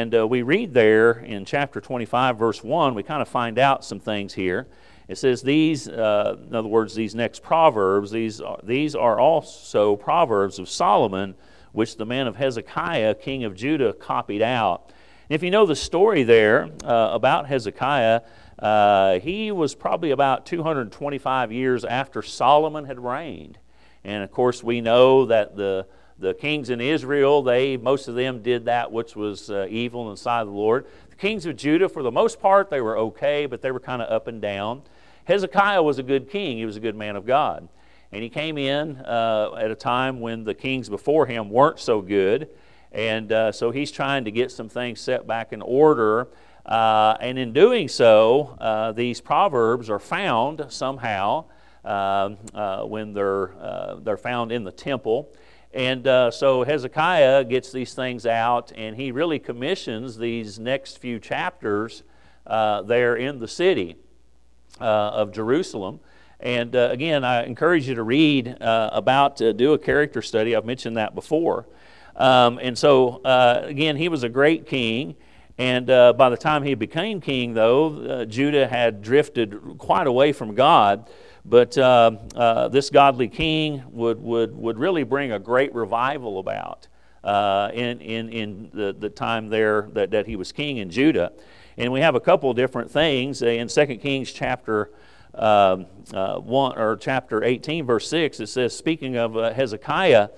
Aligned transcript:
And 0.00 0.14
uh, 0.14 0.26
we 0.26 0.40
read 0.40 0.72
there 0.72 1.10
in 1.10 1.44
chapter 1.44 1.78
25, 1.78 2.38
verse 2.38 2.64
1, 2.64 2.94
we 2.94 3.02
kind 3.02 3.20
of 3.20 3.28
find 3.28 3.58
out 3.58 3.84
some 3.84 4.00
things 4.00 4.32
here. 4.32 4.66
It 5.08 5.18
says 5.18 5.42
these, 5.42 5.88
uh, 5.88 6.38
in 6.48 6.54
other 6.54 6.68
words, 6.68 6.94
these 6.94 7.14
next 7.14 7.42
proverbs, 7.42 8.10
these 8.10 8.40
are, 8.40 8.58
these 8.62 8.94
are 8.94 9.20
also 9.20 9.96
proverbs 9.96 10.58
of 10.58 10.70
Solomon, 10.70 11.34
which 11.72 11.98
the 11.98 12.06
man 12.06 12.26
of 12.26 12.36
Hezekiah, 12.36 13.16
king 13.16 13.44
of 13.44 13.54
Judah, 13.54 13.92
copied 13.92 14.40
out. 14.40 14.90
And 15.28 15.34
if 15.34 15.42
you 15.42 15.50
know 15.50 15.66
the 15.66 15.76
story 15.76 16.22
there 16.22 16.70
uh, 16.82 17.10
about 17.12 17.46
Hezekiah, 17.46 18.22
uh, 18.58 19.18
he 19.18 19.52
was 19.52 19.74
probably 19.74 20.12
about 20.12 20.46
225 20.46 21.52
years 21.52 21.84
after 21.84 22.22
Solomon 22.22 22.86
had 22.86 22.98
reigned. 22.98 23.58
And 24.02 24.24
of 24.24 24.30
course, 24.30 24.64
we 24.64 24.80
know 24.80 25.26
that 25.26 25.56
the, 25.56 25.86
the 26.20 26.34
kings 26.34 26.70
in 26.70 26.80
Israel, 26.80 27.42
they, 27.42 27.76
most 27.76 28.06
of 28.06 28.14
them 28.14 28.42
did 28.42 28.66
that 28.66 28.92
which 28.92 29.16
was 29.16 29.50
uh, 29.50 29.66
evil 29.70 30.04
in 30.08 30.14
the 30.14 30.20
sight 30.20 30.42
of 30.42 30.48
the 30.48 30.54
Lord. 30.54 30.86
The 31.08 31.16
kings 31.16 31.46
of 31.46 31.56
Judah, 31.56 31.88
for 31.88 32.02
the 32.02 32.10
most 32.10 32.40
part, 32.40 32.70
they 32.70 32.80
were 32.80 32.98
okay, 32.98 33.46
but 33.46 33.62
they 33.62 33.70
were 33.70 33.80
kind 33.80 34.02
of 34.02 34.10
up 34.12 34.28
and 34.28 34.40
down. 34.40 34.82
Hezekiah 35.24 35.82
was 35.82 35.98
a 35.98 36.02
good 36.02 36.30
king, 36.30 36.58
he 36.58 36.66
was 36.66 36.76
a 36.76 36.80
good 36.80 36.96
man 36.96 37.16
of 37.16 37.26
God. 37.26 37.68
And 38.12 38.22
he 38.22 38.28
came 38.28 38.58
in 38.58 38.96
uh, 38.96 39.54
at 39.56 39.70
a 39.70 39.74
time 39.74 40.20
when 40.20 40.44
the 40.44 40.54
kings 40.54 40.88
before 40.88 41.26
him 41.26 41.48
weren't 41.48 41.78
so 41.78 42.02
good. 42.02 42.48
And 42.92 43.30
uh, 43.32 43.52
so 43.52 43.70
he's 43.70 43.90
trying 43.92 44.24
to 44.24 44.30
get 44.30 44.50
some 44.50 44.68
things 44.68 45.00
set 45.00 45.26
back 45.26 45.52
in 45.52 45.62
order. 45.62 46.28
Uh, 46.66 47.16
and 47.20 47.38
in 47.38 47.52
doing 47.52 47.88
so, 47.88 48.56
uh, 48.60 48.92
these 48.92 49.20
proverbs 49.20 49.88
are 49.88 50.00
found 50.00 50.66
somehow 50.68 51.44
um, 51.84 52.36
uh, 52.52 52.82
when 52.82 53.14
they're, 53.14 53.54
uh, 53.54 53.94
they're 54.02 54.16
found 54.16 54.52
in 54.52 54.64
the 54.64 54.72
temple. 54.72 55.32
And 55.72 56.04
so 56.34 56.64
Hezekiah 56.64 57.44
gets 57.44 57.70
these 57.70 57.94
things 57.94 58.26
out, 58.26 58.72
and 58.74 58.96
he 58.96 59.12
really 59.12 59.38
commissions 59.38 60.18
these 60.18 60.58
next 60.58 60.98
few 60.98 61.18
chapters 61.18 62.02
there 62.46 63.16
in 63.16 63.38
the 63.38 63.48
city. 63.48 63.96
Uh, 64.80 65.10
of 65.12 65.30
Jerusalem. 65.30 66.00
And 66.38 66.74
uh, 66.74 66.88
again, 66.90 67.22
I 67.22 67.44
encourage 67.44 67.86
you 67.86 67.96
to 67.96 68.02
read 68.02 68.62
uh, 68.62 68.88
about, 68.94 69.36
do 69.36 69.74
a 69.74 69.78
character 69.78 70.22
study. 70.22 70.56
I've 70.56 70.64
mentioned 70.64 70.96
that 70.96 71.14
before. 71.14 71.66
Um, 72.16 72.58
and 72.62 72.78
so, 72.78 73.20
again, 73.24 73.96
he 73.96 74.08
was 74.08 74.22
a 74.22 74.30
great 74.30 74.66
king. 74.66 75.16
And 75.58 75.90
uh, 75.90 76.14
by 76.14 76.30
the 76.30 76.38
time 76.38 76.62
he 76.62 76.74
became 76.74 77.20
king, 77.20 77.52
though, 77.52 77.94
uh, 77.94 78.24
Judah 78.24 78.66
had 78.66 79.02
drifted 79.02 79.60
quite 79.76 80.06
away 80.06 80.32
from 80.32 80.54
God. 80.54 81.10
But 81.44 81.76
uh, 81.78 82.68
this 82.70 82.90
godly 82.90 83.28
king 83.28 83.82
would, 83.90 84.20
would, 84.20 84.54
would 84.54 84.78
really 84.78 85.04
bring 85.04 85.32
a 85.32 85.38
great 85.38 85.74
revival 85.74 86.38
about 86.38 86.88
in, 87.74 88.00
in, 88.00 88.28
in 88.28 88.70
the, 88.72 88.94
the 88.98 89.08
time 89.08 89.48
there 89.48 89.88
that, 89.92 90.10
that 90.10 90.26
he 90.26 90.36
was 90.36 90.52
king 90.52 90.78
in 90.78 90.90
Judah. 90.90 91.32
And 91.76 91.92
we 91.92 92.00
have 92.00 92.14
a 92.14 92.20
couple 92.20 92.52
different 92.52 92.90
things. 92.90 93.40
In 93.42 93.68
2 93.68 93.86
Kings 93.96 94.32
chapter 94.32 94.90
uh, 95.34 95.84
uh, 96.12 96.38
1 96.38 96.78
or 96.78 96.96
chapter 96.96 97.44
18 97.44 97.86
verse 97.86 98.08
6 98.08 98.40
it 98.40 98.48
says 98.48 98.76
speaking 98.76 99.16
of 99.16 99.36
uh, 99.36 99.52
Hezekiah 99.52 100.28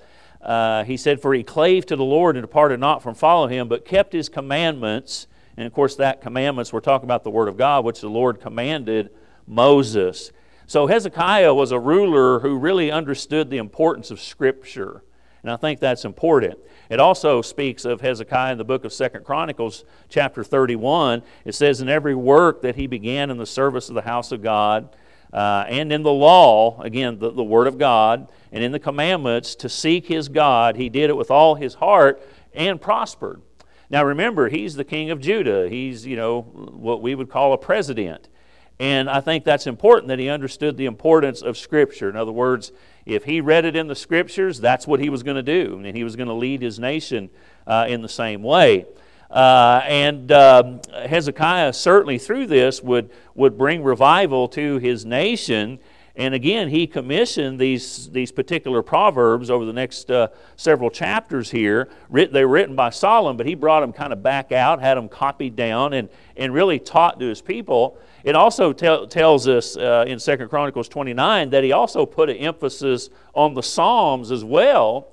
uh, 0.41 0.83
he 0.83 0.97
said 0.97 1.19
for 1.19 1.33
he 1.33 1.41
clave 1.41 1.85
to 1.87 1.95
the 1.95 2.03
Lord 2.03 2.35
and 2.35 2.43
departed 2.43 2.79
not 2.79 3.01
from 3.01 3.15
following 3.15 3.51
him 3.51 3.67
but 3.67 3.85
kept 3.85 4.13
his 4.13 4.29
commandments. 4.29 5.27
And 5.57 5.65
of 5.65 5.73
course 5.73 5.95
that 5.95 6.21
commandments 6.21 6.71
we're 6.71 6.79
talking 6.79 7.05
about 7.05 7.23
the 7.23 7.31
word 7.31 7.47
of 7.47 7.57
God 7.57 7.85
which 7.85 8.01
the 8.01 8.09
Lord 8.09 8.39
commanded 8.39 9.09
Moses 9.47 10.31
so 10.65 10.87
Hezekiah 10.87 11.53
was 11.53 11.71
a 11.71 11.79
ruler 11.79 12.39
who 12.39 12.57
really 12.57 12.91
understood 12.91 13.49
the 13.49 13.57
importance 13.57 14.11
of 14.11 14.19
scripture 14.19 15.03
and 15.41 15.51
I 15.51 15.57
think 15.57 15.79
that's 15.79 16.05
important 16.05 16.57
it 16.89 16.99
also 16.99 17.41
speaks 17.41 17.85
of 17.85 18.01
Hezekiah 18.01 18.51
in 18.51 18.57
the 18.57 18.63
book 18.63 18.85
of 18.85 18.93
Second 18.93 19.23
Chronicles, 19.23 19.85
chapter 20.09 20.43
31. 20.43 21.23
It 21.45 21.55
says, 21.55 21.81
In 21.81 21.89
every 21.89 22.13
work 22.13 22.61
that 22.61 22.75
he 22.75 22.87
began 22.87 23.31
in 23.31 23.37
the 23.37 23.45
service 23.45 23.89
of 23.89 23.95
the 23.95 24.01
house 24.01 24.31
of 24.31 24.43
God, 24.43 24.95
uh, 25.31 25.65
and 25.67 25.91
in 25.91 26.03
the 26.03 26.11
law, 26.11 26.79
again, 26.81 27.17
the, 27.17 27.31
the 27.31 27.43
Word 27.43 27.65
of 27.65 27.79
God, 27.79 28.27
and 28.51 28.63
in 28.63 28.71
the 28.71 28.79
commandments 28.79 29.55
to 29.55 29.69
seek 29.69 30.05
his 30.05 30.29
God, 30.29 30.75
he 30.75 30.89
did 30.89 31.09
it 31.09 31.17
with 31.17 31.31
all 31.31 31.55
his 31.55 31.73
heart 31.73 32.21
and 32.53 32.79
prospered. 32.79 33.41
Now 33.89 34.03
remember, 34.03 34.49
he's 34.49 34.75
the 34.75 34.83
king 34.83 35.09
of 35.09 35.19
Judah. 35.19 35.67
He's, 35.67 36.05
you 36.05 36.15
know, 36.15 36.41
what 36.41 37.01
we 37.01 37.15
would 37.15 37.31
call 37.31 37.53
a 37.53 37.57
president. 37.57 38.29
And 38.79 39.09
I 39.09 39.21
think 39.21 39.43
that's 39.43 39.67
important 39.67 40.07
that 40.09 40.19
he 40.19 40.29
understood 40.29 40.77
the 40.77 40.85
importance 40.85 41.41
of 41.41 41.57
Scripture. 41.57 42.09
In 42.09 42.15
other 42.15 42.31
words, 42.31 42.71
if 43.05 43.23
he 43.25 43.41
read 43.41 43.65
it 43.65 43.75
in 43.75 43.87
the 43.87 43.95
Scriptures, 43.95 44.59
that's 44.59 44.87
what 44.87 44.99
he 44.99 45.09
was 45.09 45.23
going 45.23 45.35
to 45.35 45.43
do. 45.43 45.81
And 45.83 45.95
he 45.95 46.03
was 46.03 46.15
going 46.15 46.27
to 46.27 46.33
lead 46.33 46.61
his 46.61 46.79
nation 46.79 47.29
uh, 47.67 47.85
in 47.87 48.01
the 48.01 48.09
same 48.09 48.43
way. 48.43 48.85
Uh, 49.29 49.81
and 49.85 50.31
um, 50.31 50.79
Hezekiah 50.91 51.73
certainly 51.73 52.17
through 52.19 52.47
this 52.47 52.83
would, 52.83 53.09
would 53.35 53.57
bring 53.57 53.83
revival 53.83 54.47
to 54.49 54.77
his 54.77 55.05
nation. 55.05 55.79
And 56.15 56.35
again, 56.35 56.69
he 56.69 56.85
commissioned 56.85 57.57
these, 57.57 58.07
these 58.11 58.31
particular 58.31 58.83
proverbs 58.83 59.49
over 59.49 59.65
the 59.65 59.73
next 59.73 60.11
uh, 60.11 60.27
several 60.55 60.91
chapters 60.91 61.49
here. 61.49 61.89
they 62.11 62.45
were 62.45 62.51
written 62.51 62.75
by 62.75 62.91
Solomon, 62.91 63.35
but 63.35 63.47
he 63.47 63.55
brought 63.55 63.79
them 63.79 63.91
kind 63.93 64.13
of 64.13 64.21
back 64.21 64.51
out, 64.51 64.79
had 64.79 64.95
them 64.95 65.09
copied 65.09 65.55
down, 65.55 65.93
and, 65.93 66.09
and 66.37 66.53
really 66.53 66.77
taught 66.77 67.19
to 67.19 67.25
his 67.25 67.41
people. 67.41 67.97
It 68.23 68.35
also 68.35 68.73
tell, 68.73 69.07
tells 69.07 69.47
us 69.47 69.75
uh, 69.75 70.05
in 70.07 70.19
2 70.19 70.47
Chronicles 70.49 70.87
29 70.87 71.49
that 71.49 71.63
he 71.63 71.71
also 71.71 72.05
put 72.05 72.29
an 72.29 72.37
emphasis 72.37 73.09
on 73.33 73.55
the 73.55 73.63
Psalms 73.63 74.31
as 74.31 74.43
well. 74.43 75.07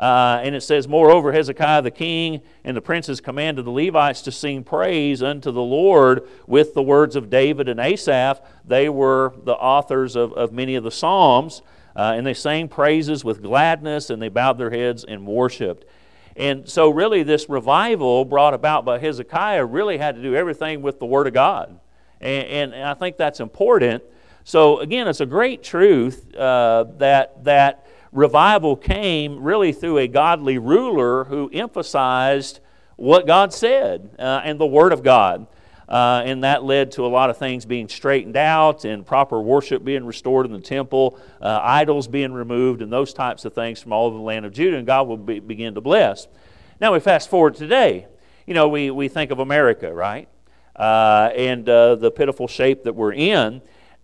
Uh, 0.00 0.40
and 0.42 0.54
it 0.54 0.62
says, 0.62 0.88
Moreover, 0.88 1.30
Hezekiah 1.30 1.82
the 1.82 1.90
king 1.90 2.40
and 2.64 2.74
the 2.74 2.80
princes 2.80 3.20
commanded 3.20 3.66
the 3.66 3.70
Levites 3.70 4.22
to 4.22 4.32
sing 4.32 4.64
praise 4.64 5.22
unto 5.22 5.50
the 5.50 5.60
Lord 5.60 6.26
with 6.46 6.72
the 6.72 6.82
words 6.82 7.16
of 7.16 7.28
David 7.28 7.68
and 7.68 7.78
Asaph. 7.78 8.40
They 8.64 8.88
were 8.88 9.34
the 9.44 9.52
authors 9.52 10.16
of, 10.16 10.32
of 10.32 10.52
many 10.52 10.74
of 10.74 10.84
the 10.84 10.90
Psalms. 10.90 11.60
Uh, 11.94 12.14
and 12.16 12.26
they 12.26 12.32
sang 12.32 12.66
praises 12.66 13.24
with 13.24 13.42
gladness 13.42 14.08
and 14.08 14.22
they 14.22 14.30
bowed 14.30 14.56
their 14.56 14.70
heads 14.70 15.04
and 15.04 15.26
worshiped. 15.26 15.84
And 16.34 16.66
so, 16.66 16.88
really, 16.88 17.22
this 17.22 17.50
revival 17.50 18.24
brought 18.24 18.54
about 18.54 18.86
by 18.86 18.98
Hezekiah 18.98 19.66
really 19.66 19.98
had 19.98 20.14
to 20.14 20.22
do 20.22 20.34
everything 20.34 20.80
with 20.80 20.98
the 20.98 21.04
Word 21.04 21.26
of 21.26 21.34
God. 21.34 21.78
And, 22.22 22.72
and 22.72 22.84
I 22.84 22.94
think 22.94 23.18
that's 23.18 23.40
important. 23.40 24.02
So, 24.44 24.78
again, 24.78 25.08
it's 25.08 25.20
a 25.20 25.26
great 25.26 25.62
truth 25.62 26.34
uh, 26.34 26.84
that, 26.96 27.44
that 27.44 27.86
revival 28.12 28.76
came 28.76 29.42
really 29.42 29.72
through 29.72 29.98
a 29.98 30.08
godly 30.08 30.58
ruler 30.58 31.24
who 31.24 31.50
emphasized 31.52 32.60
what 32.96 33.26
God 33.26 33.52
said 33.52 34.10
uh, 34.18 34.42
and 34.44 34.58
the 34.60 34.66
Word 34.66 34.92
of 34.92 35.02
God. 35.02 35.46
Uh, 35.88 36.22
and 36.24 36.44
that 36.44 36.62
led 36.62 36.92
to 36.92 37.04
a 37.04 37.08
lot 37.08 37.30
of 37.30 37.36
things 37.36 37.64
being 37.64 37.88
straightened 37.88 38.36
out 38.36 38.84
and 38.84 39.04
proper 39.04 39.40
worship 39.40 39.82
being 39.82 40.04
restored 40.04 40.46
in 40.46 40.52
the 40.52 40.60
temple, 40.60 41.18
uh, 41.40 41.60
idols 41.62 42.06
being 42.06 42.32
removed, 42.32 42.80
and 42.80 42.92
those 42.92 43.12
types 43.12 43.44
of 43.44 43.52
things 43.54 43.82
from 43.82 43.92
all 43.92 44.06
over 44.06 44.16
the 44.16 44.22
land 44.22 44.46
of 44.46 44.52
Judah, 44.52 44.76
and 44.76 44.86
God 44.86 45.08
will 45.08 45.16
be, 45.16 45.40
begin 45.40 45.74
to 45.74 45.80
bless. 45.80 46.28
Now 46.80 46.92
we 46.92 47.00
fast 47.00 47.28
forward 47.28 47.56
today. 47.56 48.06
You 48.46 48.54
know, 48.54 48.68
we, 48.68 48.92
we 48.92 49.08
think 49.08 49.32
of 49.32 49.40
America, 49.40 49.92
right? 49.92 50.28
uh, 50.80 51.30
and 51.36 51.68
uh, 51.68 51.94
the 51.96 52.10
pitiful 52.10 52.48
shape 52.48 52.84
that 52.84 52.94
we're 52.94 53.12
in. 53.12 53.60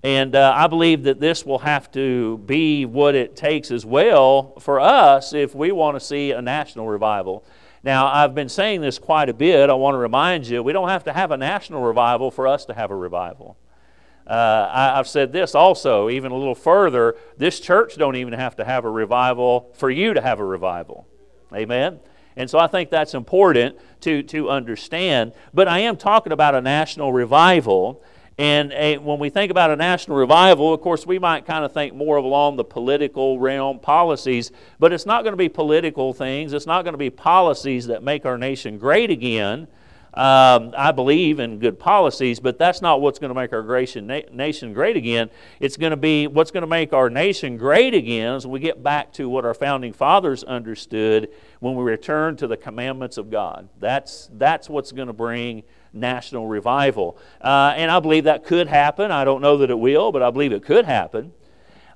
And 0.06 0.36
uh, 0.36 0.52
I 0.54 0.68
believe 0.68 1.02
that 1.02 1.18
this 1.18 1.44
will 1.44 1.58
have 1.58 1.90
to 1.90 2.38
be 2.46 2.84
what 2.86 3.16
it 3.16 3.34
takes 3.34 3.72
as 3.72 3.84
well 3.84 4.52
for 4.60 4.78
us 4.78 5.32
if 5.32 5.52
we 5.52 5.72
want 5.72 5.96
to 5.96 6.00
see 6.00 6.30
a 6.30 6.40
national 6.40 6.86
revival. 6.86 7.44
Now, 7.82 8.06
I've 8.06 8.32
been 8.32 8.48
saying 8.48 8.82
this 8.82 9.00
quite 9.00 9.28
a 9.28 9.34
bit. 9.34 9.68
I 9.68 9.72
want 9.72 9.94
to 9.94 9.98
remind 9.98 10.46
you 10.46 10.62
we 10.62 10.72
don't 10.72 10.90
have 10.90 11.02
to 11.04 11.12
have 11.12 11.32
a 11.32 11.36
national 11.36 11.82
revival 11.82 12.30
for 12.30 12.46
us 12.46 12.66
to 12.66 12.74
have 12.74 12.92
a 12.92 12.94
revival. 12.94 13.56
Uh, 14.28 14.70
I, 14.72 14.96
have 14.96 15.08
said 15.08 15.32
this 15.32 15.56
also, 15.56 16.08
even 16.08 16.30
a 16.30 16.36
little 16.36 16.54
further. 16.54 17.16
This 17.36 17.58
church 17.58 17.96
don't 17.96 18.14
even 18.14 18.34
have 18.34 18.54
to 18.56 18.64
have 18.64 18.84
a 18.84 18.90
revival 18.90 19.72
for 19.74 19.90
you 19.90 20.14
to 20.14 20.20
have 20.20 20.38
a 20.38 20.44
revival. 20.44 21.08
Amen. 21.52 21.98
And 22.36 22.48
so 22.48 22.60
I 22.60 22.68
think 22.68 22.90
that's 22.90 23.14
important 23.14 23.76
to, 24.02 24.22
to 24.22 24.50
understand. 24.50 25.32
But 25.52 25.66
I 25.66 25.80
am 25.80 25.96
talking 25.96 26.32
about 26.32 26.54
a 26.54 26.60
national 26.60 27.12
revival. 27.12 28.04
And 28.38 28.72
a, 28.72 28.98
when 28.98 29.18
we 29.18 29.30
think 29.30 29.50
about 29.50 29.70
a 29.70 29.76
national 29.76 30.18
revival, 30.18 30.74
of 30.74 30.82
course, 30.82 31.06
we 31.06 31.18
might 31.18 31.46
kind 31.46 31.64
of 31.64 31.72
think 31.72 31.94
more 31.94 32.16
along 32.16 32.56
the 32.56 32.64
political 32.64 33.38
realm, 33.40 33.78
policies, 33.78 34.52
but 34.78 34.92
it's 34.92 35.06
not 35.06 35.22
going 35.22 35.32
to 35.32 35.38
be 35.38 35.48
political 35.48 36.12
things. 36.12 36.52
It's 36.52 36.66
not 36.66 36.82
going 36.82 36.92
to 36.92 36.98
be 36.98 37.08
policies 37.08 37.86
that 37.86 38.02
make 38.02 38.26
our 38.26 38.36
nation 38.36 38.76
great 38.76 39.10
again. 39.10 39.68
Um, 40.16 40.72
I 40.74 40.92
believe 40.92 41.40
in 41.40 41.58
good 41.58 41.78
policies, 41.78 42.40
but 42.40 42.58
that's 42.58 42.80
not 42.80 43.02
what's 43.02 43.18
going 43.18 43.28
to 43.28 43.34
make 43.34 43.52
our 43.52 43.62
nation 44.32 44.72
great 44.72 44.96
again. 44.96 45.28
It's 45.60 45.76
going 45.76 45.90
to 45.90 45.96
be 45.98 46.26
what's 46.26 46.50
going 46.50 46.62
to 46.62 46.66
make 46.66 46.94
our 46.94 47.10
nation 47.10 47.58
great 47.58 47.92
again 47.92 48.34
as 48.34 48.46
we 48.46 48.58
get 48.58 48.82
back 48.82 49.12
to 49.14 49.28
what 49.28 49.44
our 49.44 49.52
founding 49.52 49.92
fathers 49.92 50.42
understood 50.42 51.28
when 51.60 51.74
we 51.74 51.84
return 51.84 52.34
to 52.38 52.46
the 52.46 52.56
commandments 52.56 53.18
of 53.18 53.30
God. 53.30 53.68
That's, 53.78 54.30
that's 54.32 54.70
what's 54.70 54.90
going 54.90 55.08
to 55.08 55.12
bring 55.12 55.64
national 55.92 56.46
revival. 56.46 57.18
Uh, 57.42 57.74
and 57.76 57.90
I 57.90 58.00
believe 58.00 58.24
that 58.24 58.42
could 58.42 58.68
happen. 58.68 59.10
I 59.10 59.24
don't 59.24 59.42
know 59.42 59.58
that 59.58 59.68
it 59.68 59.78
will, 59.78 60.12
but 60.12 60.22
I 60.22 60.30
believe 60.30 60.52
it 60.52 60.64
could 60.64 60.86
happen. 60.86 61.34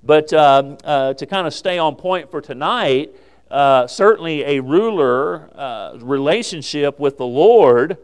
But 0.03 0.31
um, 0.35 0.77
uh, 0.85 1.15
to 1.15 1.25
kind 1.25 1.47
of 1.47 1.55
stay 1.55 1.79
on 1.79 1.97
point 1.97 2.31
for 2.31 2.43
tonight, 2.43 3.15
uh, 3.51 3.87
certainly 3.87 4.45
a 4.45 4.61
ruler 4.61 5.49
uh, 5.55 5.97
relationship 6.01 7.01
with 7.01 7.17
the 7.17 7.27
Lord 7.27 7.97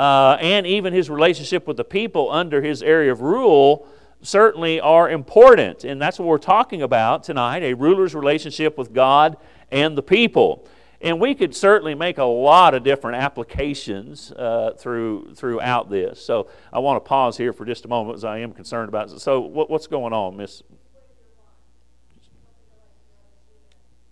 uh, 0.00 0.38
and 0.40 0.66
even 0.66 0.94
his 0.94 1.10
relationship 1.10 1.66
with 1.66 1.76
the 1.76 1.84
people 1.84 2.32
under 2.32 2.62
his 2.62 2.82
area 2.82 3.12
of 3.12 3.20
rule 3.20 3.86
certainly 4.22 4.80
are 4.80 5.10
important. 5.10 5.84
And 5.84 6.00
that's 6.00 6.18
what 6.18 6.26
we're 6.26 6.38
talking 6.38 6.80
about 6.80 7.22
tonight 7.22 7.62
a 7.62 7.74
ruler's 7.74 8.14
relationship 8.14 8.78
with 8.78 8.94
God 8.94 9.36
and 9.70 9.98
the 9.98 10.02
people. 10.02 10.66
And 11.02 11.20
we 11.20 11.34
could 11.34 11.54
certainly 11.54 11.94
make 11.94 12.16
a 12.16 12.24
lot 12.24 12.72
of 12.72 12.82
different 12.82 13.22
applications 13.22 14.32
uh, 14.32 14.72
through, 14.78 15.34
throughout 15.34 15.90
this. 15.90 16.24
So 16.24 16.48
I 16.72 16.78
want 16.78 17.04
to 17.04 17.06
pause 17.06 17.36
here 17.36 17.52
for 17.52 17.66
just 17.66 17.84
a 17.84 17.88
moment 17.88 18.16
as 18.16 18.24
I 18.24 18.38
am 18.38 18.52
concerned 18.52 18.88
about 18.88 19.12
it. 19.12 19.20
So, 19.20 19.40
what, 19.40 19.68
what's 19.68 19.86
going 19.86 20.14
on, 20.14 20.34
Miss? 20.34 20.62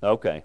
Okay. 0.03 0.45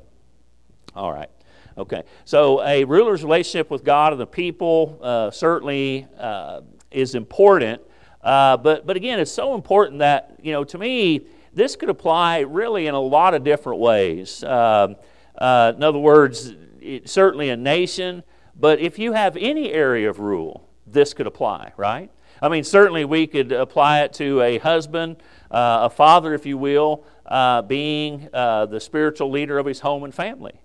All 0.95 1.11
right. 1.11 1.29
Okay. 1.77 2.03
So 2.25 2.63
a 2.63 2.83
ruler's 2.83 3.23
relationship 3.23 3.71
with 3.71 3.83
God 3.83 4.13
and 4.13 4.21
the 4.21 4.27
people 4.27 4.99
uh, 5.01 5.31
certainly 5.31 6.07
uh, 6.19 6.61
is 6.91 7.15
important. 7.15 7.81
Uh, 8.21 8.57
but, 8.57 8.85
but 8.85 8.95
again, 8.95 9.19
it's 9.19 9.31
so 9.31 9.55
important 9.55 9.99
that, 9.99 10.39
you 10.41 10.51
know, 10.51 10.63
to 10.63 10.77
me, 10.77 11.25
this 11.53 11.75
could 11.75 11.89
apply 11.89 12.39
really 12.39 12.87
in 12.87 12.93
a 12.93 12.99
lot 12.99 13.33
of 13.33 13.43
different 13.43 13.79
ways. 13.79 14.43
Um, 14.43 14.95
uh, 15.37 15.73
in 15.75 15.83
other 15.83 15.99
words, 15.99 16.53
it, 16.79 17.09
certainly 17.09 17.49
a 17.49 17.57
nation, 17.57 18.23
but 18.55 18.79
if 18.79 18.99
you 18.99 19.13
have 19.13 19.35
any 19.35 19.71
area 19.71 20.09
of 20.09 20.19
rule, 20.19 20.69
this 20.85 21.13
could 21.13 21.27
apply, 21.27 21.73
right? 21.75 22.11
I 22.41 22.49
mean, 22.49 22.63
certainly 22.63 23.03
we 23.05 23.25
could 23.25 23.51
apply 23.51 24.01
it 24.01 24.13
to 24.13 24.41
a 24.41 24.57
husband, 24.59 25.17
uh, 25.49 25.79
a 25.83 25.89
father, 25.89 26.33
if 26.33 26.45
you 26.45 26.57
will, 26.57 27.05
uh, 27.25 27.61
being 27.61 28.29
the 28.31 28.79
spiritual 28.79 29.31
leader 29.31 29.57
of 29.57 29.65
his 29.65 29.79
home 29.79 30.03
and 30.03 30.13
family. 30.13 30.61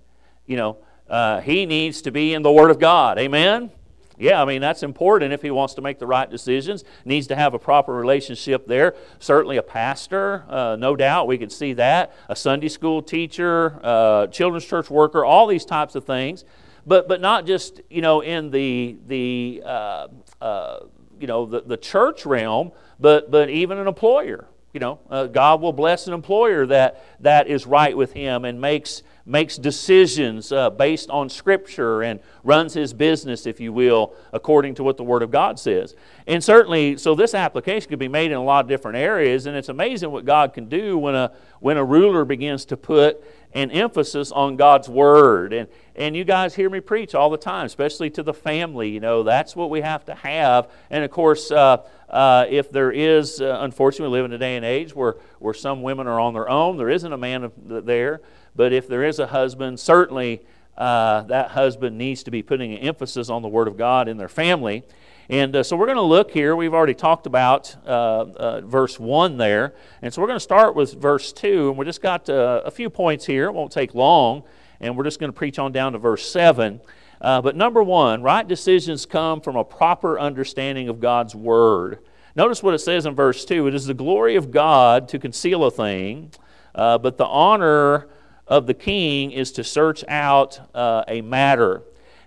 You 0.47 0.57
know, 0.57 0.79
uh, 1.09 1.41
he 1.41 1.67
needs 1.67 2.03
to 2.03 2.11
be 2.11 2.35
in 2.35 2.43
the 2.43 2.53
Word 2.53 2.71
of 2.71 2.79
God. 2.79 3.19
Amen? 3.19 3.71
Yeah, 4.19 4.43
I 4.43 4.45
mean, 4.45 4.61
that's 4.61 4.83
important 4.83 5.33
if 5.33 5.43
he 5.43 5.51
wants 5.53 5.75
to 5.75 5.81
make 5.81 6.01
the 6.01 6.07
right 6.07 6.29
decisions. 6.29 6.85
Needs 7.05 7.29
to 7.29 7.37
have 7.37 7.55
a 7.55 7.59
proper 7.59 7.95
relationship 7.95 8.67
there. 8.67 8.95
Certainly 9.21 9.59
a 9.59 9.63
pastor, 9.63 10.45
uh, 10.49 10.77
no 10.77 10.97
doubt, 10.97 11.29
we 11.29 11.39
could 11.39 11.53
see 11.53 11.73
that. 11.75 12.13
A 12.29 12.35
Sunday 12.35 12.69
school 12.69 13.01
teacher, 13.01 13.79
uh, 13.83 14.27
children's 14.27 14.65
church 14.65 14.91
worker, 14.91 15.25
all 15.25 15.47
these 15.47 15.65
types 15.65 15.95
of 15.95 16.05
things. 16.05 16.45
But, 16.85 17.07
but 17.07 17.21
not 17.21 17.47
just, 17.47 17.81
you 17.91 18.03
know, 18.03 18.21
in 18.21 18.51
the, 18.51 18.97
the 19.07 19.63
uh, 19.65 20.09
uh, 20.41 20.81
you 21.21 21.27
know, 21.27 21.47
the, 21.47 21.61
the 21.61 21.77
church 21.77 22.27
realm, 22.27 22.73
but, 22.99 23.31
but 23.31 23.51
even 23.51 23.79
an 23.79 23.87
employer. 23.87 24.49
You 24.73 24.81
know, 24.81 25.01
uh, 25.11 25.27
God 25.27 25.61
will 25.61 25.73
bless 25.73 26.07
an 26.07 26.13
employer 26.13 26.67
that, 26.67 27.03
that 27.21 27.49
is 27.49 27.67
right 27.67 27.97
with 27.97 28.13
him 28.13 28.45
and 28.45 28.61
makes 28.61 29.03
makes 29.29 29.59
decisions 29.59 30.51
uh, 30.51 30.71
based 30.71 31.11
on 31.11 31.29
Scripture 31.29 32.03
and 32.03 32.19
runs 32.43 32.73
his 32.73 32.95
business, 32.95 33.47
if 33.47 33.61
you 33.61 33.73
will, 33.73 34.15
according 34.33 34.75
to 34.75 34.83
what 34.83 34.97
the 34.97 35.05
Word 35.05 35.23
of 35.23 35.31
God 35.31 35.59
says. 35.59 35.95
And 36.27 36.43
certainly, 36.43 36.97
so 36.97 37.15
this 37.15 37.35
application 37.35 37.91
could 37.91 37.99
be 37.99 38.09
made 38.09 38.31
in 38.31 38.39
a 38.39 38.43
lot 38.43 38.65
of 38.65 38.69
different 38.69 38.97
areas, 38.97 39.45
and 39.45 39.55
it's 39.55 39.69
amazing 39.69 40.11
what 40.11 40.25
God 40.25 40.55
can 40.55 40.69
do 40.69 40.97
when 40.97 41.15
a, 41.15 41.31
when 41.61 41.77
a 41.77 41.85
ruler 41.85 42.25
begins 42.25 42.65
to 42.67 42.77
put 42.77 43.23
an 43.53 43.71
emphasis 43.71 44.31
on 44.31 44.57
God's 44.57 44.89
Word. 44.89 45.53
And, 45.53 45.69
and 45.97 46.17
you 46.17 46.25
guys 46.25 46.55
hear 46.55 46.71
me 46.71 46.81
preach 46.81 47.15
all 47.15 47.31
the 47.31 47.39
time, 47.39 47.67
especially 47.67 48.11
to 48.11 48.23
the 48.23 48.35
family. 48.35 48.91
You 48.91 49.01
know, 49.01 49.23
that's 49.23 49.57
what 49.57 49.71
we 49.71 49.81
have 49.81 50.05
to 50.07 50.15
have. 50.15 50.71
And 50.91 51.05
of 51.05 51.11
course, 51.11 51.51
uh, 51.51 51.79
uh, 52.09 52.47
if 52.49 52.71
there 52.71 52.91
is, 52.91 53.41
uh, 53.41 53.59
unfortunately, 53.61 54.13
we 54.13 54.19
live 54.19 54.27
in 54.27 54.33
a 54.33 54.39
day 54.39 54.57
and 54.57 54.65
age 54.65 54.95
where, 54.95 55.17
where 55.39 55.55
some 55.55 55.83
women 55.83 56.07
are 56.07 56.21
on 56.21 56.35
their 56.35 56.49
own, 56.49 56.77
there 56.77 56.91
isn't 56.91 57.13
a 57.13 57.19
man 57.19 57.51
there. 57.67 58.21
But 58.55 58.73
if 58.73 58.89
there 58.89 59.05
is 59.05 59.19
a 59.19 59.27
husband, 59.27 59.81
certainly 59.81 60.43
uh, 60.79 61.23
that 61.23 61.51
husband 61.51 61.99
needs 61.99 62.23
to 62.23 62.31
be 62.31 62.43
putting 62.43 62.73
an 62.73 62.79
emphasis 62.79 63.29
on 63.29 63.43
the 63.43 63.49
Word 63.49 63.67
of 63.67 63.77
God 63.77 64.09
in 64.09 64.17
their 64.17 64.29
family. 64.29 64.85
And 65.31 65.57
uh, 65.57 65.63
so 65.63 65.77
we're 65.77 65.87
going 65.87 65.97
to 65.97 66.03
look 66.03 66.31
here. 66.31 66.57
We've 66.57 66.73
already 66.73 66.95
talked 66.95 67.27
about 67.27 67.77
uh, 67.87 67.89
uh 67.89 68.61
verse 68.63 68.99
1 68.99 69.37
there. 69.37 69.75
And 70.01 70.13
so 70.13 70.23
we're 70.23 70.29
going 70.29 70.37
to 70.37 70.41
start 70.41 70.75
with 70.75 70.95
verse 70.95 71.33
2. 71.33 71.69
And 71.69 71.79
we 71.79 71.85
just 71.85 72.01
got 72.01 72.31
uh, 72.31 72.63
a 72.65 72.71
few 72.71 72.89
points 72.89 73.27
here. 73.27 73.47
It 73.47 73.53
won't 73.53 73.71
take 73.71 73.95
long. 73.95 74.45
And 74.81 74.97
we're 74.97 75.05
just 75.05 75.21
going 75.21 75.31
to 75.31 75.37
preach 75.37 75.59
on 75.59 75.73
down 75.73 75.93
to 75.93 75.99
verse 75.99 76.31
7. 76.31 76.81
Uh, 77.21 77.43
but 77.43 77.57
number 77.57 77.83
one, 77.83 78.23
right 78.23 78.47
decisions 78.47 79.05
come 79.05 79.41
from 79.41 79.57
a 79.57 79.65
proper 79.65 80.19
understanding 80.19 80.89
of 80.89 81.01
God's 81.01 81.35
Word. 81.35 81.99
Notice 82.35 82.63
what 82.63 82.73
it 82.75 82.79
says 82.79 83.05
in 83.05 83.15
verse 83.15 83.45
2 83.45 83.67
It 83.67 83.75
is 83.75 83.87
the 83.87 83.95
glory 83.95 84.37
of 84.37 84.51
God 84.51 85.09
to 85.09 85.19
conceal 85.19 85.65
a 85.65 85.71
thing, 85.71 86.31
but 86.75 87.19
the 87.19 87.27
honor 87.27 88.09
of 88.49 88.67
the 88.67 88.75
king 88.75 89.31
is 89.31 89.53
to 89.53 89.65
search 89.65 90.05
out 90.09 90.61
uh, 90.75 91.05
a 91.07 91.21
matter. 91.21 91.83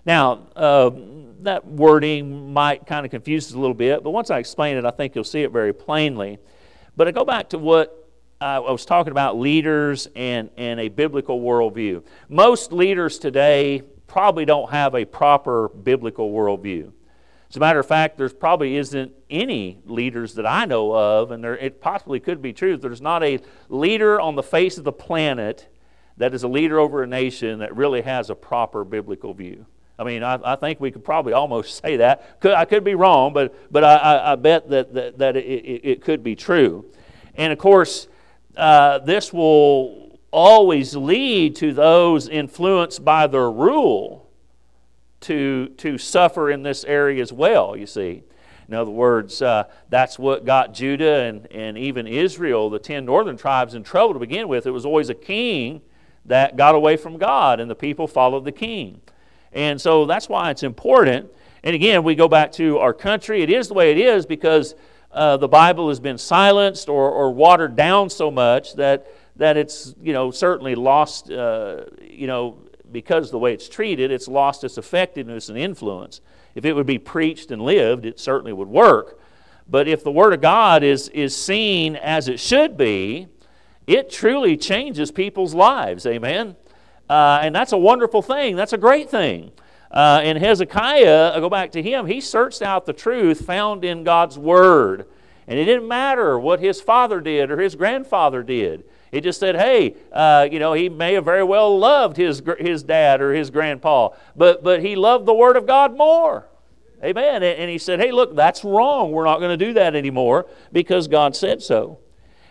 Now, 0.06 0.46
uh, 0.56 0.90
that 1.44 1.66
wording 1.66 2.52
might 2.52 2.86
kind 2.86 3.04
of 3.04 3.10
confuse 3.10 3.48
us 3.48 3.54
a 3.54 3.58
little 3.58 3.74
bit, 3.74 4.02
but 4.02 4.10
once 4.10 4.30
I 4.30 4.38
explain 4.38 4.76
it, 4.76 4.84
I 4.84 4.90
think 4.90 5.14
you'll 5.14 5.24
see 5.24 5.42
it 5.42 5.50
very 5.50 5.72
plainly. 5.72 6.38
But 6.96 7.08
I 7.08 7.10
go 7.10 7.24
back 7.24 7.50
to 7.50 7.58
what 7.58 8.10
I 8.40 8.58
was 8.58 8.84
talking 8.84 9.12
about 9.12 9.38
leaders 9.38 10.08
and, 10.16 10.50
and 10.56 10.80
a 10.80 10.88
biblical 10.88 11.40
worldview. 11.40 12.04
Most 12.28 12.72
leaders 12.72 13.18
today 13.18 13.82
probably 14.06 14.44
don't 14.44 14.70
have 14.70 14.94
a 14.94 15.04
proper 15.04 15.68
biblical 15.68 16.32
worldview. 16.32 16.92
As 17.48 17.56
a 17.56 17.60
matter 17.60 17.78
of 17.78 17.86
fact, 17.86 18.18
there 18.18 18.28
probably 18.30 18.76
isn't 18.76 19.12
any 19.30 19.78
leaders 19.84 20.34
that 20.34 20.46
I 20.46 20.64
know 20.64 20.92
of, 20.92 21.30
and 21.30 21.44
there, 21.44 21.56
it 21.56 21.80
possibly 21.80 22.18
could 22.18 22.40
be 22.40 22.52
true. 22.52 22.76
There's 22.76 23.02
not 23.02 23.22
a 23.22 23.40
leader 23.68 24.20
on 24.20 24.34
the 24.34 24.42
face 24.42 24.78
of 24.78 24.84
the 24.84 24.92
planet 24.92 25.68
that 26.16 26.34
is 26.34 26.42
a 26.42 26.48
leader 26.48 26.78
over 26.78 27.02
a 27.02 27.06
nation 27.06 27.58
that 27.60 27.76
really 27.76 28.02
has 28.02 28.30
a 28.30 28.34
proper 28.34 28.84
biblical 28.84 29.34
view. 29.34 29.66
I 30.02 30.04
mean, 30.04 30.22
I, 30.22 30.38
I 30.44 30.56
think 30.56 30.80
we 30.80 30.90
could 30.90 31.04
probably 31.04 31.32
almost 31.32 31.80
say 31.82 31.96
that. 31.96 32.40
Could, 32.40 32.52
I 32.52 32.64
could 32.64 32.84
be 32.84 32.94
wrong, 32.94 33.32
but, 33.32 33.54
but 33.72 33.84
I, 33.84 34.32
I, 34.32 34.34
bet 34.34 34.68
that, 34.70 34.92
that, 34.94 35.18
that 35.18 35.36
it, 35.36 35.40
it, 35.40 35.80
it, 35.84 36.02
could 36.02 36.22
be 36.22 36.34
true. 36.36 36.84
And 37.36 37.52
of 37.52 37.58
course, 37.58 38.08
uh, 38.56 38.98
this 38.98 39.32
will 39.32 40.18
always 40.30 40.96
lead 40.96 41.56
to 41.56 41.72
those 41.72 42.28
influenced 42.28 43.04
by 43.04 43.26
their 43.26 43.50
rule 43.50 44.28
to, 45.20 45.68
to 45.78 45.98
suffer 45.98 46.50
in 46.50 46.62
this 46.62 46.84
area 46.84 47.22
as 47.22 47.32
well, 47.32 47.76
you 47.76 47.86
see. 47.86 48.24
In 48.68 48.74
other 48.74 48.90
words, 48.90 49.42
uh, 49.42 49.64
that's 49.88 50.18
what 50.18 50.44
got 50.44 50.72
Judah 50.72 51.22
and, 51.24 51.46
and 51.52 51.76
even 51.76 52.06
Israel, 52.06 52.70
the 52.70 52.78
ten 52.78 53.04
northern 53.04 53.36
tribes, 53.36 53.74
in 53.74 53.82
trouble 53.82 54.14
to 54.14 54.20
begin 54.20 54.48
with. 54.48 54.66
It 54.66 54.70
was 54.70 54.86
always 54.86 55.10
a 55.10 55.14
king 55.14 55.82
that 56.24 56.56
got 56.56 56.74
away 56.74 56.96
from 56.96 57.18
God, 57.18 57.60
and 57.60 57.70
the 57.70 57.74
people 57.74 58.06
followed 58.06 58.44
the 58.44 58.52
king. 58.52 59.00
And 59.52 59.80
so 59.80 60.06
that's 60.06 60.28
why 60.28 60.50
it's 60.50 60.62
important. 60.62 61.30
And 61.62 61.74
again, 61.74 62.02
we 62.02 62.14
go 62.14 62.28
back 62.28 62.52
to 62.52 62.78
our 62.78 62.92
country. 62.92 63.42
It 63.42 63.50
is 63.50 63.68
the 63.68 63.74
way 63.74 63.92
it 63.92 63.98
is 63.98 64.26
because 64.26 64.74
uh, 65.12 65.36
the 65.36 65.48
Bible 65.48 65.88
has 65.88 66.00
been 66.00 66.18
silenced 66.18 66.88
or, 66.88 67.10
or 67.10 67.32
watered 67.32 67.76
down 67.76 68.10
so 68.10 68.30
much 68.30 68.74
that, 68.74 69.06
that 69.36 69.56
it's, 69.56 69.94
you 70.02 70.12
know, 70.12 70.30
certainly 70.30 70.74
lost, 70.74 71.30
uh, 71.30 71.84
you 72.00 72.26
know, 72.26 72.58
because 72.90 73.30
the 73.30 73.38
way 73.38 73.52
it's 73.52 73.68
treated, 73.68 74.10
it's 74.10 74.28
lost 74.28 74.64
its 74.64 74.78
effectiveness 74.78 75.48
and 75.48 75.58
influence. 75.58 76.20
If 76.54 76.64
it 76.64 76.74
would 76.74 76.86
be 76.86 76.98
preached 76.98 77.50
and 77.50 77.62
lived, 77.62 78.04
it 78.04 78.18
certainly 78.18 78.52
would 78.52 78.68
work. 78.68 79.18
But 79.68 79.88
if 79.88 80.04
the 80.04 80.10
Word 80.10 80.32
of 80.32 80.40
God 80.40 80.82
is, 80.82 81.08
is 81.10 81.36
seen 81.36 81.96
as 81.96 82.28
it 82.28 82.40
should 82.40 82.76
be, 82.76 83.28
it 83.86 84.10
truly 84.10 84.56
changes 84.56 85.10
people's 85.10 85.54
lives. 85.54 86.06
Amen. 86.06 86.56
Uh, 87.08 87.40
and 87.42 87.54
that's 87.54 87.72
a 87.72 87.78
wonderful 87.78 88.22
thing. 88.22 88.56
That's 88.56 88.72
a 88.72 88.78
great 88.78 89.10
thing. 89.10 89.52
Uh, 89.90 90.20
and 90.22 90.38
Hezekiah, 90.38 91.32
I 91.34 91.40
go 91.40 91.50
back 91.50 91.72
to 91.72 91.82
him, 91.82 92.06
he 92.06 92.20
searched 92.20 92.62
out 92.62 92.86
the 92.86 92.94
truth 92.94 93.44
found 93.44 93.84
in 93.84 94.04
God's 94.04 94.38
Word. 94.38 95.06
And 95.46 95.58
it 95.58 95.66
didn't 95.66 95.88
matter 95.88 96.38
what 96.38 96.60
his 96.60 96.80
father 96.80 97.20
did 97.20 97.50
or 97.50 97.60
his 97.60 97.74
grandfather 97.74 98.42
did. 98.42 98.84
It 99.10 99.20
just 99.22 99.38
said, 99.38 99.56
hey, 99.56 99.96
uh, 100.10 100.48
you 100.50 100.58
know, 100.58 100.72
he 100.72 100.88
may 100.88 101.12
have 101.12 101.26
very 101.26 101.44
well 101.44 101.78
loved 101.78 102.16
his, 102.16 102.42
his 102.58 102.82
dad 102.82 103.20
or 103.20 103.34
his 103.34 103.50
grandpa, 103.50 104.10
but, 104.34 104.62
but 104.62 104.80
he 104.80 104.96
loved 104.96 105.26
the 105.26 105.34
Word 105.34 105.56
of 105.56 105.66
God 105.66 105.94
more. 105.94 106.46
Amen. 107.04 107.42
And 107.42 107.68
he 107.68 107.78
said, 107.78 108.00
hey, 108.00 108.12
look, 108.12 108.34
that's 108.36 108.64
wrong. 108.64 109.10
We're 109.10 109.24
not 109.24 109.40
going 109.40 109.58
to 109.58 109.62
do 109.62 109.74
that 109.74 109.94
anymore 109.94 110.46
because 110.70 111.08
God 111.08 111.36
said 111.36 111.60
so. 111.60 111.98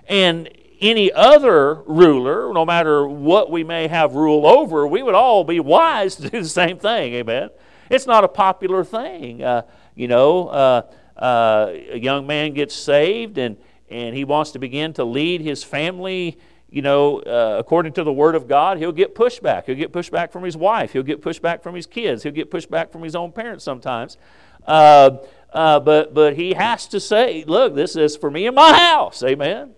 And 0.07 0.49
any 0.81 1.11
other 1.11 1.75
ruler, 1.85 2.51
no 2.53 2.65
matter 2.65 3.07
what 3.07 3.51
we 3.51 3.63
may 3.63 3.87
have 3.87 4.13
rule 4.13 4.47
over, 4.47 4.87
we 4.87 5.03
would 5.03 5.15
all 5.15 5.43
be 5.43 5.59
wise 5.59 6.15
to 6.15 6.29
do 6.29 6.41
the 6.41 6.49
same 6.49 6.79
thing. 6.79 7.13
Amen. 7.13 7.49
It's 7.89 8.07
not 8.07 8.23
a 8.23 8.27
popular 8.27 8.83
thing. 8.83 9.43
Uh, 9.43 9.63
you 9.95 10.07
know, 10.07 10.47
uh, 10.47 10.81
uh, 11.17 11.73
a 11.91 11.99
young 11.99 12.25
man 12.25 12.53
gets 12.53 12.73
saved 12.73 13.37
and, 13.37 13.57
and 13.89 14.15
he 14.15 14.23
wants 14.23 14.51
to 14.51 14.59
begin 14.59 14.93
to 14.93 15.03
lead 15.03 15.41
his 15.41 15.63
family, 15.63 16.39
you 16.69 16.81
know, 16.81 17.19
uh, 17.19 17.57
according 17.59 17.93
to 17.93 18.03
the 18.03 18.13
Word 18.13 18.33
of 18.33 18.47
God, 18.47 18.77
he'll 18.77 18.93
get 18.93 19.13
pushback. 19.13 19.65
He'll 19.65 19.75
get 19.75 19.91
pushback 19.91 20.31
from 20.31 20.43
his 20.43 20.57
wife. 20.57 20.93
He'll 20.93 21.03
get 21.03 21.21
pushback 21.21 21.61
from 21.61 21.75
his 21.75 21.85
kids. 21.85 22.23
He'll 22.23 22.31
get 22.31 22.49
pushback 22.49 22.91
from 22.91 23.03
his 23.03 23.15
own 23.15 23.33
parents 23.33 23.63
sometimes. 23.63 24.17
Uh, 24.65 25.17
uh, 25.51 25.79
but, 25.81 26.13
but 26.13 26.35
he 26.35 26.53
has 26.53 26.87
to 26.87 26.99
say, 26.99 27.43
look, 27.45 27.75
this 27.75 27.95
is 27.95 28.15
for 28.15 28.31
me 28.31 28.47
and 28.47 28.55
my 28.55 28.71
house. 28.71 29.21
Amen. 29.21 29.75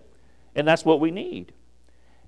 And 0.54 0.66
that's 0.66 0.84
what 0.84 1.00
we 1.00 1.10
need. 1.10 1.52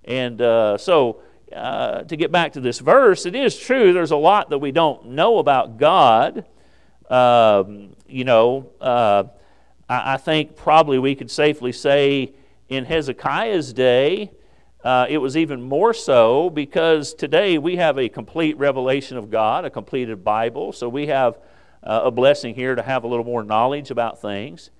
And 0.04 0.40
uh, 0.40 0.78
so, 0.78 1.20
uh, 1.54 2.02
to 2.02 2.16
get 2.16 2.32
back 2.32 2.52
to 2.54 2.60
this 2.60 2.80
verse, 2.80 3.24
it 3.26 3.34
is 3.34 3.56
true 3.56 3.92
there's 3.92 4.10
a 4.10 4.16
lot 4.16 4.50
that 4.50 4.58
we 4.58 4.72
don't 4.72 5.10
know 5.10 5.38
about 5.38 5.78
God. 5.78 6.44
Um, 7.08 7.94
you 8.08 8.24
know, 8.24 8.70
uh, 8.80 9.24
I, 9.88 10.14
I, 10.14 10.16
think 10.16 10.56
probably 10.56 10.98
we 10.98 11.14
could 11.14 11.30
safely 11.30 11.70
say 11.70 12.32
in 12.68 12.84
Hezekiah's 12.84 13.72
day, 13.72 14.32
uh, 14.82 15.06
it 15.08 15.18
was 15.18 15.36
even 15.36 15.62
more 15.62 15.94
so 15.94 16.50
because 16.50 17.14
today 17.14 17.58
we 17.58 17.76
have 17.76 17.96
a 17.96 18.08
complete 18.08 18.56
revelation 18.58 19.16
of 19.16 19.30
God, 19.30 19.64
a 19.64 19.70
completed 19.70 20.24
Bible. 20.24 20.72
So 20.72 20.88
we 20.88 21.06
have 21.06 21.38
uh, 21.82 22.02
a 22.04 22.10
blessing 22.10 22.54
here 22.54 22.74
to 22.74 22.82
have 22.82 23.04
a 23.04 23.06
little 23.06 23.24
more 23.24 23.44
knowledge 23.44 23.90
about 23.92 24.20
things. 24.20 24.70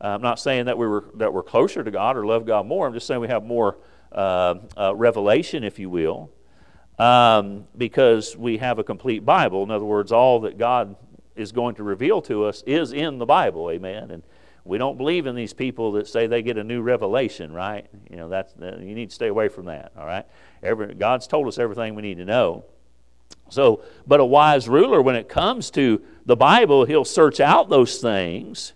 Uh, 0.00 0.08
I'm 0.08 0.22
not 0.22 0.38
saying 0.38 0.66
that 0.66 0.76
we 0.76 0.86
were 0.86 1.04
that 1.14 1.32
we're 1.32 1.42
closer 1.42 1.82
to 1.82 1.90
God 1.90 2.16
or 2.16 2.26
love 2.26 2.46
God 2.46 2.66
more. 2.66 2.86
I'm 2.86 2.92
just 2.92 3.06
saying 3.06 3.20
we 3.20 3.28
have 3.28 3.44
more 3.44 3.78
uh, 4.12 4.56
uh, 4.76 4.94
revelation, 4.94 5.64
if 5.64 5.78
you 5.78 5.90
will, 5.90 6.30
um, 6.98 7.64
because 7.76 8.36
we 8.36 8.58
have 8.58 8.78
a 8.78 8.84
complete 8.84 9.24
Bible. 9.24 9.62
In 9.62 9.70
other 9.70 9.84
words, 9.84 10.12
all 10.12 10.40
that 10.40 10.58
God 10.58 10.96
is 11.34 11.52
going 11.52 11.74
to 11.76 11.82
reveal 11.82 12.22
to 12.22 12.44
us 12.44 12.62
is 12.66 12.92
in 12.92 13.18
the 13.18 13.26
Bible. 13.26 13.70
Amen. 13.70 14.10
And 14.10 14.22
we 14.64 14.78
don't 14.78 14.96
believe 14.98 15.26
in 15.26 15.36
these 15.36 15.52
people 15.52 15.92
that 15.92 16.08
say 16.08 16.26
they 16.26 16.42
get 16.42 16.58
a 16.58 16.64
new 16.64 16.82
revelation, 16.82 17.52
right? 17.52 17.86
You 18.10 18.16
know, 18.16 18.28
that's 18.28 18.54
you 18.58 18.94
need 18.94 19.10
to 19.10 19.14
stay 19.14 19.28
away 19.28 19.48
from 19.48 19.66
that. 19.66 19.92
All 19.96 20.06
right. 20.06 20.26
Every, 20.62 20.94
God's 20.94 21.26
told 21.26 21.46
us 21.46 21.58
everything 21.58 21.94
we 21.94 22.02
need 22.02 22.18
to 22.18 22.24
know. 22.24 22.64
So, 23.48 23.82
but 24.06 24.18
a 24.18 24.24
wise 24.24 24.68
ruler, 24.68 25.00
when 25.00 25.14
it 25.14 25.28
comes 25.28 25.70
to 25.72 26.02
the 26.24 26.36
Bible, 26.36 26.84
he'll 26.84 27.04
search 27.04 27.38
out 27.38 27.68
those 27.68 27.98
things. 27.98 28.72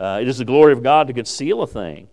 Uh, 0.00 0.18
it 0.22 0.28
is 0.28 0.38
the 0.38 0.44
glory 0.46 0.72
of 0.72 0.82
God 0.82 1.08
to 1.08 1.12
conceal 1.12 1.62
a 1.62 1.66
thing. 1.66 2.08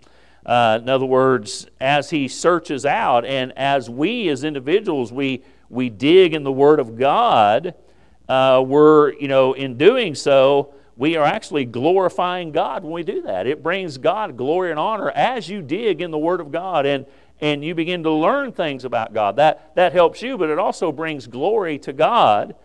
Uh, 0.46 0.80
in 0.82 0.90
other 0.90 1.06
words, 1.06 1.68
as 1.80 2.10
he 2.10 2.28
searches 2.28 2.86
out, 2.86 3.24
and 3.24 3.58
as 3.58 3.90
we 3.90 4.28
as 4.28 4.44
individuals, 4.44 5.14
we, 5.14 5.42
we 5.70 5.90
dig 5.90 6.34
in 6.34 6.44
the 6.44 6.52
Word 6.52 6.82
of 6.82 6.98
God, 6.98 7.76
uh, 8.28 8.62
we're, 8.66 9.14
you 9.14 9.30
know, 9.30 9.54
in 9.54 9.78
doing 9.78 10.16
so, 10.16 10.74
we 10.98 11.16
are 11.16 11.24
actually 11.24 11.64
glorifying 11.64 12.52
God 12.52 12.84
when 12.84 12.92
we 12.92 13.04
do 13.04 13.22
that. 13.22 13.48
It 13.48 13.64
brings 13.64 13.98
God 13.98 14.36
glory 14.36 14.72
and 14.72 14.80
honor 14.80 15.10
as 15.12 15.48
you 15.48 15.62
dig 15.62 16.02
in 16.02 16.12
the 16.12 16.18
Word 16.18 16.42
of 16.42 16.52
God 16.52 16.86
and, 16.86 17.06
and 17.40 17.64
you 17.64 17.74
begin 17.74 18.04
to 18.04 18.12
learn 18.12 18.52
things 18.52 18.84
about 18.84 19.14
God. 19.14 19.38
That, 19.38 19.76
that 19.76 19.94
helps 19.94 20.22
you, 20.22 20.38
but 20.38 20.50
it 20.50 20.60
also 20.60 20.92
brings 20.92 21.26
glory 21.26 21.80
to 21.80 21.94
God. 21.94 22.56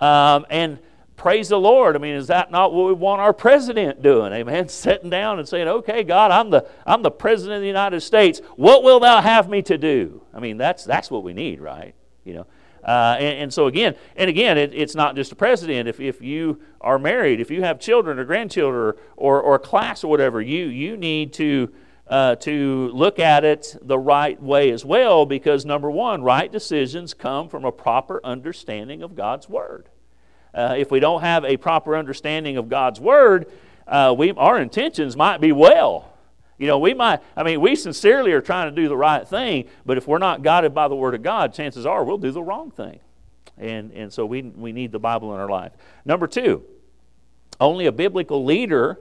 Um, 0.00 0.44
and 0.50 0.80
praise 1.16 1.48
the 1.48 1.58
Lord. 1.58 1.96
I 1.96 1.98
mean, 1.98 2.14
is 2.14 2.28
that 2.28 2.50
not 2.50 2.72
what 2.72 2.86
we 2.86 2.92
want 2.92 3.20
our 3.20 3.32
president 3.32 4.02
doing? 4.02 4.32
Amen. 4.32 4.68
Sitting 4.76 5.10
down 5.10 5.38
and 5.38 5.48
saying, 5.48 5.68
"Okay, 5.68 6.04
God, 6.04 6.30
I'm 6.30 6.50
the 6.50 6.68
I'm 6.86 7.02
the 7.02 7.10
president 7.10 7.56
of 7.56 7.60
the 7.62 7.66
United 7.66 8.00
States. 8.00 8.40
What 8.56 8.82
will 8.82 9.00
Thou 9.00 9.20
have 9.20 9.48
me 9.48 9.62
to 9.62 9.78
do?" 9.78 10.22
I 10.32 10.40
mean, 10.40 10.56
that's 10.56 10.84
that's 10.84 11.10
what 11.10 11.24
we 11.24 11.32
need, 11.32 11.60
right? 11.60 11.94
You 12.24 12.34
know. 12.34 12.46
Uh, 12.84 13.16
and, 13.18 13.38
and, 13.38 13.52
so 13.52 13.66
again, 13.66 13.96
and 14.14 14.30
again, 14.30 14.56
it, 14.56 14.72
it's 14.72 14.94
not 14.94 15.16
just 15.16 15.32
a 15.32 15.34
president. 15.34 15.88
If, 15.88 15.98
if 15.98 16.22
you 16.22 16.60
are 16.80 17.00
married, 17.00 17.40
if 17.40 17.50
you 17.50 17.62
have 17.62 17.80
children 17.80 18.20
or 18.20 18.24
grandchildren 18.24 18.80
or, 18.80 18.96
or, 19.16 19.42
or 19.42 19.58
class 19.58 20.04
or 20.04 20.06
whatever, 20.06 20.40
you 20.40 20.66
you 20.66 20.96
need 20.96 21.32
to 21.32 21.72
uh, 22.06 22.36
to 22.36 22.88
look 22.94 23.18
at 23.18 23.44
it 23.44 23.76
the 23.82 23.98
right 23.98 24.40
way 24.40 24.70
as 24.70 24.84
well, 24.84 25.26
because 25.26 25.66
number 25.66 25.90
one, 25.90 26.22
right 26.22 26.52
decisions 26.52 27.12
come 27.12 27.48
from 27.48 27.64
a 27.64 27.72
proper 27.72 28.20
understanding 28.22 29.02
of 29.02 29.16
God's 29.16 29.48
word 29.48 29.88
uh, 30.56 30.74
if 30.76 30.90
we 30.90 30.98
don't 30.98 31.20
have 31.20 31.44
a 31.44 31.56
proper 31.56 31.96
understanding 31.96 32.56
of 32.56 32.68
God's 32.68 32.98
Word, 32.98 33.46
uh, 33.86 34.14
we, 34.16 34.32
our 34.32 34.58
intentions 34.60 35.16
might 35.16 35.40
be 35.40 35.52
well. 35.52 36.12
You 36.58 36.66
know, 36.66 36.78
we 36.78 36.94
might, 36.94 37.20
I 37.36 37.42
mean, 37.42 37.60
we 37.60 37.76
sincerely 37.76 38.32
are 38.32 38.40
trying 38.40 38.74
to 38.74 38.74
do 38.74 38.88
the 38.88 38.96
right 38.96 39.28
thing, 39.28 39.68
but 39.84 39.98
if 39.98 40.08
we're 40.08 40.18
not 40.18 40.42
guided 40.42 40.74
by 40.74 40.88
the 40.88 40.96
Word 40.96 41.14
of 41.14 41.22
God, 41.22 41.52
chances 41.52 41.84
are 41.84 42.02
we'll 42.02 42.16
do 42.16 42.30
the 42.30 42.42
wrong 42.42 42.70
thing. 42.70 43.00
And, 43.58 43.92
and 43.92 44.12
so 44.12 44.24
we, 44.24 44.42
we 44.42 44.72
need 44.72 44.92
the 44.92 44.98
Bible 44.98 45.34
in 45.34 45.40
our 45.40 45.48
life. 45.48 45.72
Number 46.06 46.26
two, 46.26 46.64
only 47.60 47.86
a 47.86 47.92
biblical 47.92 48.44
leader 48.44 48.98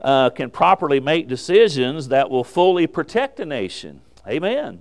uh, 0.00 0.30
can 0.30 0.50
properly 0.50 1.00
make 1.00 1.28
decisions 1.28 2.08
that 2.08 2.30
will 2.30 2.44
fully 2.44 2.86
protect 2.86 3.38
a 3.40 3.44
nation. 3.44 4.00
Amen. 4.26 4.80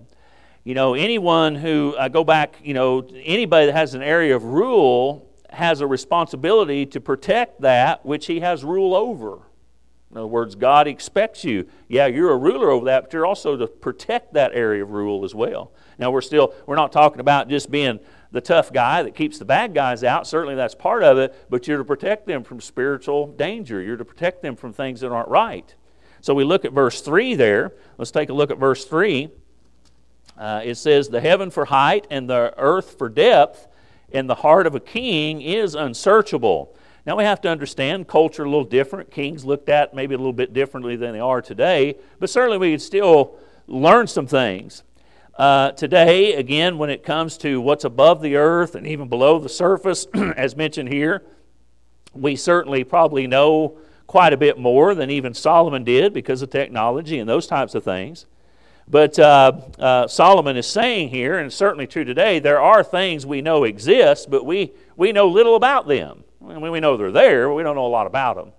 You 0.63 0.75
know, 0.75 0.93
anyone 0.93 1.55
who, 1.55 1.95
I 1.99 2.07
go 2.07 2.23
back, 2.23 2.55
you 2.63 2.73
know, 2.73 3.05
anybody 3.13 3.67
that 3.67 3.75
has 3.75 3.93
an 3.93 4.01
area 4.01 4.35
of 4.35 4.43
rule 4.43 5.28
has 5.51 5.81
a 5.81 5.87
responsibility 5.87 6.85
to 6.85 6.99
protect 6.99 7.61
that 7.61 8.05
which 8.05 8.27
he 8.27 8.39
has 8.39 8.63
rule 8.63 8.93
over. 8.95 9.39
In 10.11 10.17
other 10.17 10.27
words, 10.27 10.55
God 10.55 10.87
expects 10.87 11.43
you. 11.43 11.67
Yeah, 11.87 12.07
you're 12.07 12.31
a 12.31 12.37
ruler 12.37 12.71
over 12.71 12.85
that, 12.85 13.03
but 13.03 13.13
you're 13.13 13.25
also 13.25 13.55
to 13.55 13.67
protect 13.67 14.33
that 14.33 14.51
area 14.53 14.83
of 14.83 14.91
rule 14.91 15.23
as 15.23 15.35
well. 15.35 15.71
Now 15.99 16.09
we're 16.09 16.21
still 16.21 16.53
we're 16.65 16.75
not 16.75 16.91
talking 16.91 17.19
about 17.19 17.47
just 17.47 17.69
being 17.69 17.99
the 18.31 18.41
tough 18.41 18.71
guy 18.71 19.03
that 19.03 19.15
keeps 19.15 19.37
the 19.37 19.45
bad 19.45 19.73
guys 19.73 20.03
out. 20.03 20.25
Certainly 20.25 20.55
that's 20.55 20.75
part 20.75 21.03
of 21.03 21.17
it, 21.17 21.35
but 21.49 21.67
you're 21.67 21.77
to 21.77 21.85
protect 21.85 22.25
them 22.25 22.43
from 22.43 22.59
spiritual 22.61 23.27
danger. 23.27 23.81
You're 23.81 23.97
to 23.97 24.05
protect 24.05 24.41
them 24.41 24.55
from 24.55 24.73
things 24.73 25.01
that 25.01 25.11
aren't 25.11 25.29
right. 25.29 25.73
So 26.21 26.33
we 26.33 26.43
look 26.43 26.65
at 26.65 26.73
verse 26.73 27.01
3 27.01 27.35
there. 27.35 27.73
Let's 27.97 28.11
take 28.11 28.29
a 28.29 28.33
look 28.33 28.51
at 28.51 28.57
verse 28.57 28.85
3. 28.85 29.29
Uh, 30.37 30.61
it 30.63 30.75
says, 30.75 31.09
The 31.09 31.21
heaven 31.21 31.49
for 31.49 31.65
height 31.65 32.07
and 32.09 32.29
the 32.29 32.53
earth 32.57 32.97
for 32.97 33.09
depth, 33.09 33.67
in 34.11 34.27
the 34.27 34.35
heart 34.35 34.67
of 34.67 34.75
a 34.75 34.79
king 34.79 35.41
is 35.41 35.75
unsearchable. 35.75 36.75
Now 37.05 37.15
we 37.15 37.23
have 37.23 37.41
to 37.41 37.49
understand 37.49 38.07
culture 38.07 38.43
a 38.43 38.49
little 38.49 38.63
different. 38.63 39.11
Kings 39.11 39.45
looked 39.45 39.69
at 39.69 39.93
maybe 39.93 40.15
a 40.15 40.17
little 40.17 40.33
bit 40.33 40.53
differently 40.53 40.95
than 40.95 41.13
they 41.13 41.19
are 41.19 41.41
today, 41.41 41.95
but 42.19 42.29
certainly 42.29 42.57
we 42.57 42.71
could 42.71 42.81
still 42.81 43.37
learn 43.67 44.07
some 44.07 44.27
things. 44.27 44.83
Uh, 45.35 45.71
today, 45.71 46.33
again, 46.33 46.77
when 46.77 46.89
it 46.89 47.01
comes 47.01 47.37
to 47.37 47.61
what's 47.61 47.85
above 47.85 48.21
the 48.21 48.35
earth 48.35 48.75
and 48.75 48.85
even 48.85 49.07
below 49.07 49.39
the 49.39 49.47
surface, 49.47 50.05
as 50.35 50.55
mentioned 50.55 50.89
here, 50.91 51.23
we 52.13 52.35
certainly 52.35 52.83
probably 52.83 53.25
know 53.25 53.77
quite 54.05 54.33
a 54.33 54.37
bit 54.37 54.57
more 54.57 54.93
than 54.93 55.09
even 55.09 55.33
Solomon 55.33 55.83
did 55.83 56.13
because 56.13 56.41
of 56.41 56.49
technology 56.49 57.19
and 57.19 57.29
those 57.29 57.47
types 57.47 57.73
of 57.73 57.83
things. 57.83 58.25
But 58.89 59.19
uh, 59.19 59.51
uh, 59.77 60.07
Solomon 60.07 60.57
is 60.57 60.65
saying 60.65 61.09
here, 61.09 61.37
and 61.37 61.53
certainly 61.53 61.85
true 61.85 62.03
today, 62.03 62.39
there 62.39 62.59
are 62.59 62.83
things 62.83 63.23
we 63.23 63.39
know 63.39 63.63
exist, 63.63 64.31
but 64.31 64.45
we, 64.45 64.73
we 64.97 65.11
know 65.11 65.27
little 65.27 65.55
about 65.55 65.87
them. 65.87 66.23
I 66.43 66.57
mean, 66.57 66.71
we 66.71 66.79
know 66.79 66.97
they're 66.97 67.11
there, 67.11 67.47
but 67.47 67.53
we 67.53 67.61
don't 67.61 67.75
know 67.75 67.85
a 67.85 67.87
lot 67.87 68.07
about 68.07 68.35
them. 68.37 68.51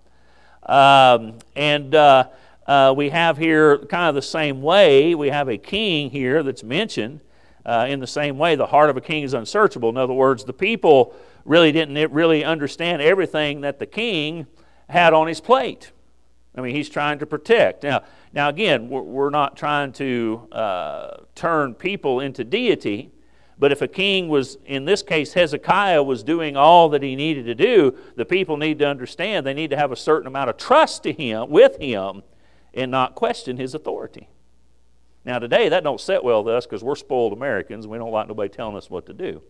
Um, 0.62 1.38
and 1.56 1.94
uh, 1.94 2.28
uh 2.66 2.94
we 2.96 3.08
have 3.08 3.38
here 3.38 3.78
kind 3.78 4.08
of 4.08 4.14
the 4.14 4.22
same 4.22 4.62
way, 4.62 5.16
we 5.16 5.30
have 5.30 5.48
a 5.48 5.58
king 5.58 6.10
here 6.10 6.42
that's 6.44 6.62
mentioned. 6.62 7.20
Uh, 7.66 7.86
in 7.88 7.98
the 7.98 8.06
same 8.06 8.38
way, 8.38 8.54
the 8.54 8.66
heart 8.66 8.88
of 8.88 8.96
a 8.96 9.00
king 9.00 9.24
is 9.24 9.34
unsearchable. 9.34 9.88
In 9.88 9.96
other 9.96 10.14
words, 10.14 10.44
the 10.44 10.52
people 10.52 11.14
really 11.44 11.72
didn't 11.72 12.12
really 12.12 12.44
understand 12.44 13.02
everything 13.02 13.62
that 13.62 13.78
the 13.78 13.86
king 13.86 14.46
had 14.88 15.12
on 15.12 15.26
his 15.26 15.40
plate. 15.40 15.90
I 16.56 16.60
mean, 16.60 16.74
he's 16.74 16.88
trying 16.88 17.18
to 17.18 17.26
protect. 17.26 17.82
Now, 17.82 18.02
now, 18.32 18.48
again, 18.48 18.88
we're 18.88 19.30
not 19.30 19.56
trying 19.56 19.92
to 19.94 20.48
uh, 20.52 21.16
turn 21.34 21.74
people 21.74 22.20
into 22.20 22.44
deity, 22.44 23.10
but 23.58 23.72
if 23.72 23.82
a 23.82 23.88
king 23.88 24.28
was, 24.28 24.56
in 24.66 24.84
this 24.84 25.02
case, 25.02 25.32
Hezekiah 25.32 26.02
was 26.02 26.22
doing 26.22 26.56
all 26.56 26.88
that 26.90 27.02
he 27.02 27.16
needed 27.16 27.46
to 27.46 27.54
do, 27.56 27.96
the 28.14 28.24
people 28.24 28.56
need 28.56 28.78
to 28.78 28.86
understand 28.86 29.44
they 29.44 29.54
need 29.54 29.70
to 29.70 29.76
have 29.76 29.90
a 29.90 29.96
certain 29.96 30.28
amount 30.28 30.48
of 30.48 30.56
trust 30.56 31.02
to 31.02 31.12
him, 31.12 31.50
with 31.50 31.76
him, 31.80 32.22
and 32.72 32.90
not 32.90 33.16
question 33.16 33.56
his 33.56 33.74
authority. 33.74 34.28
Now, 35.24 35.40
today, 35.40 35.68
that 35.68 35.82
don't 35.82 36.00
sit 36.00 36.22
well 36.22 36.44
with 36.44 36.54
us 36.54 36.66
because 36.66 36.84
we're 36.84 36.94
spoiled 36.94 37.32
Americans. 37.32 37.86
We 37.86 37.98
don't 37.98 38.12
like 38.12 38.28
nobody 38.28 38.48
telling 38.48 38.76
us 38.76 38.88
what 38.88 39.06
to 39.06 39.12
do. 39.12 39.42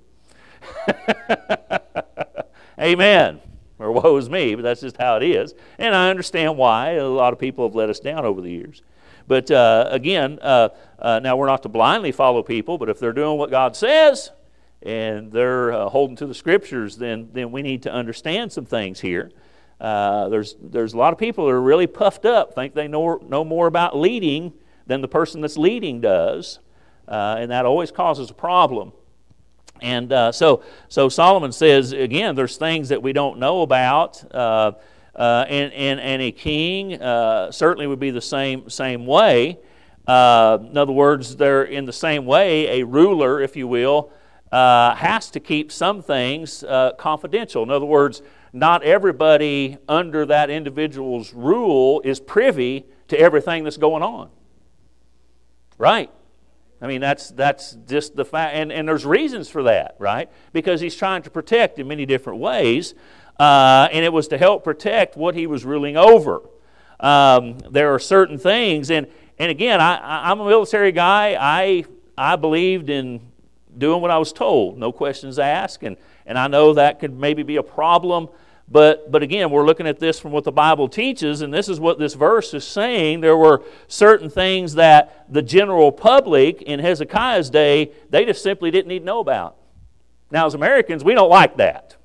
Amen 2.81 3.41
or 3.81 3.93
woe 3.93 4.17
is 4.17 4.29
me, 4.29 4.55
but 4.55 4.63
that's 4.63 4.83
just 4.83 4.97
how 4.97 5.17
it 5.17 5.23
is. 5.23 5.55
And 5.79 5.95
I 5.95 6.11
understand 6.11 6.57
why. 6.57 6.93
A 6.93 7.09
lot 7.09 7.33
of 7.33 7.39
people 7.39 7.67
have 7.67 7.75
let 7.75 7.89
us 7.89 8.01
down 8.01 8.25
over 8.25 8.41
the 8.41 8.51
years. 8.51 8.83
But 9.27 9.51
uh, 9.51 9.89
again, 9.91 10.39
uh, 10.43 10.71
uh, 10.99 11.21
now 11.21 11.37
we're 11.37 11.47
not 11.47 11.63
to 11.63 11.69
blindly 11.69 12.13
follow 12.13 12.43
people, 12.43 12.79
but 12.79 12.89
if 12.89 12.99
they're 12.99 13.13
doing 13.13 13.39
what 13.39 13.51
God 13.51 13.77
says 13.77 14.31
and 14.83 15.31
they're 15.31 15.73
uh, 15.73 15.89
holding 15.89 16.17
to 16.17 16.27
the 16.27 16.35
scriptures, 16.35 16.97
then, 16.97 17.31
then 17.33 17.53
we 17.53 17.63
need 17.63 17.83
to 17.85 17.93
understand 17.93 18.51
some 18.51 18.65
things 18.65 19.01
here. 19.01 19.31
Uh, 19.81 20.29
there's, 20.29 20.57
there's 20.61 20.93
a 20.93 20.97
lot 20.97 21.13
of 21.13 21.19
people 21.19 21.47
that 21.47 21.53
are 21.53 21.61
really 21.61 21.87
puffed 21.87 22.27
up, 22.27 22.55
think 22.55 22.75
they 22.75 22.89
know, 22.89 23.17
know 23.29 23.45
more 23.45 23.67
about 23.67 23.97
leading 23.97 24.53
than 24.87 25.01
the 25.01 25.09
person 25.09 25.41
that's 25.41 25.57
leading 25.57 26.01
does, 26.01 26.59
uh, 27.09 27.37
and 27.39 27.51
that 27.51 27.65
always 27.65 27.91
causes 27.91 28.31
a 28.31 28.35
problem. 28.35 28.93
And 29.83 30.13
uh, 30.13 30.33
so, 30.33 30.63
so 30.89 31.09
Solomon 31.09 31.53
says 31.53 31.93
again, 31.93 32.35
there's 32.35 32.57
things 32.57 32.89
that 32.91 33.03
we 33.03 33.13
don't 33.13 33.39
know 33.39 33.63
about, 33.63 34.23
uh, 34.35 34.73
uh, 35.15 35.45
and, 35.49 35.73
and, 35.73 36.01
and 36.01 36.23
a 36.23 36.33
king 36.33 37.01
uh, 37.01 37.51
certainly 37.51 37.87
would 37.87 38.01
be 38.01 38.11
the 38.11 38.21
same 38.21 38.71
same 38.71 39.07
way. 39.07 39.59
Uh, 40.07 40.59
in 40.63 40.77
other 40.77 40.93
words, 40.93 41.37
they're 41.37 41.65
in 41.65 41.85
the 41.85 41.93
same 41.93 42.27
way. 42.27 42.81
A 42.81 42.85
ruler, 42.85 43.41
if 43.41 43.57
you 43.57 43.69
will, 43.69 44.11
uh, 44.51 44.95
has 44.95 45.31
to 45.31 45.41
keep 45.41 45.71
some 45.71 46.03
things 46.03 46.65
confidential. 46.99 47.63
In 47.63 47.71
other 47.71 47.87
words, 47.87 48.23
not 48.53 48.83
everybody 48.83 49.79
under 49.89 50.27
that 50.27 50.51
individual's 50.51 51.33
rule 51.33 52.01
is 52.05 52.19
privy 52.19 52.87
to 53.09 53.19
everything 53.19 53.65
that's 53.65 53.77
going 53.77 54.03
on. 54.03 54.31
Right? 55.79 56.11
I 56.83 56.87
mean, 56.87 57.01
that's, 57.01 57.31
that's 57.31 57.77
just 57.87 58.17
the 58.17 58.25
fact. 58.25 58.55
And, 58.55 58.73
and 58.73 58.89
there's 58.89 59.05
reasons 59.05 59.49
for 59.49 59.65
that, 59.65 59.97
right? 59.99 60.31
Because 60.53 60.81
he's 60.81 60.95
trying 60.95 61.23
to 61.23 61.31
protect 61.31 61.79
in 61.79 61.87
many 61.87 62.07
different 62.07 62.39
ways. 62.39 62.95
Uh, 63.39 63.89
and 63.93 64.05
it 64.05 64.13
was 64.13 64.29
to 64.29 64.39
help 64.39 64.65
protect 64.65 65.17
what 65.17 65.35
he 65.35 65.47
was 65.47 65.65
ruling 65.65 65.97
over. 65.97 66.43
Um, 67.01 67.59
there 67.71 67.95
are 67.95 67.99
certain 67.99 68.37
things, 68.37 68.91
and, 68.91 69.07
and 69.39 69.51
again, 69.51 69.81
I, 69.81 70.31
I'm 70.31 70.39
a 70.41 70.47
military 70.47 70.93
guy. 70.93 71.35
I, 71.41 71.85
I 72.19 72.37
believed 72.37 72.91
in 72.91 73.23
doing 73.79 74.03
what 74.03 74.11
I 74.11 74.19
was 74.19 74.35
told, 74.35 74.77
no 74.77 74.93
questions 74.93 75.39
asked, 75.39 75.83
and, 75.83 75.97
and 76.27 76.39
I 76.39 76.49
know 76.49 76.75
that 76.75 77.01
could 77.01 77.19
maybe 77.19 77.43
be 77.43 77.57
a 77.57 77.63
problem. 77.63 78.29
But, 78.71 79.11
but 79.11 79.23
again, 79.23 79.51
we're 79.51 79.67
looking 79.67 79.89
at 79.89 79.99
this 79.99 80.21
from 80.21 80.31
what 80.31 80.45
the 80.45 80.53
Bible 80.53 80.89
teaches, 80.89 81.41
and 81.41 81.53
this 81.53 81.69
is 81.69 81.81
what 81.81 81.99
this 81.99 82.15
verse 82.15 82.55
is 82.55 82.65
saying. 82.65 83.21
There 83.21 83.37
were 83.37 83.65
certain 83.89 84.31
things 84.31 84.75
that 84.75 85.27
the 85.29 85.43
general 85.43 85.91
public 85.91 86.63
in 86.63 86.79
Hezekiah's 86.79 87.51
day, 87.51 87.91
they 88.11 88.25
just 88.25 88.45
simply 88.45 88.71
didn't 88.71 88.87
need 88.87 89.01
to 89.01 89.05
know 89.05 89.19
about. 89.19 89.57
Now, 90.31 90.47
as 90.47 90.55
Americans, 90.55 91.03
we 91.03 91.15
don't 91.15 91.29
like 91.29 91.57
that, 91.57 91.97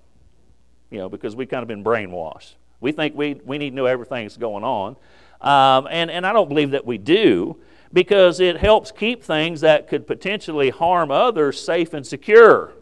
you 0.89 0.97
know, 0.97 1.07
because 1.07 1.35
we've 1.35 1.49
kind 1.49 1.61
of 1.61 1.67
been 1.67 1.83
brainwashed. 1.83 2.55
We 2.81 2.91
think 2.91 3.15
we, 3.15 3.35
we 3.45 3.59
need 3.59 3.69
to 3.69 3.75
know 3.75 3.85
everything 3.85 4.25
that's 4.25 4.37
going 4.37 4.63
on. 4.63 4.95
Um, 5.41 5.87
and, 5.91 6.09
and 6.09 6.25
I 6.25 6.33
don't 6.33 6.49
believe 6.49 6.71
that 6.71 6.85
we 6.85 6.97
do 6.97 7.57
because 7.93 8.39
it 8.39 8.57
helps 8.57 8.91
keep 8.91 9.23
things 9.23 9.61
that 9.61 9.87
could 9.87 10.07
potentially 10.07 10.71
harm 10.71 11.11
others 11.11 11.63
safe 11.63 11.93
and 11.93 12.05
secure. 12.05 12.73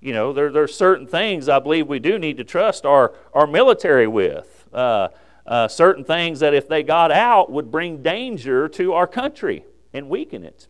You 0.00 0.12
know, 0.12 0.32
there, 0.32 0.50
there 0.50 0.62
are 0.62 0.68
certain 0.68 1.06
things 1.06 1.48
I 1.48 1.58
believe 1.58 1.88
we 1.88 1.98
do 1.98 2.18
need 2.18 2.36
to 2.36 2.44
trust 2.44 2.86
our, 2.86 3.14
our 3.34 3.46
military 3.46 4.06
with. 4.06 4.66
Uh, 4.72 5.08
uh, 5.46 5.66
certain 5.66 6.04
things 6.04 6.40
that 6.40 6.52
if 6.52 6.68
they 6.68 6.82
got 6.82 7.10
out 7.10 7.50
would 7.50 7.70
bring 7.70 8.02
danger 8.02 8.68
to 8.68 8.92
our 8.92 9.06
country 9.06 9.64
and 9.92 10.08
weaken 10.08 10.44
it. 10.44 10.68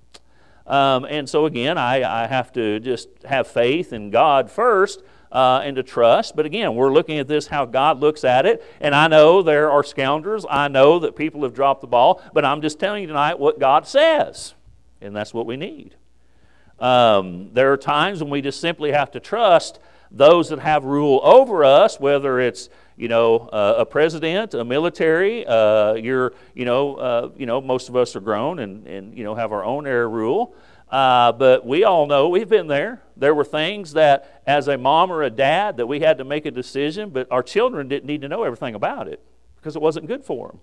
Um, 0.66 1.04
and 1.04 1.28
so, 1.28 1.46
again, 1.46 1.78
I, 1.78 2.24
I 2.24 2.26
have 2.26 2.52
to 2.52 2.78
just 2.78 3.08
have 3.24 3.48
faith 3.48 3.92
in 3.92 4.10
God 4.10 4.50
first 4.50 5.02
uh, 5.32 5.62
and 5.64 5.76
to 5.76 5.82
trust. 5.82 6.36
But 6.36 6.46
again, 6.46 6.74
we're 6.74 6.92
looking 6.92 7.18
at 7.18 7.26
this 7.26 7.48
how 7.48 7.64
God 7.64 8.00
looks 8.00 8.22
at 8.22 8.46
it. 8.46 8.62
And 8.80 8.94
I 8.94 9.08
know 9.08 9.42
there 9.42 9.70
are 9.70 9.82
scoundrels. 9.82 10.46
I 10.48 10.68
know 10.68 10.98
that 11.00 11.16
people 11.16 11.42
have 11.42 11.54
dropped 11.54 11.80
the 11.80 11.86
ball. 11.86 12.22
But 12.32 12.44
I'm 12.44 12.60
just 12.62 12.78
telling 12.78 13.02
you 13.02 13.08
tonight 13.08 13.38
what 13.38 13.58
God 13.58 13.86
says. 13.86 14.54
And 15.00 15.16
that's 15.16 15.34
what 15.34 15.46
we 15.46 15.56
need. 15.56 15.96
Um, 16.80 17.50
there 17.52 17.72
are 17.72 17.76
times 17.76 18.22
when 18.22 18.30
we 18.30 18.40
just 18.40 18.60
simply 18.60 18.92
have 18.92 19.10
to 19.12 19.20
trust 19.20 19.80
those 20.10 20.48
that 20.48 20.58
have 20.60 20.84
rule 20.84 21.20
over 21.22 21.64
us, 21.64 22.00
whether 22.00 22.40
it's 22.40 22.68
you 22.96 23.08
know 23.08 23.38
uh, 23.52 23.76
a 23.78 23.86
president, 23.86 24.54
a 24.54 24.64
military. 24.64 25.46
Uh, 25.46 25.94
you're 25.94 26.32
you 26.54 26.64
know 26.64 26.96
uh, 26.96 27.30
you 27.36 27.46
know 27.46 27.60
most 27.60 27.88
of 27.88 27.96
us 27.96 28.16
are 28.16 28.20
grown 28.20 28.58
and 28.58 28.86
and 28.86 29.16
you 29.16 29.24
know 29.24 29.34
have 29.34 29.52
our 29.52 29.64
own 29.64 29.86
air 29.86 30.08
rule. 30.08 30.54
Uh, 30.90 31.32
but 31.32 31.66
we 31.66 31.84
all 31.84 32.06
know 32.06 32.28
we've 32.28 32.48
been 32.48 32.66
there. 32.66 33.02
There 33.16 33.34
were 33.34 33.44
things 33.44 33.92
that, 33.92 34.42
as 34.46 34.68
a 34.68 34.78
mom 34.78 35.12
or 35.12 35.22
a 35.22 35.28
dad, 35.28 35.76
that 35.76 35.86
we 35.86 36.00
had 36.00 36.16
to 36.18 36.24
make 36.24 36.46
a 36.46 36.50
decision, 36.50 37.10
but 37.10 37.28
our 37.30 37.42
children 37.42 37.88
didn't 37.88 38.06
need 38.06 38.22
to 38.22 38.28
know 38.28 38.42
everything 38.42 38.74
about 38.74 39.06
it 39.06 39.22
because 39.56 39.76
it 39.76 39.82
wasn't 39.82 40.06
good 40.06 40.24
for 40.24 40.48
them. 40.48 40.60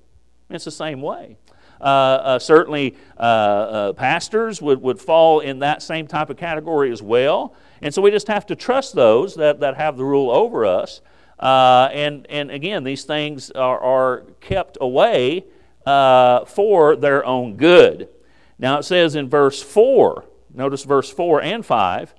It's 0.50 0.66
the 0.66 0.72
same 0.72 1.02
way. 1.02 1.38
Uh, 1.80 1.84
uh, 1.84 2.40
certainly, 2.40 2.96
uh, 3.18 3.22
uh, 3.22 3.94
pastors 3.94 4.62
would, 4.62 4.82
would 4.82 5.00
fall 5.00 5.40
in 5.40 5.60
that 5.60 5.82
same 5.82 6.08
type 6.08 6.30
of 6.30 6.38
category 6.38 6.92
as 6.92 7.02
well. 7.02 7.54
And 7.82 7.94
so 7.94 8.02
we 8.02 8.12
just 8.12 8.28
have 8.28 8.46
to 8.48 8.56
trust 8.56 8.96
those 8.96 9.36
that, 9.36 9.60
that 9.60 9.76
have 9.76 9.98
the 9.98 10.06
rule 10.06 10.32
over 10.32 10.66
us. 10.66 11.02
Uh, 11.40 11.90
and, 11.92 12.26
and 12.30 12.50
again, 12.50 12.84
these 12.84 13.04
things 13.04 13.52
are, 13.52 13.80
are 13.80 14.24
kept 14.40 14.78
away 14.80 15.46
for 15.86 16.96
their 16.96 17.26
own 17.26 17.58
good. 17.58 18.10
Now 18.58 18.80
it 18.80 18.84
says 18.84 19.16
in 19.16 19.30
verse 19.30 19.62
4, 19.62 20.26
notice 20.54 20.84
verse 20.86 21.12
4 21.12 21.42
and 21.42 21.66
5, 21.66 22.16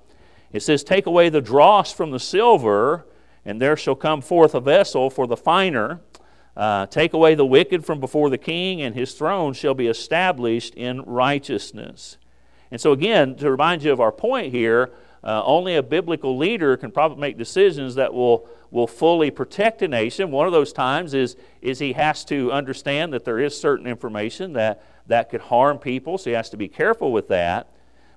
it 0.53 0.61
says, 0.61 0.83
Take 0.83 1.07
away 1.07 1.29
the 1.29 1.41
dross 1.41 1.91
from 1.91 2.11
the 2.11 2.19
silver, 2.19 3.05
and 3.43 3.61
there 3.61 3.75
shall 3.75 3.95
come 3.95 4.21
forth 4.21 4.53
a 4.53 4.61
vessel 4.61 5.09
for 5.09 5.27
the 5.27 5.35
finer 5.35 6.01
uh, 6.57 6.87
take 6.87 7.13
away 7.13 7.35
the 7.35 7.45
wicked 7.45 7.85
from 7.85 7.99
before 7.99 8.31
the 8.31 8.37
king, 8.37 8.81
and 8.81 8.95
his 8.95 9.13
throne 9.13 9.53
shall 9.53 9.75
be 9.75 9.85
established 9.85 10.73
in 10.73 11.01
righteousness. 11.03 12.17
And 12.71 12.81
so, 12.81 12.91
again, 12.91 13.35
to 13.35 13.51
remind 13.51 13.83
you 13.83 13.91
of 13.93 14.01
our 14.01 14.11
point 14.11 14.51
here, 14.51 14.89
uh, 15.23 15.43
only 15.45 15.75
a 15.75 15.83
biblical 15.83 16.35
leader 16.35 16.75
can 16.75 16.89
probably 16.89 17.19
make 17.19 17.37
decisions 17.37 17.93
that 17.95 18.11
will, 18.11 18.49
will 18.71 18.87
fully 18.87 19.29
protect 19.29 19.83
a 19.83 19.87
nation. 19.87 20.31
One 20.31 20.47
of 20.47 20.51
those 20.51 20.73
times 20.73 21.13
is, 21.13 21.35
is 21.61 21.77
he 21.77 21.93
has 21.93 22.25
to 22.25 22.51
understand 22.51 23.13
that 23.13 23.23
there 23.23 23.39
is 23.39 23.59
certain 23.59 23.85
information 23.85 24.53
that, 24.53 24.83
that 25.05 25.29
could 25.29 25.41
harm 25.41 25.77
people, 25.77 26.17
so 26.17 26.31
he 26.31 26.35
has 26.35 26.49
to 26.49 26.57
be 26.57 26.67
careful 26.67 27.11
with 27.11 27.27
that. 27.27 27.67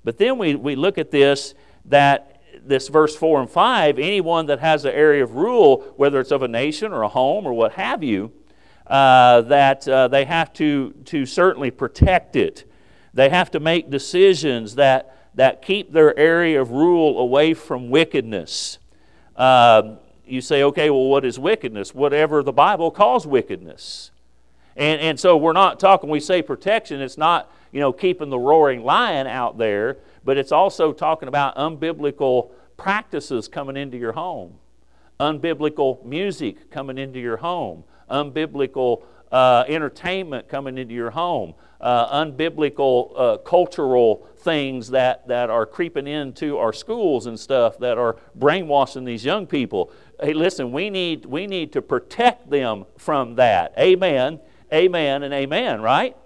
But 0.02 0.16
then 0.16 0.38
we, 0.38 0.54
we 0.54 0.76
look 0.76 0.96
at 0.96 1.10
this 1.10 1.54
that 1.84 2.29
this 2.66 2.88
verse 2.88 3.16
4 3.16 3.42
and 3.42 3.50
5 3.50 3.98
anyone 3.98 4.46
that 4.46 4.60
has 4.60 4.84
an 4.84 4.92
area 4.92 5.22
of 5.22 5.34
rule, 5.34 5.92
whether 5.96 6.20
it's 6.20 6.30
of 6.30 6.42
a 6.42 6.48
nation 6.48 6.92
or 6.92 7.02
a 7.02 7.08
home 7.08 7.46
or 7.46 7.52
what 7.52 7.72
have 7.72 8.02
you, 8.02 8.32
uh, 8.86 9.42
that 9.42 9.86
uh, 9.86 10.08
they 10.08 10.24
have 10.24 10.52
to, 10.54 10.92
to 11.04 11.24
certainly 11.24 11.70
protect 11.70 12.36
it. 12.36 12.70
They 13.14 13.28
have 13.28 13.50
to 13.52 13.60
make 13.60 13.90
decisions 13.90 14.74
that, 14.76 15.16
that 15.34 15.62
keep 15.62 15.92
their 15.92 16.16
area 16.18 16.60
of 16.60 16.70
rule 16.70 17.18
away 17.18 17.54
from 17.54 17.90
wickedness. 17.90 18.78
Uh, 19.36 19.96
you 20.26 20.40
say, 20.40 20.62
okay, 20.62 20.90
well, 20.90 21.06
what 21.06 21.24
is 21.24 21.38
wickedness? 21.38 21.94
Whatever 21.94 22.42
the 22.42 22.52
Bible 22.52 22.90
calls 22.90 23.26
wickedness. 23.26 24.10
And, 24.76 25.00
and 25.00 25.20
so 25.20 25.36
we're 25.36 25.52
not 25.52 25.80
talking, 25.80 26.08
we 26.08 26.20
say 26.20 26.42
protection, 26.42 27.00
it's 27.00 27.18
not, 27.18 27.52
you 27.72 27.80
know, 27.80 27.92
keeping 27.92 28.30
the 28.30 28.38
roaring 28.38 28.84
lion 28.84 29.26
out 29.26 29.58
there, 29.58 29.98
but 30.24 30.36
it's 30.36 30.52
also 30.52 30.92
talking 30.92 31.28
about 31.28 31.56
unbiblical 31.56 32.50
practices 32.76 33.48
coming 33.48 33.76
into 33.76 33.96
your 33.96 34.12
home, 34.12 34.54
unbiblical 35.18 36.04
music 36.04 36.70
coming 36.70 36.98
into 36.98 37.18
your 37.18 37.36
home, 37.36 37.84
unbiblical 38.10 39.02
uh, 39.32 39.64
entertainment 39.68 40.48
coming 40.48 40.76
into 40.76 40.94
your 40.94 41.10
home, 41.10 41.54
uh, 41.80 42.24
unbiblical 42.24 43.12
uh, 43.16 43.36
cultural 43.38 44.26
things 44.38 44.90
that, 44.90 45.26
that 45.28 45.50
are 45.50 45.64
creeping 45.66 46.06
into 46.06 46.58
our 46.58 46.72
schools 46.72 47.26
and 47.26 47.38
stuff 47.38 47.78
that 47.78 47.96
are 47.98 48.16
brainwashing 48.34 49.04
these 49.04 49.24
young 49.24 49.46
people. 49.46 49.92
Hey, 50.22 50.32
listen, 50.32 50.72
we 50.72 50.90
need, 50.90 51.24
we 51.26 51.46
need 51.46 51.72
to 51.72 51.82
protect 51.82 52.50
them 52.50 52.86
from 52.98 53.36
that. 53.36 53.72
Amen, 53.78 54.40
amen, 54.72 55.22
and 55.22 55.32
amen, 55.32 55.80
right? 55.80 56.16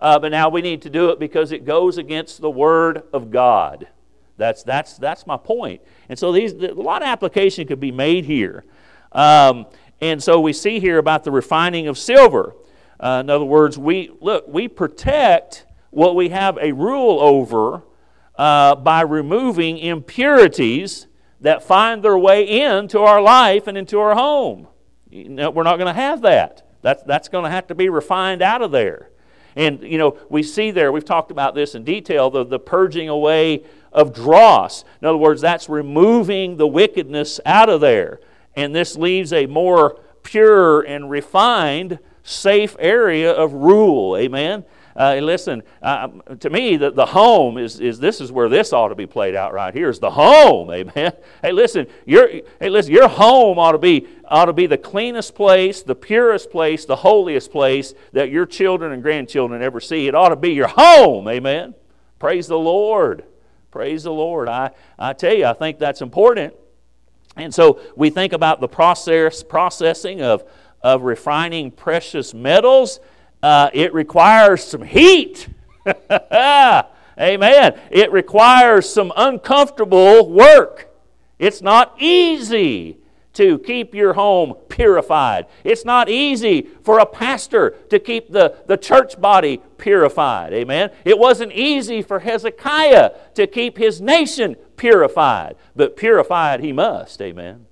Uh, 0.00 0.18
but 0.18 0.30
now 0.30 0.48
we 0.48 0.62
need 0.62 0.82
to 0.82 0.90
do 0.90 1.10
it 1.10 1.18
because 1.18 1.52
it 1.52 1.64
goes 1.64 1.98
against 1.98 2.40
the 2.40 2.50
Word 2.50 3.02
of 3.12 3.30
God. 3.30 3.88
That's, 4.36 4.62
that's, 4.62 4.96
that's 4.96 5.26
my 5.26 5.36
point. 5.36 5.82
And 6.08 6.18
so 6.18 6.32
these, 6.32 6.52
a 6.52 6.72
lot 6.72 7.02
of 7.02 7.08
application 7.08 7.66
could 7.66 7.80
be 7.80 7.92
made 7.92 8.24
here. 8.24 8.64
Um, 9.12 9.66
and 10.00 10.22
so 10.22 10.40
we 10.40 10.54
see 10.54 10.80
here 10.80 10.96
about 10.96 11.24
the 11.24 11.30
refining 11.30 11.88
of 11.88 11.98
silver. 11.98 12.54
Uh, 12.98 13.20
in 13.22 13.28
other 13.28 13.44
words, 13.44 13.76
we 13.76 14.10
look, 14.20 14.46
we 14.48 14.68
protect 14.68 15.66
what 15.90 16.16
we 16.16 16.30
have 16.30 16.56
a 16.58 16.72
rule 16.72 17.20
over 17.20 17.82
uh, 18.36 18.76
by 18.76 19.02
removing 19.02 19.76
impurities 19.76 21.06
that 21.42 21.62
find 21.62 22.02
their 22.02 22.16
way 22.16 22.62
into 22.62 23.00
our 23.00 23.20
life 23.20 23.66
and 23.66 23.76
into 23.76 23.98
our 23.98 24.14
home. 24.14 24.68
You 25.10 25.28
know, 25.28 25.50
we're 25.50 25.64
not 25.64 25.76
going 25.76 25.94
to 25.94 26.00
have 26.00 26.22
that. 26.22 26.66
That's, 26.82 27.02
that's 27.02 27.28
going 27.28 27.44
to 27.44 27.50
have 27.50 27.66
to 27.66 27.74
be 27.74 27.90
refined 27.90 28.40
out 28.40 28.62
of 28.62 28.70
there. 28.70 29.09
And, 29.56 29.82
you 29.82 29.98
know, 29.98 30.16
we 30.28 30.42
see 30.42 30.70
there, 30.70 30.92
we've 30.92 31.04
talked 31.04 31.30
about 31.30 31.54
this 31.54 31.74
in 31.74 31.84
detail, 31.84 32.30
the, 32.30 32.44
the 32.44 32.58
purging 32.58 33.08
away 33.08 33.64
of 33.92 34.14
dross. 34.14 34.84
In 35.00 35.08
other 35.08 35.18
words, 35.18 35.40
that's 35.40 35.68
removing 35.68 36.56
the 36.56 36.66
wickedness 36.66 37.40
out 37.44 37.68
of 37.68 37.80
there. 37.80 38.20
And 38.54 38.74
this 38.74 38.96
leaves 38.96 39.32
a 39.32 39.46
more 39.46 39.98
pure 40.22 40.82
and 40.82 41.10
refined, 41.10 41.98
safe 42.22 42.76
area 42.78 43.32
of 43.32 43.52
rule. 43.52 44.16
Amen? 44.16 44.64
Uh, 44.96 45.16
listen, 45.22 45.62
uh, 45.82 46.08
to 46.40 46.50
me, 46.50 46.76
the, 46.76 46.90
the 46.90 47.06
home 47.06 47.56
is, 47.58 47.78
is 47.78 48.00
this 48.00 48.20
is 48.20 48.32
where 48.32 48.48
this 48.48 48.72
ought 48.72 48.88
to 48.88 48.94
be 48.94 49.06
played 49.06 49.34
out 49.34 49.52
right 49.52 49.72
here 49.72 49.88
is 49.88 49.98
the 49.98 50.10
home. 50.10 50.70
Amen. 50.72 51.12
Hey, 51.42 51.52
listen, 51.52 51.86
your 52.06 52.28
hey, 52.28 52.68
listen, 52.68 52.92
your 52.92 53.08
home 53.08 53.58
ought 53.58 53.72
to 53.72 53.78
be 53.78 54.06
ought 54.24 54.46
to 54.46 54.52
be 54.52 54.66
the 54.66 54.78
cleanest 54.78 55.34
place, 55.34 55.82
the 55.82 55.94
purest 55.94 56.50
place, 56.50 56.84
the 56.84 56.96
holiest 56.96 57.50
place 57.50 57.94
that 58.12 58.30
your 58.30 58.46
children 58.46 58.92
and 58.92 59.02
grandchildren 59.02 59.62
ever 59.62 59.80
see. 59.80 60.08
It 60.08 60.14
ought 60.14 60.30
to 60.30 60.36
be 60.36 60.50
your 60.50 60.68
home. 60.68 61.28
Amen. 61.28 61.74
Praise 62.18 62.46
the 62.46 62.58
Lord. 62.58 63.24
Praise 63.70 64.02
the 64.02 64.12
Lord. 64.12 64.48
I, 64.48 64.70
I 64.98 65.12
tell 65.12 65.34
you, 65.34 65.46
I 65.46 65.52
think 65.52 65.78
that's 65.78 66.02
important. 66.02 66.54
And 67.36 67.54
so 67.54 67.80
we 67.96 68.10
think 68.10 68.32
about 68.32 68.60
the 68.60 68.68
process 68.68 69.42
processing 69.42 70.20
of, 70.20 70.44
of 70.82 71.02
refining 71.02 71.70
precious 71.70 72.34
metals 72.34 72.98
uh, 73.42 73.70
it 73.72 73.92
requires 73.94 74.62
some 74.64 74.82
heat. 74.82 75.48
Amen. 77.20 77.80
It 77.90 78.12
requires 78.12 78.88
some 78.88 79.12
uncomfortable 79.16 80.28
work. 80.28 80.88
It's 81.38 81.62
not 81.62 81.94
easy 81.98 82.98
to 83.34 83.58
keep 83.60 83.94
your 83.94 84.14
home 84.14 84.54
purified. 84.68 85.46
It's 85.64 85.84
not 85.84 86.08
easy 86.08 86.68
for 86.82 86.98
a 86.98 87.06
pastor 87.06 87.70
to 87.88 87.98
keep 87.98 88.30
the, 88.30 88.56
the 88.66 88.76
church 88.76 89.20
body 89.20 89.62
purified. 89.78 90.52
Amen. 90.52 90.90
It 91.04 91.18
wasn't 91.18 91.52
easy 91.52 92.02
for 92.02 92.18
Hezekiah 92.20 93.12
to 93.34 93.46
keep 93.46 93.78
his 93.78 94.00
nation 94.00 94.56
purified, 94.76 95.56
but 95.76 95.96
purified 95.96 96.60
he 96.60 96.72
must. 96.72 97.22
Amen. 97.22 97.66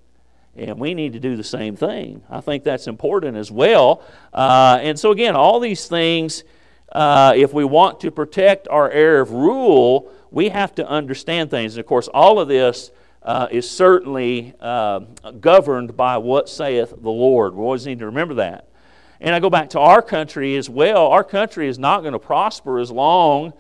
And 0.59 0.79
we 0.79 0.93
need 0.95 1.13
to 1.13 1.21
do 1.21 1.37
the 1.37 1.45
same 1.45 1.77
thing. 1.77 2.23
I 2.29 2.41
think 2.41 2.65
that's 2.65 2.89
important 2.89 3.37
as 3.37 3.51
well. 3.51 4.03
Uh, 4.33 4.79
and 4.83 4.99
so, 4.99 5.13
again, 5.13 5.37
all 5.37 5.61
these 5.61 5.87
things, 5.87 6.43
uh, 6.91 7.33
if 7.37 7.53
we 7.53 7.65
want 7.65 8.01
to 8.01 8.11
protect 8.11 8.67
our 8.69 8.91
area 8.91 9.23
of 9.23 9.31
rule, 9.31 10.11
we 10.31 10.49
have 10.49 10.75
to 10.75 10.87
understand 10.87 11.51
things. 11.51 11.75
And 11.75 11.81
of 11.81 11.87
course, 11.87 12.09
all 12.09 12.41
of 12.41 12.49
this 12.49 12.91
uh, 13.23 13.47
is 13.51 13.71
certainly 13.71 14.55
uh, 14.61 15.01
governed 15.41 15.97
by 15.97 16.19
what 16.19 16.49
saith 16.49 16.91
the 16.91 17.11
Lord. 17.11 17.55
We 17.55 17.63
always 17.63 17.87
need 17.87 18.01
to 18.01 18.07
remember 18.07 18.35
that. 18.35 18.69
And 19.21 19.35
I 19.35 19.41
go 19.41 19.51
back 19.51 19.71
to 19.71 19.81
our 19.81 20.03
country 20.03 20.57
as 20.57 20.69
well. 20.69 21.09
Our 21.09 21.25
country 21.25 21.69
is 21.69 21.79
not 21.79 22.01
going 22.01 22.13
to 22.13 22.19
prosper 22.19 22.79
as 22.79 22.91
long 22.91 23.53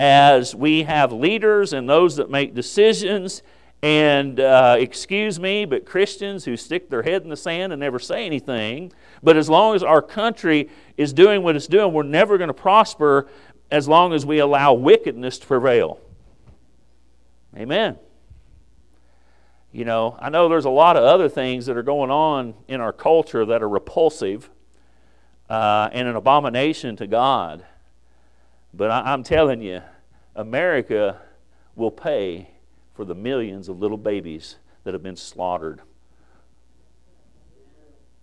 as 0.00 0.54
we 0.54 0.82
have 0.82 1.12
leaders 1.12 1.72
and 1.72 1.88
those 1.88 2.16
that 2.16 2.30
make 2.30 2.54
decisions 2.54 3.42
and 3.82 4.38
uh, 4.38 4.76
excuse 4.78 5.40
me, 5.40 5.64
but 5.64 5.84
Christians 5.84 6.44
who 6.44 6.56
stick 6.56 6.88
their 6.88 7.02
head 7.02 7.22
in 7.22 7.28
the 7.28 7.36
sand 7.36 7.72
and 7.72 7.80
never 7.80 7.98
say 7.98 8.24
anything. 8.24 8.92
But 9.22 9.36
as 9.36 9.50
long 9.50 9.74
as 9.74 9.82
our 9.82 10.00
country 10.00 10.70
is 10.96 11.12
doing 11.12 11.42
what 11.42 11.56
it's 11.56 11.66
doing, 11.66 11.92
we're 11.92 12.04
never 12.04 12.38
going 12.38 12.48
to 12.48 12.54
prosper 12.54 13.28
as 13.72 13.88
long 13.88 14.12
as 14.12 14.24
we 14.24 14.38
allow 14.38 14.72
wickedness 14.72 15.38
to 15.40 15.46
prevail. 15.46 15.98
Amen. 17.56 17.98
You 19.72 19.84
know, 19.84 20.16
I 20.20 20.28
know 20.28 20.48
there's 20.48 20.66
a 20.66 20.70
lot 20.70 20.96
of 20.96 21.02
other 21.02 21.28
things 21.28 21.66
that 21.66 21.76
are 21.76 21.82
going 21.82 22.10
on 22.10 22.54
in 22.68 22.80
our 22.80 22.92
culture 22.92 23.44
that 23.46 23.62
are 23.62 23.68
repulsive 23.68 24.48
uh, 25.50 25.88
and 25.92 26.06
an 26.06 26.14
abomination 26.14 26.94
to 26.96 27.06
God. 27.06 27.64
But 28.72 28.90
I, 28.90 29.12
I'm 29.12 29.22
telling 29.22 29.60
you, 29.60 29.82
America 30.36 31.20
will 31.74 31.90
pay 31.90 32.51
for 32.94 33.04
the 33.04 33.14
millions 33.14 33.68
of 33.68 33.78
little 33.78 33.96
babies 33.96 34.56
that 34.84 34.94
have 34.94 35.02
been 35.02 35.16
slaughtered. 35.16 35.80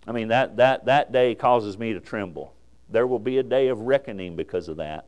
I 0.06 0.12
mean, 0.12 0.28
that, 0.28 0.56
that, 0.56 0.86
that 0.86 1.12
day 1.12 1.34
causes 1.34 1.78
me 1.78 1.92
to 1.92 2.00
tremble. 2.00 2.54
There 2.88 3.06
will 3.06 3.18
be 3.18 3.38
a 3.38 3.42
day 3.42 3.68
of 3.68 3.80
reckoning 3.80 4.36
because 4.36 4.68
of 4.68 4.78
that. 4.78 5.06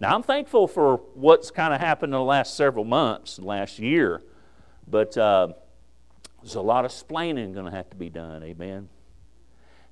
Now, 0.00 0.14
I'm 0.14 0.22
thankful 0.22 0.66
for 0.66 0.96
what's 1.14 1.50
kind 1.50 1.74
of 1.74 1.80
happened 1.80 2.12
in 2.14 2.18
the 2.18 2.24
last 2.24 2.56
several 2.56 2.84
months, 2.84 3.38
last 3.38 3.78
year, 3.78 4.22
but. 4.86 5.16
Uh, 5.16 5.48
there's 6.42 6.54
a 6.54 6.60
lot 6.60 6.84
of 6.84 6.90
splaining 6.90 7.52
going 7.52 7.66
to 7.66 7.70
have 7.70 7.90
to 7.90 7.96
be 7.96 8.08
done. 8.08 8.42
Amen. 8.42 8.88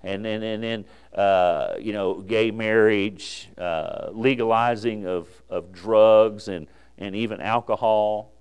And 0.03 0.25
then, 0.25 0.43
and 0.43 0.63
then 0.63 0.85
uh, 1.15 1.75
you 1.79 1.93
know, 1.93 2.21
gay 2.21 2.51
marriage, 2.51 3.49
uh, 3.59 4.09
legalizing 4.13 5.07
of, 5.07 5.29
of 5.51 5.73
drugs 5.73 6.49
and, 6.49 6.69
and 6.97 7.15
even 7.15 7.41
alcohol. 7.41 8.33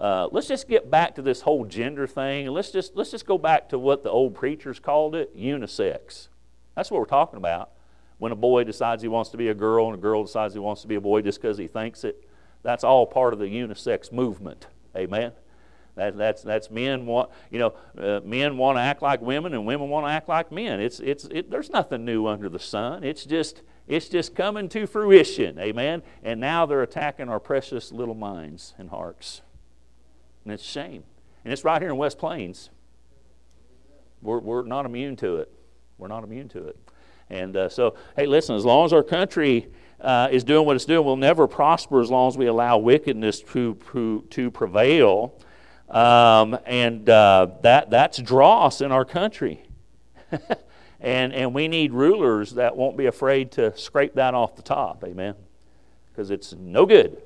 Uh, 0.00 0.28
let's 0.30 0.46
just 0.46 0.68
get 0.68 0.90
back 0.90 1.14
to 1.16 1.22
this 1.22 1.40
whole 1.40 1.64
gender 1.64 2.06
thing. 2.06 2.46
Let's 2.46 2.70
just, 2.70 2.94
let's 2.94 3.10
just 3.10 3.26
go 3.26 3.36
back 3.36 3.68
to 3.70 3.78
what 3.78 4.04
the 4.04 4.10
old 4.10 4.34
preachers 4.34 4.78
called 4.78 5.14
it 5.14 5.36
unisex. 5.36 6.28
That's 6.76 6.90
what 6.90 7.00
we're 7.00 7.06
talking 7.06 7.36
about. 7.36 7.70
When 8.18 8.30
a 8.30 8.36
boy 8.36 8.64
decides 8.64 9.02
he 9.02 9.08
wants 9.08 9.30
to 9.30 9.36
be 9.36 9.48
a 9.48 9.54
girl 9.54 9.86
and 9.86 9.94
a 9.96 10.00
girl 10.00 10.24
decides 10.24 10.54
he 10.54 10.60
wants 10.60 10.82
to 10.82 10.88
be 10.88 10.94
a 10.94 11.00
boy 11.00 11.22
just 11.22 11.40
because 11.40 11.58
he 11.58 11.66
thinks 11.66 12.04
it, 12.04 12.28
that's 12.62 12.84
all 12.84 13.06
part 13.06 13.32
of 13.32 13.38
the 13.38 13.46
unisex 13.46 14.12
movement. 14.12 14.66
Amen. 14.96 15.32
That, 15.96 16.16
that's, 16.16 16.42
that's 16.42 16.70
men 16.70 17.06
want, 17.06 17.30
you 17.50 17.58
know, 17.58 17.74
uh, 17.98 18.20
men 18.24 18.56
want 18.56 18.78
to 18.78 18.82
act 18.82 19.02
like 19.02 19.20
women 19.20 19.52
and 19.52 19.66
women 19.66 19.88
want 19.88 20.06
to 20.06 20.10
act 20.10 20.28
like 20.28 20.52
men. 20.52 20.80
It's, 20.80 21.00
it's, 21.00 21.24
it, 21.24 21.50
there's 21.50 21.70
nothing 21.70 22.04
new 22.04 22.28
under 22.28 22.48
the 22.48 22.60
sun. 22.60 23.02
It's 23.02 23.24
just, 23.24 23.62
it's 23.88 24.08
just 24.08 24.36
coming 24.36 24.68
to 24.68 24.86
fruition. 24.86 25.58
Amen. 25.58 26.04
And 26.22 26.40
now 26.40 26.66
they're 26.66 26.82
attacking 26.82 27.28
our 27.28 27.40
precious 27.40 27.90
little 27.90 28.14
minds 28.14 28.74
and 28.78 28.90
hearts. 28.90 29.42
And 30.44 30.52
it's 30.52 30.62
a 30.62 30.66
shame. 30.66 31.04
And 31.44 31.52
it's 31.52 31.64
right 31.64 31.80
here 31.80 31.90
in 31.90 31.96
West 31.96 32.18
Plains. 32.18 32.70
We're, 34.22 34.40
we're 34.40 34.64
not 34.64 34.86
immune 34.86 35.16
to 35.16 35.36
it. 35.36 35.52
We're 35.98 36.08
not 36.08 36.24
immune 36.24 36.48
to 36.50 36.66
it. 36.68 36.78
And 37.30 37.56
uh, 37.56 37.68
so, 37.68 37.94
hey, 38.16 38.26
listen, 38.26 38.56
as 38.56 38.64
long 38.64 38.86
as 38.86 38.92
our 38.92 39.02
country 39.02 39.68
uh, 40.00 40.28
is 40.30 40.44
doing 40.44 40.66
what 40.66 40.76
it's 40.76 40.84
doing, 40.84 41.04
we'll 41.04 41.16
never 41.16 41.46
prosper 41.46 42.00
as 42.00 42.10
long 42.10 42.28
as 42.28 42.38
we 42.38 42.46
allow 42.46 42.78
wickedness 42.78 43.40
to, 43.40 43.74
to, 44.30 44.50
prevail. 44.50 45.34
Um, 45.88 46.58
and 46.66 47.08
uh, 47.08 47.48
that, 47.62 47.90
that's 47.90 48.18
dross 48.18 48.80
in 48.80 48.92
our 48.92 49.04
country. 49.04 49.62
and, 51.00 51.32
and 51.32 51.54
we 51.54 51.68
need 51.68 51.92
rulers 51.92 52.52
that 52.54 52.76
won't 52.76 52.96
be 52.96 53.06
afraid 53.06 53.52
to 53.52 53.76
scrape 53.76 54.14
that 54.14 54.34
off 54.34 54.56
the 54.56 54.62
top. 54.62 55.04
Amen. 55.04 55.34
Because 56.10 56.30
it's 56.30 56.54
no 56.54 56.86
good. 56.86 57.20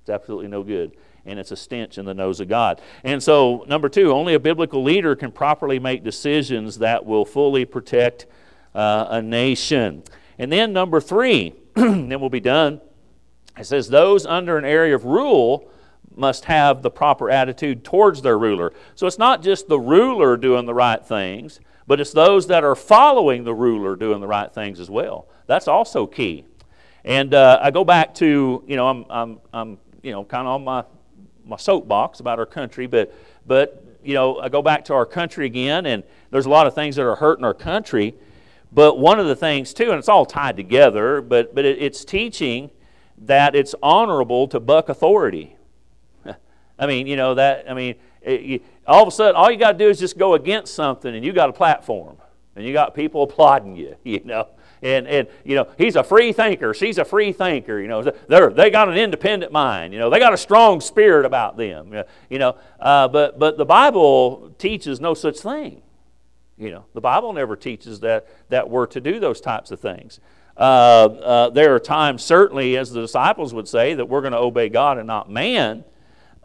It's 0.00 0.10
absolutely 0.10 0.48
no 0.48 0.62
good. 0.62 0.96
And 1.26 1.38
it's 1.38 1.50
a 1.50 1.56
stench 1.56 1.98
in 1.98 2.04
the 2.04 2.14
nose 2.14 2.40
of 2.40 2.48
God. 2.48 2.80
And 3.04 3.22
so, 3.22 3.64
number 3.68 3.88
two, 3.88 4.12
only 4.12 4.34
a 4.34 4.40
biblical 4.40 4.82
leader 4.82 5.14
can 5.14 5.30
properly 5.30 5.78
make 5.78 6.02
decisions 6.02 6.78
that 6.78 7.04
will 7.04 7.24
fully 7.24 7.64
protect 7.64 8.26
uh, 8.74 9.06
a 9.10 9.22
nation. 9.22 10.02
And 10.38 10.50
then, 10.50 10.72
number 10.72 11.00
three, 11.00 11.54
then 11.74 12.20
we'll 12.20 12.30
be 12.30 12.40
done. 12.40 12.80
It 13.58 13.64
says, 13.64 13.88
Those 13.88 14.24
under 14.24 14.56
an 14.56 14.64
area 14.64 14.94
of 14.94 15.04
rule 15.04 15.70
must 16.14 16.46
have 16.46 16.82
the 16.82 16.90
proper 16.90 17.30
attitude 17.30 17.84
towards 17.84 18.22
their 18.22 18.38
ruler. 18.38 18.72
So 18.94 19.06
it's 19.06 19.18
not 19.18 19.42
just 19.42 19.68
the 19.68 19.78
ruler 19.78 20.36
doing 20.36 20.66
the 20.66 20.74
right 20.74 21.04
things, 21.04 21.60
but 21.86 22.00
it's 22.00 22.12
those 22.12 22.48
that 22.48 22.64
are 22.64 22.74
following 22.74 23.44
the 23.44 23.54
ruler 23.54 23.96
doing 23.96 24.20
the 24.20 24.26
right 24.26 24.52
things 24.52 24.80
as 24.80 24.90
well. 24.90 25.28
That's 25.46 25.68
also 25.68 26.06
key. 26.06 26.44
And 27.04 27.32
uh, 27.32 27.58
I 27.62 27.70
go 27.70 27.84
back 27.84 28.14
to, 28.16 28.62
you 28.66 28.76
know, 28.76 28.88
I'm, 28.88 29.06
I'm, 29.08 29.40
I'm 29.52 29.78
you 30.02 30.12
know, 30.12 30.24
kind 30.24 30.46
of 30.46 30.54
on 30.54 30.64
my, 30.64 30.84
my 31.48 31.56
soapbox 31.56 32.20
about 32.20 32.38
our 32.38 32.46
country, 32.46 32.86
but, 32.86 33.12
but, 33.46 33.82
you 34.04 34.14
know, 34.14 34.38
I 34.38 34.48
go 34.48 34.62
back 34.62 34.84
to 34.86 34.94
our 34.94 35.06
country 35.06 35.46
again, 35.46 35.86
and 35.86 36.04
there's 36.30 36.46
a 36.46 36.50
lot 36.50 36.66
of 36.66 36.74
things 36.74 36.96
that 36.96 37.06
are 37.06 37.16
hurting 37.16 37.44
our 37.44 37.54
country. 37.54 38.14
But 38.70 38.98
one 38.98 39.18
of 39.18 39.26
the 39.26 39.36
things, 39.36 39.72
too, 39.72 39.90
and 39.90 39.98
it's 39.98 40.08
all 40.08 40.26
tied 40.26 40.56
together, 40.56 41.22
but, 41.22 41.54
but 41.54 41.64
it, 41.64 41.80
it's 41.80 42.04
teaching 42.04 42.70
that 43.22 43.54
it's 43.54 43.74
honorable 43.82 44.46
to 44.48 44.60
buck 44.60 44.88
authority. 44.88 45.56
I 46.78 46.86
mean, 46.86 47.06
you 47.06 47.16
know, 47.16 47.34
that, 47.34 47.68
I 47.68 47.74
mean, 47.74 47.96
it, 48.20 48.40
you, 48.42 48.60
all 48.86 49.02
of 49.02 49.08
a 49.08 49.10
sudden, 49.10 49.34
all 49.34 49.50
you 49.50 49.58
got 49.58 49.72
to 49.72 49.78
do 49.78 49.88
is 49.88 49.98
just 49.98 50.18
go 50.18 50.34
against 50.34 50.74
something 50.74 51.14
and 51.14 51.24
you 51.24 51.32
got 51.32 51.48
a 51.48 51.52
platform 51.52 52.18
and 52.56 52.64
you 52.64 52.72
got 52.72 52.94
people 52.94 53.22
applauding 53.24 53.74
you, 53.74 53.96
you 54.04 54.20
know. 54.24 54.48
And, 54.82 55.06
and 55.06 55.28
you 55.44 55.54
know 55.56 55.68
he's 55.76 55.96
a 55.96 56.04
free 56.04 56.32
thinker. 56.32 56.72
She's 56.74 56.98
a 56.98 57.04
free 57.04 57.32
thinker 57.32 57.80
you 57.80 57.88
know. 57.88 58.02
They're, 58.28 58.50
they 58.50 58.70
got 58.70 58.88
an 58.88 58.96
independent 58.96 59.52
mind 59.52 59.92
you 59.92 59.98
know. 59.98 60.10
They 60.10 60.18
got 60.18 60.32
a 60.32 60.38
strong 60.38 60.80
spirit 60.80 61.26
about 61.26 61.56
them 61.56 62.04
you 62.30 62.38
know. 62.38 62.56
Uh, 62.78 63.08
but 63.08 63.38
but 63.38 63.58
the 63.58 63.64
bible 63.64 64.54
teaches 64.58 65.00
no 65.00 65.14
such 65.14 65.38
thing 65.38 65.82
you 66.56 66.70
know. 66.70 66.84
The 66.94 67.00
bible 67.00 67.32
never 67.32 67.56
teaches 67.56 68.00
that 68.00 68.28
that 68.50 68.68
we're 68.70 68.86
to 68.86 69.00
do 69.00 69.18
those 69.20 69.40
types 69.40 69.70
of 69.70 69.80
things. 69.80 70.20
Uh, 70.56 70.60
uh, 70.60 71.50
there 71.50 71.74
are 71.74 71.80
times 71.80 72.22
certainly 72.22 72.76
as 72.76 72.90
the 72.90 73.00
disciples 73.00 73.54
would 73.54 73.68
say 73.68 73.94
that 73.94 74.06
we're 74.06 74.20
going 74.20 74.32
to 74.32 74.38
obey 74.38 74.68
god 74.68 74.98
and 74.98 75.06
not 75.06 75.30
man 75.30 75.84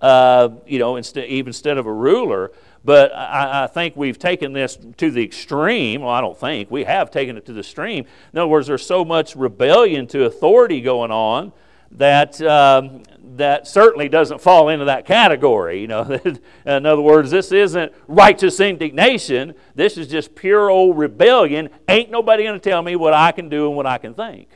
uh, 0.03 0.49
you 0.67 0.79
know, 0.79 0.99
even 0.99 1.47
instead 1.47 1.77
of 1.77 1.85
a 1.85 1.93
ruler. 1.93 2.51
But 2.85 3.15
I, 3.15 3.63
I, 3.63 3.67
think 3.67 3.95
we've 3.95 4.19
taken 4.19 4.51
this 4.51 4.77
to 4.97 5.09
the 5.09 5.23
extreme. 5.23 6.01
Well, 6.01 6.09
I 6.09 6.19
don't 6.19 6.37
think. 6.37 6.69
We 6.69 6.83
have 6.83 7.11
taken 7.11 7.37
it 7.37 7.45
to 7.45 7.53
the 7.53 7.61
extreme. 7.61 8.05
In 8.33 8.39
other 8.39 8.47
words, 8.47 8.67
there's 8.67 8.85
so 8.85 9.05
much 9.05 9.35
rebellion 9.37 10.05
to 10.07 10.25
authority 10.25 10.81
going 10.81 11.11
on 11.11 11.53
that, 11.91 12.41
um, 12.41 13.03
that 13.35 13.67
certainly 13.67 14.09
doesn't 14.09 14.41
fall 14.41 14.67
into 14.67 14.85
that 14.85 15.05
category. 15.05 15.79
You 15.79 15.87
know, 15.87 16.01
in 16.65 16.85
other 16.85 17.01
words, 17.01 17.31
this 17.31 17.53
isn't 17.53 17.93
righteous 18.07 18.59
indignation. 18.59 19.53
This 19.75 19.97
is 19.97 20.07
just 20.07 20.35
pure 20.35 20.69
old 20.69 20.97
rebellion. 20.97 21.69
Ain't 21.87 22.11
nobody 22.11 22.43
going 22.43 22.59
to 22.59 22.69
tell 22.69 22.81
me 22.81 22.97
what 22.97 23.13
I 23.13 23.31
can 23.31 23.47
do 23.47 23.67
and 23.67 23.77
what 23.77 23.85
I 23.85 23.97
can 23.97 24.13
think. 24.13 24.49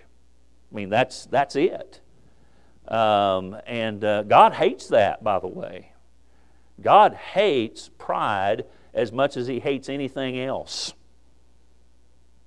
I 0.72 0.76
mean, 0.76 0.90
that's, 0.90 1.26
that's 1.28 1.56
it. 1.56 2.02
Um, 2.90 3.56
and 3.66 4.04
uh, 4.04 4.24
God 4.24 4.54
hates 4.54 4.88
that, 4.88 5.24
by 5.24 5.40
the 5.40 5.48
way. 5.48 5.94
God 6.82 7.14
hates 7.14 7.90
pride 7.98 8.66
as 8.94 9.12
much 9.12 9.38
as 9.38 9.48
He 9.48 9.60
hates 9.60 9.90
anything 9.90 10.40
else. 10.40 10.94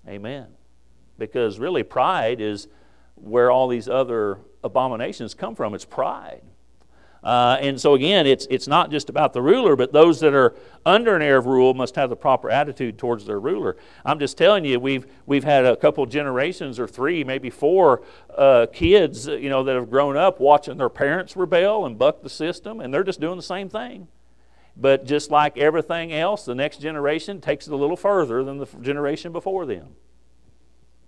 Amen. 0.09 0.49
Because 1.19 1.59
really, 1.59 1.83
pride 1.83 2.41
is 2.41 2.69
where 3.15 3.51
all 3.51 3.69
these 3.69 3.89
other 3.89 4.39
abominations 4.65 5.35
come 5.35 5.55
from. 5.55 5.75
It's 5.75 5.85
pride. 5.85 6.43
Uh, 7.23 7.59
and 7.61 7.79
so, 7.79 7.95
again, 7.95 8.27
it's, 8.27 8.47
it's 8.49 8.67
not 8.67 8.91
just 8.91 9.11
about 9.11 9.35
the 9.35 9.43
ruler, 9.43 9.77
but 9.77 9.93
those 9.93 10.21
that 10.21 10.33
are 10.33 10.55
under 10.87 11.15
an 11.15 11.21
air 11.21 11.37
of 11.37 11.45
rule 11.45 11.75
must 11.75 11.95
have 11.97 12.09
the 12.09 12.17
proper 12.17 12.49
attitude 12.49 12.97
towards 12.97 13.27
their 13.27 13.39
ruler. 13.39 13.77
I'm 14.07 14.19
just 14.19 14.39
telling 14.39 14.65
you, 14.65 14.81
we've, 14.81 15.07
we've 15.27 15.45
had 15.45 15.67
a 15.67 15.77
couple 15.77 16.07
generations 16.07 16.79
or 16.79 16.89
three, 16.89 17.23
maybe 17.23 17.51
four 17.51 18.03
uh, 18.35 18.67
kids 18.73 19.27
you 19.27 19.51
know, 19.51 19.63
that 19.65 19.75
have 19.75 19.91
grown 19.91 20.17
up 20.17 20.41
watching 20.41 20.79
their 20.79 20.89
parents 20.89 21.37
rebel 21.37 21.85
and 21.85 21.99
buck 21.99 22.23
the 22.23 22.31
system, 22.31 22.81
and 22.81 22.93
they're 22.93 23.05
just 23.05 23.21
doing 23.21 23.37
the 23.37 23.43
same 23.43 23.69
thing. 23.69 24.09
But 24.77 25.05
just 25.05 25.31
like 25.31 25.59
everything 25.59 26.13
else, 26.13 26.45
the 26.45 26.55
next 26.55 26.81
generation 26.81 27.41
takes 27.41 27.67
it 27.67 27.73
a 27.73 27.77
little 27.77 27.97
further 27.97 28.43
than 28.45 28.59
the 28.59 28.67
generation 28.81 29.33
before 29.33 29.67
them. 29.67 29.89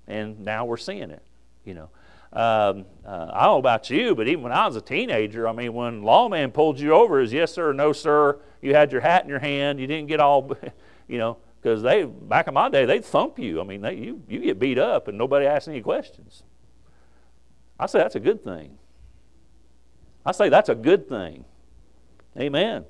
And 0.06 0.40
now 0.40 0.64
we're 0.64 0.76
seeing 0.76 1.10
it, 1.10 1.22
you 1.64 1.74
know. 1.74 1.90
Um, 2.32 2.86
uh, 3.04 3.30
I 3.32 3.44
don't 3.44 3.54
know 3.54 3.58
about 3.58 3.90
you, 3.90 4.14
but 4.14 4.26
even 4.26 4.42
when 4.42 4.52
I 4.52 4.66
was 4.66 4.74
a 4.76 4.80
teenager, 4.80 5.46
I 5.46 5.52
mean, 5.52 5.74
when 5.74 6.02
lawman 6.02 6.50
pulled 6.50 6.80
you 6.80 6.94
over, 6.94 7.20
is 7.20 7.32
yes 7.32 7.52
sir, 7.52 7.72
no 7.72 7.92
sir. 7.92 8.38
You 8.62 8.74
had 8.74 8.90
your 8.90 9.02
hat 9.02 9.24
in 9.24 9.28
your 9.28 9.38
hand. 9.38 9.78
You 9.78 9.86
didn't 9.86 10.08
get 10.08 10.18
all, 10.18 10.56
you 11.08 11.18
know, 11.18 11.36
because 11.60 11.82
they 11.82 12.04
back 12.04 12.48
in 12.48 12.54
my 12.54 12.70
day 12.70 12.86
they'd 12.86 13.04
thump 13.04 13.38
you. 13.38 13.60
I 13.60 13.64
mean, 13.64 13.82
they, 13.82 13.94
you 13.96 14.22
you 14.28 14.40
get 14.40 14.58
beat 14.58 14.78
up 14.78 15.08
and 15.08 15.18
nobody 15.18 15.46
asks 15.46 15.68
any 15.68 15.82
questions. 15.82 16.42
I 17.78 17.86
say 17.86 17.98
that's 17.98 18.14
a 18.14 18.20
good 18.20 18.42
thing. 18.42 18.78
I 20.24 20.32
say 20.32 20.48
that's 20.48 20.70
a 20.70 20.74
good 20.74 21.08
thing. 21.08 21.44
Amen. 22.38 22.86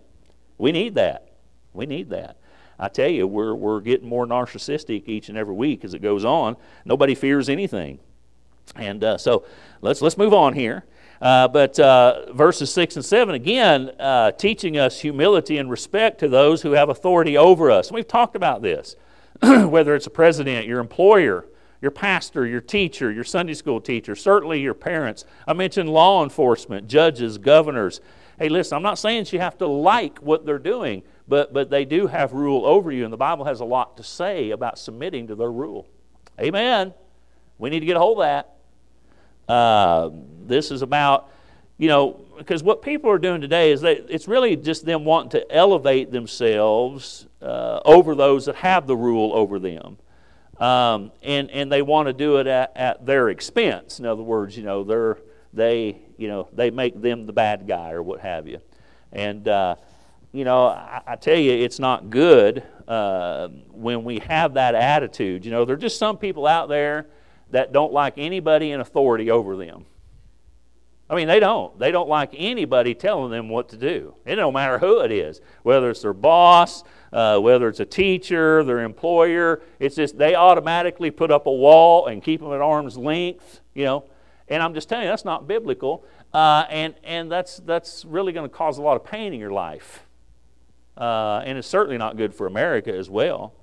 We 0.62 0.70
need 0.70 0.94
that. 0.94 1.26
We 1.72 1.86
need 1.86 2.10
that. 2.10 2.36
I 2.78 2.86
tell 2.86 3.08
you, 3.08 3.26
we're, 3.26 3.52
we're 3.52 3.80
getting 3.80 4.08
more 4.08 4.26
narcissistic 4.26 5.08
each 5.08 5.28
and 5.28 5.36
every 5.36 5.56
week 5.56 5.84
as 5.84 5.92
it 5.92 5.98
goes 5.98 6.24
on. 6.24 6.56
Nobody 6.84 7.16
fears 7.16 7.48
anything. 7.48 7.98
And 8.76 9.02
uh, 9.02 9.18
so 9.18 9.44
let's, 9.80 10.00
let's 10.00 10.16
move 10.16 10.32
on 10.32 10.52
here. 10.52 10.84
Uh, 11.20 11.48
but 11.48 11.80
uh, 11.80 12.32
verses 12.32 12.72
6 12.72 12.94
and 12.94 13.04
7, 13.04 13.34
again, 13.34 13.90
uh, 13.98 14.30
teaching 14.30 14.78
us 14.78 15.00
humility 15.00 15.58
and 15.58 15.68
respect 15.68 16.20
to 16.20 16.28
those 16.28 16.62
who 16.62 16.72
have 16.72 16.88
authority 16.88 17.36
over 17.36 17.68
us. 17.68 17.90
We've 17.90 18.06
talked 18.06 18.36
about 18.36 18.62
this, 18.62 18.94
whether 19.42 19.96
it's 19.96 20.06
a 20.06 20.10
president, 20.10 20.68
your 20.68 20.78
employer, 20.78 21.44
your 21.80 21.90
pastor, 21.90 22.46
your 22.46 22.60
teacher, 22.60 23.10
your 23.10 23.24
Sunday 23.24 23.54
school 23.54 23.80
teacher, 23.80 24.14
certainly 24.14 24.60
your 24.60 24.74
parents. 24.74 25.24
I 25.44 25.54
mentioned 25.54 25.90
law 25.90 26.22
enforcement, 26.22 26.86
judges, 26.86 27.36
governors. 27.38 28.00
Hey, 28.38 28.48
listen, 28.48 28.76
I'm 28.76 28.82
not 28.82 28.98
saying 28.98 29.26
you 29.30 29.38
have 29.38 29.58
to 29.58 29.66
like 29.66 30.18
what 30.18 30.44
they're 30.46 30.58
doing, 30.58 31.02
but, 31.28 31.52
but 31.52 31.70
they 31.70 31.84
do 31.84 32.06
have 32.06 32.32
rule 32.32 32.66
over 32.66 32.90
you, 32.90 33.04
and 33.04 33.12
the 33.12 33.18
Bible 33.18 33.44
has 33.44 33.60
a 33.60 33.64
lot 33.64 33.96
to 33.98 34.02
say 34.02 34.50
about 34.50 34.78
submitting 34.78 35.28
to 35.28 35.34
their 35.34 35.52
rule. 35.52 35.86
Amen. 36.40 36.94
We 37.58 37.70
need 37.70 37.80
to 37.80 37.86
get 37.86 37.96
a 37.96 38.00
hold 38.00 38.20
of 38.20 38.24
that. 38.24 39.52
Uh, 39.52 40.10
this 40.46 40.70
is 40.70 40.82
about, 40.82 41.30
you 41.78 41.88
know, 41.88 42.20
because 42.38 42.62
what 42.62 42.82
people 42.82 43.10
are 43.10 43.18
doing 43.18 43.40
today 43.40 43.70
is 43.70 43.82
that 43.82 44.06
it's 44.08 44.26
really 44.26 44.56
just 44.56 44.84
them 44.84 45.04
wanting 45.04 45.30
to 45.30 45.52
elevate 45.54 46.10
themselves 46.10 47.26
uh, 47.40 47.80
over 47.84 48.14
those 48.14 48.46
that 48.46 48.56
have 48.56 48.86
the 48.86 48.96
rule 48.96 49.32
over 49.34 49.58
them. 49.58 49.98
Um, 50.58 51.12
and, 51.22 51.50
and 51.50 51.70
they 51.70 51.82
want 51.82 52.06
to 52.06 52.12
do 52.12 52.38
it 52.38 52.46
at, 52.46 52.72
at 52.76 53.04
their 53.04 53.28
expense. 53.28 53.98
In 53.98 54.06
other 54.06 54.22
words, 54.22 54.56
you 54.56 54.62
know, 54.62 54.84
they're, 54.84 55.18
they, 55.52 55.98
you 56.16 56.28
know, 56.28 56.48
they 56.52 56.70
make 56.70 57.00
them 57.00 57.26
the 57.26 57.32
bad 57.32 57.66
guy 57.66 57.90
or 57.92 58.02
what 58.02 58.20
have 58.20 58.46
you. 58.46 58.60
And, 59.12 59.46
uh, 59.46 59.76
you 60.32 60.44
know, 60.44 60.66
I, 60.66 61.02
I, 61.06 61.16
tell 61.16 61.36
you, 61.36 61.52
it's 61.52 61.78
not 61.78 62.10
good 62.10 62.62
uh, 62.88 63.48
when 63.70 64.04
we 64.04 64.20
have 64.20 64.54
that 64.54 64.74
attitude. 64.74 65.44
You 65.44 65.50
know, 65.50 65.64
there 65.64 65.74
are 65.74 65.78
just 65.78 65.98
some 65.98 66.16
people 66.16 66.46
out 66.46 66.68
there 66.68 67.06
that 67.50 67.72
don't 67.72 67.92
like 67.92 68.14
anybody 68.16 68.70
in 68.70 68.80
authority 68.80 69.30
over 69.30 69.56
them. 69.56 69.84
I 71.12 71.14
mean, 71.14 71.28
they 71.28 71.40
don't. 71.40 71.78
They 71.78 71.90
don't 71.90 72.08
like 72.08 72.30
anybody 72.34 72.94
telling 72.94 73.30
them 73.30 73.50
what 73.50 73.68
to 73.68 73.76
do. 73.76 74.14
It 74.24 74.36
don't 74.36 74.54
matter 74.54 74.78
who 74.78 75.00
it 75.00 75.12
is, 75.12 75.42
whether 75.62 75.90
it's 75.90 76.00
their 76.00 76.14
boss, 76.14 76.84
uh, 77.12 77.38
whether 77.38 77.68
it's 77.68 77.80
a 77.80 77.84
teacher, 77.84 78.64
their 78.64 78.80
employer. 78.80 79.60
It's 79.78 79.94
just 79.94 80.16
they 80.16 80.34
automatically 80.34 81.10
put 81.10 81.30
up 81.30 81.44
a 81.44 81.52
wall 81.52 82.06
and 82.06 82.22
keep 82.22 82.40
them 82.40 82.50
at 82.54 82.62
arm's 82.62 82.96
length, 82.96 83.60
you 83.74 83.84
know. 83.84 84.04
And 84.52 84.62
I'm 84.62 84.74
just 84.74 84.88
telling 84.88 85.04
you, 85.04 85.10
that's 85.10 85.24
not 85.24 85.48
biblical. 85.48 86.04
Uh, 86.32 86.66
and 86.68 86.94
and 87.04 87.32
that's, 87.32 87.56
that's 87.58 88.04
really 88.04 88.32
going 88.32 88.48
to 88.48 88.54
cause 88.54 88.76
a 88.76 88.82
lot 88.82 88.96
of 88.96 89.04
pain 89.04 89.32
in 89.32 89.40
your 89.40 89.50
life. 89.50 90.04
Uh, 90.94 91.42
and 91.46 91.56
it's 91.56 91.66
certainly 91.66 91.96
not 91.96 92.18
good 92.18 92.34
for 92.34 92.46
America 92.46 92.94
as 92.94 93.08
well. 93.08 93.54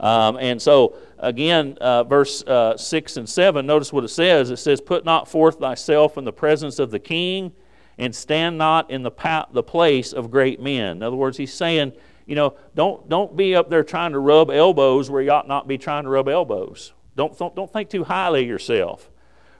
Um, 0.00 0.38
and 0.38 0.60
so, 0.60 0.96
again, 1.18 1.76
uh, 1.82 2.04
verse 2.04 2.42
uh, 2.44 2.78
6 2.78 3.18
and 3.18 3.28
7, 3.28 3.66
notice 3.66 3.92
what 3.92 4.04
it 4.04 4.08
says. 4.08 4.50
It 4.50 4.56
says, 4.56 4.80
Put 4.80 5.04
not 5.04 5.28
forth 5.28 5.58
thyself 5.58 6.16
in 6.16 6.24
the 6.24 6.32
presence 6.32 6.78
of 6.78 6.90
the 6.90 6.98
king, 6.98 7.52
and 7.98 8.14
stand 8.14 8.56
not 8.56 8.90
in 8.90 9.02
the, 9.02 9.10
pa- 9.10 9.48
the 9.52 9.62
place 9.62 10.14
of 10.14 10.30
great 10.30 10.60
men. 10.60 10.96
In 10.96 11.02
other 11.02 11.14
words, 11.14 11.36
he's 11.36 11.52
saying, 11.52 11.92
you 12.24 12.34
know, 12.34 12.56
don't, 12.74 13.06
don't 13.10 13.36
be 13.36 13.54
up 13.54 13.68
there 13.68 13.84
trying 13.84 14.12
to 14.12 14.18
rub 14.18 14.50
elbows 14.50 15.10
where 15.10 15.20
you 15.20 15.30
ought 15.30 15.46
not 15.46 15.68
be 15.68 15.76
trying 15.76 16.04
to 16.04 16.08
rub 16.08 16.26
elbows. 16.26 16.94
Don't, 17.16 17.38
don't, 17.38 17.54
don't 17.54 17.70
think 17.70 17.90
too 17.90 18.04
highly 18.04 18.42
of 18.42 18.48
yourself. 18.48 19.11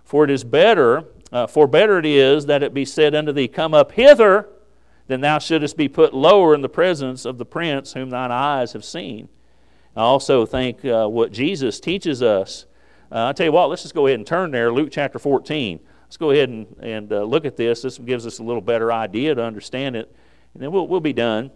For 0.05 0.25
it 0.25 0.31
is 0.31 0.45
better, 0.45 1.05
uh, 1.33 1.47
for 1.47 1.67
better 1.67 1.99
it 1.99 2.07
is 2.07 2.47
that 2.47 2.63
it 2.63 2.75
be 2.75 2.85
said 2.85 3.15
unto 3.15 3.33
thee, 3.33 3.49
Come 3.49 3.75
up 3.75 3.93
hither, 3.93 4.49
than 5.07 5.21
thou 5.21 5.39
shouldest 5.39 5.77
be 5.77 5.89
put 5.89 6.15
lower 6.15 6.55
in 6.55 6.63
the 6.63 6.69
presence 6.69 7.25
of 7.25 7.39
the 7.39 7.45
prince 7.45 7.93
whom 7.93 8.11
thine 8.11 8.31
eyes 8.31 8.73
have 8.73 8.85
seen. 8.85 9.29
I 9.97 10.01
also 10.01 10.47
think 10.47 10.85
uh, 10.85 11.07
what 11.07 11.33
Jesus 11.33 11.81
teaches 11.81 12.23
us. 12.23 12.67
Uh, 13.11 13.27
I 13.27 13.33
tell 13.33 13.47
you 13.47 13.53
what, 13.53 13.69
let's 13.69 13.83
just 13.83 13.95
go 13.95 14.07
ahead 14.07 14.19
and 14.19 14.27
turn 14.27 14.51
there, 14.51 14.73
Luke 14.73 14.89
chapter 14.91 15.19
14. 15.19 15.81
Let's 16.05 16.17
go 16.17 16.31
ahead 16.31 16.49
and, 16.49 16.67
and 16.81 17.13
uh, 17.13 17.23
look 17.25 17.45
at 17.45 17.57
this. 17.57 17.83
This 17.83 17.99
gives 17.99 18.27
us 18.27 18.39
a 18.39 18.43
little 18.43 18.63
better 18.63 18.93
idea 18.93 19.35
to 19.35 19.43
understand 19.43 19.97
it, 19.97 20.15
and 20.55 20.63
then 20.63 20.73
we'll, 20.73 20.89
we'll 20.89 21.01
be 21.01 21.13
done. 21.13 21.51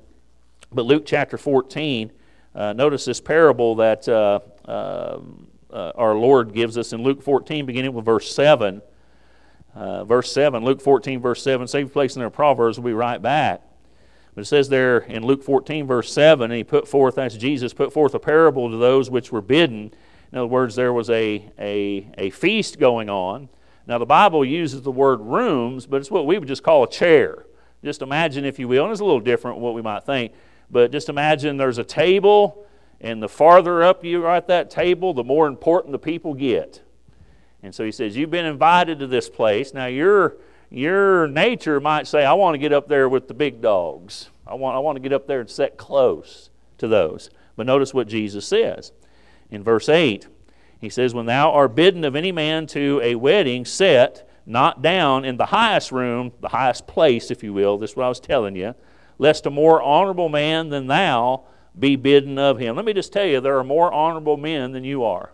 But 0.73 0.85
Luke 0.85 1.05
chapter 1.07 1.39
14, 1.39 2.13
uh, 2.55 2.73
notice 2.73 3.05
this 3.05 3.21
parable 3.21 3.75
that 3.77 4.07
uh, 4.09 4.41
um, 4.67 5.49
uh, 5.73 5.93
our 5.95 6.15
Lord 6.15 6.55
gives 6.55 6.79
us 6.79 6.93
in 6.93 7.03
Luke 7.03 7.23
14, 7.23 7.67
beginning 7.67 7.93
with 7.93 8.05
verse 8.05 8.33
7. 8.35 8.83
verse 9.75 10.33
7, 10.33 10.65
Luke 10.65 10.81
14, 10.81 11.21
verse 11.21 11.43
7, 11.43 11.67
save 11.67 11.93
place 11.93 12.17
in 12.17 12.21
their 12.21 12.31
Proverbs, 12.31 12.79
we'll 12.79 12.87
be 12.87 12.95
right 12.95 13.21
back. 13.21 13.63
But 14.37 14.43
it 14.43 14.45
says 14.45 14.69
there 14.69 14.99
in 14.99 15.25
Luke 15.25 15.43
14, 15.43 15.87
verse 15.87 16.13
7, 16.13 16.51
and 16.51 16.57
he 16.57 16.63
put 16.63 16.87
forth, 16.87 17.15
that's 17.15 17.37
Jesus, 17.37 17.73
put 17.73 17.91
forth 17.91 18.15
a 18.15 18.19
parable 18.19 18.71
to 18.71 18.77
those 18.77 19.09
which 19.09 19.33
were 19.33 19.41
bidden. 19.41 19.93
In 20.31 20.39
other 20.39 20.47
words, 20.47 20.75
there 20.75 20.93
was 20.93 21.09
a, 21.09 21.51
a, 21.59 22.07
a 22.19 22.29
feast 22.29 22.79
going 22.79 23.09
on. 23.09 23.49
Now, 23.87 23.97
the 23.97 24.05
Bible 24.05 24.45
uses 24.45 24.83
the 24.83 24.91
word 24.91 25.21
rooms, 25.21 25.87
but 25.87 26.03
it's 26.03 26.11
what 26.11 26.27
we 26.27 26.39
would 26.39 26.49
just 26.49 26.63
call 26.63 26.85
a 26.85 26.91
chair. 26.91 27.47
Just 27.83 28.03
imagine, 28.03 28.45
if 28.45 28.59
you 28.59 28.69
will, 28.69 28.85
and 28.85 28.93
it's 28.93 29.01
a 29.01 29.05
little 29.05 29.21
different 29.21 29.57
what 29.57 29.73
we 29.73 29.81
might 29.81 30.05
think, 30.05 30.33
but 30.71 30.93
just 30.93 31.09
imagine 31.09 31.57
there's 31.57 31.79
a 31.79 31.85
table, 31.85 32.67
and 33.01 33.23
the 33.23 33.29
farther 33.29 33.83
up 33.83 34.05
you 34.05 34.25
are 34.25 34.35
at 34.35 34.49
that 34.49 34.71
table, 34.71 35.15
the 35.15 35.25
more 35.25 35.47
important 35.47 35.93
the 35.93 35.99
people 35.99 36.35
get. 36.35 36.83
And 37.63 37.75
so 37.75 37.85
he 37.85 37.93
says, 37.93 38.17
You've 38.17 38.31
been 38.31 38.47
invited 38.47 38.99
to 39.01 39.07
this 39.07 39.29
place. 39.29 39.75
Now, 39.75 39.87
you're 39.87 40.37
your 40.71 41.29
nature 41.29 41.81
might 41.81 42.07
say, 42.07 42.25
I 42.25 42.33
want 42.33 42.55
to 42.55 42.59
get 42.59 42.73
up 42.73 42.89
there 42.89 43.09
with 43.09 43.29
the 43.29 43.35
big 43.35 43.61
dogs. 43.61 44.31
I 44.47 44.55
want, 44.55 44.77
I 44.77 44.81
want 44.81 44.97
to 44.97 45.01
get 45.01 45.13
up 45.13 45.27
there 45.27 45.41
and 45.41 45.49
sit 45.49 45.77
close 45.77 46.51
to 46.79 46.89
those. 46.89 47.31
But 47.55 47.67
notice 47.67 47.95
what 47.95 48.09
Jesus 48.09 48.47
says. 48.47 48.93
In 49.51 49.63
verse 49.63 49.89
8, 49.89 50.27
he 50.81 50.89
says, 50.89 51.15
When 51.15 51.27
thou 51.27 51.53
art 51.53 51.75
bidden 51.75 52.05
of 52.05 52.17
any 52.17 52.33
man 52.33 52.67
to 52.69 53.01
a 53.03 53.15
wedding, 53.15 53.65
set 53.65 54.29
not 54.45 54.83
down 54.83 55.25
in 55.25 55.37
the 55.37 55.47
highest 55.47 55.93
room, 55.93 56.33
the 56.41 56.49
highest 56.49 56.87
place, 56.87 57.31
if 57.31 57.43
you 57.43 57.53
will. 57.53 57.79
This 57.79 57.91
is 57.91 57.97
what 57.97 58.07
I 58.07 58.09
was 58.09 58.21
telling 58.21 58.57
you. 58.57 58.75
Lest 59.19 59.47
a 59.47 59.51
more 59.51 59.81
honorable 59.81 60.29
man 60.29 60.69
than 60.69 60.87
thou 60.87 61.45
be 61.79 61.97
bidden 61.97 62.39
of 62.39 62.59
him. 62.59 62.77
Let 62.77 62.85
me 62.85 62.93
just 62.93 63.13
tell 63.13 63.27
you, 63.27 63.41
there 63.41 63.59
are 63.59 63.65
more 63.65 63.93
honorable 63.93 64.37
men 64.37 64.73
than 64.73 64.85
you 64.85 65.05
are. 65.05 65.33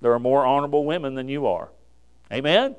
There 0.00 0.12
are 0.12 0.18
more 0.18 0.44
honorable 0.44 0.84
women 0.84 1.14
than 1.14 1.28
you 1.28 1.46
are. 1.46 1.70
Amen? 2.32 2.76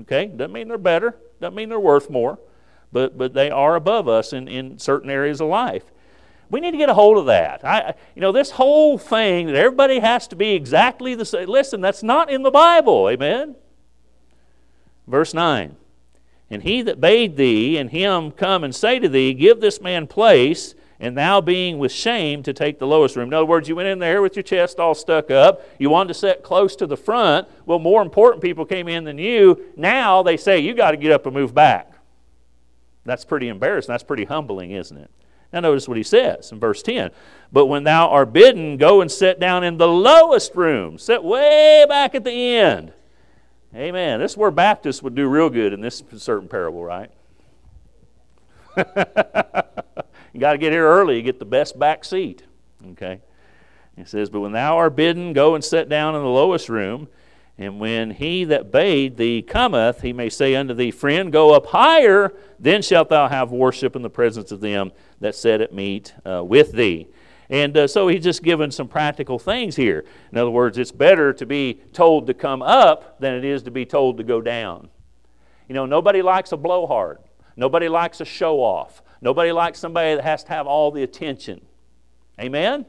Okay? 0.00 0.26
Doesn't 0.26 0.52
mean 0.52 0.68
they're 0.68 0.78
better, 0.78 1.16
doesn't 1.40 1.54
mean 1.54 1.68
they're 1.68 1.80
worth 1.80 2.10
more, 2.10 2.38
but, 2.92 3.18
but 3.18 3.34
they 3.34 3.50
are 3.50 3.76
above 3.76 4.08
us 4.08 4.32
in, 4.32 4.48
in 4.48 4.78
certain 4.78 5.10
areas 5.10 5.40
of 5.40 5.48
life. 5.48 5.84
We 6.50 6.60
need 6.60 6.70
to 6.70 6.78
get 6.78 6.88
a 6.88 6.94
hold 6.94 7.18
of 7.18 7.26
that. 7.26 7.64
I, 7.64 7.94
you 8.14 8.22
know, 8.22 8.32
this 8.32 8.52
whole 8.52 8.96
thing 8.96 9.48
that 9.48 9.56
everybody 9.56 9.98
has 9.98 10.26
to 10.28 10.36
be 10.36 10.52
exactly 10.52 11.14
the 11.14 11.26
same. 11.26 11.48
Listen, 11.48 11.80
that's 11.80 12.02
not 12.02 12.30
in 12.30 12.42
the 12.42 12.50
Bible. 12.50 13.08
Amen? 13.10 13.54
Verse 15.06 15.34
9. 15.34 15.76
And 16.50 16.62
he 16.62 16.80
that 16.82 17.00
bade 17.00 17.36
thee 17.36 17.76
and 17.76 17.90
him 17.90 18.30
come 18.30 18.64
and 18.64 18.74
say 18.74 18.98
to 18.98 19.08
thee, 19.08 19.34
Give 19.34 19.60
this 19.60 19.82
man 19.82 20.06
place, 20.06 20.74
and 21.00 21.16
thou 21.16 21.40
being 21.40 21.78
with 21.78 21.92
shame 21.92 22.42
to 22.42 22.52
take 22.52 22.78
the 22.78 22.86
lowest 22.86 23.14
room. 23.14 23.28
In 23.28 23.34
other 23.34 23.46
words, 23.46 23.68
you 23.68 23.76
went 23.76 23.88
in 23.88 24.00
there 24.00 24.20
with 24.20 24.34
your 24.34 24.42
chest 24.42 24.80
all 24.80 24.94
stuck 24.94 25.30
up. 25.30 25.64
You 25.78 25.90
wanted 25.90 26.08
to 26.08 26.14
sit 26.14 26.42
close 26.42 26.74
to 26.76 26.86
the 26.86 26.96
front. 26.96 27.46
Well, 27.66 27.78
more 27.78 28.02
important 28.02 28.42
people 28.42 28.64
came 28.64 28.88
in 28.88 29.04
than 29.04 29.18
you. 29.18 29.72
Now 29.76 30.22
they 30.22 30.36
say, 30.36 30.58
you 30.58 30.74
got 30.74 30.90
to 30.90 30.96
get 30.96 31.12
up 31.12 31.26
and 31.26 31.34
move 31.34 31.54
back. 31.54 31.92
That's 33.04 33.24
pretty 33.24 33.48
embarrassing. 33.48 33.92
That's 33.92 34.02
pretty 34.02 34.24
humbling, 34.24 34.72
isn't 34.72 34.96
it? 34.96 35.10
Now, 35.52 35.60
notice 35.60 35.88
what 35.88 35.96
he 35.96 36.02
says 36.02 36.52
in 36.52 36.60
verse 36.60 36.82
10. 36.82 37.10
But 37.50 37.66
when 37.66 37.84
thou 37.84 38.08
art 38.08 38.32
bidden, 38.34 38.76
go 38.76 39.00
and 39.00 39.10
sit 39.10 39.40
down 39.40 39.64
in 39.64 39.78
the 39.78 39.88
lowest 39.88 40.54
room. 40.54 40.98
Sit 40.98 41.24
way 41.24 41.86
back 41.88 42.14
at 42.14 42.24
the 42.24 42.56
end. 42.56 42.92
Amen. 43.74 44.20
This 44.20 44.32
is 44.32 44.36
where 44.36 44.50
Baptists 44.50 45.02
would 45.02 45.14
do 45.14 45.26
real 45.26 45.48
good 45.48 45.72
in 45.72 45.80
this 45.80 46.02
certain 46.16 46.48
parable, 46.48 46.84
right? 46.84 47.10
You 50.38 50.40
got 50.42 50.52
to 50.52 50.58
get 50.58 50.70
here 50.70 50.86
early. 50.86 51.16
You 51.16 51.22
get 51.22 51.40
the 51.40 51.44
best 51.44 51.76
back 51.80 52.04
seat. 52.04 52.44
Okay? 52.92 53.20
He 53.96 54.04
says, 54.04 54.30
But 54.30 54.38
when 54.38 54.52
thou 54.52 54.76
art 54.76 54.94
bidden, 54.94 55.32
go 55.32 55.56
and 55.56 55.64
sit 55.64 55.88
down 55.88 56.14
in 56.14 56.22
the 56.22 56.28
lowest 56.28 56.68
room, 56.68 57.08
And 57.58 57.80
when 57.80 58.12
he 58.12 58.44
that 58.44 58.70
bade 58.70 59.16
thee 59.16 59.42
cometh, 59.42 60.02
he 60.02 60.12
may 60.12 60.28
say 60.28 60.54
unto 60.54 60.74
thee, 60.74 60.92
Friend, 60.92 61.32
go 61.32 61.52
up 61.52 61.66
higher, 61.66 62.32
then 62.56 62.82
shalt 62.82 63.08
thou 63.08 63.26
have 63.26 63.50
worship 63.50 63.96
in 63.96 64.02
the 64.02 64.08
presence 64.08 64.52
of 64.52 64.60
them 64.60 64.92
that 65.18 65.34
sat 65.34 65.60
at 65.60 65.74
meat 65.74 66.14
uh, 66.24 66.44
with 66.44 66.70
thee. 66.70 67.08
And 67.50 67.76
uh, 67.76 67.88
so 67.88 68.06
he's 68.06 68.22
just 68.22 68.44
given 68.44 68.70
some 68.70 68.86
practical 68.86 69.40
things 69.40 69.74
here. 69.74 70.04
In 70.30 70.38
other 70.38 70.52
words, 70.52 70.78
it's 70.78 70.92
better 70.92 71.32
to 71.32 71.46
be 71.46 71.80
told 71.92 72.28
to 72.28 72.34
come 72.34 72.62
up 72.62 73.18
than 73.18 73.34
it 73.34 73.44
is 73.44 73.64
to 73.64 73.72
be 73.72 73.84
told 73.84 74.18
to 74.18 74.22
go 74.22 74.40
down. 74.40 74.88
You 75.66 75.74
know, 75.74 75.84
nobody 75.84 76.22
likes 76.22 76.52
a 76.52 76.56
blowhard. 76.56 77.18
Nobody 77.56 77.88
likes 77.88 78.20
a 78.20 78.24
show 78.24 78.60
off. 78.60 79.02
Nobody 79.20 79.52
likes 79.52 79.78
somebody 79.78 80.14
that 80.14 80.24
has 80.24 80.44
to 80.44 80.50
have 80.50 80.66
all 80.66 80.90
the 80.90 81.02
attention. 81.02 81.60
Amen? 82.40 82.86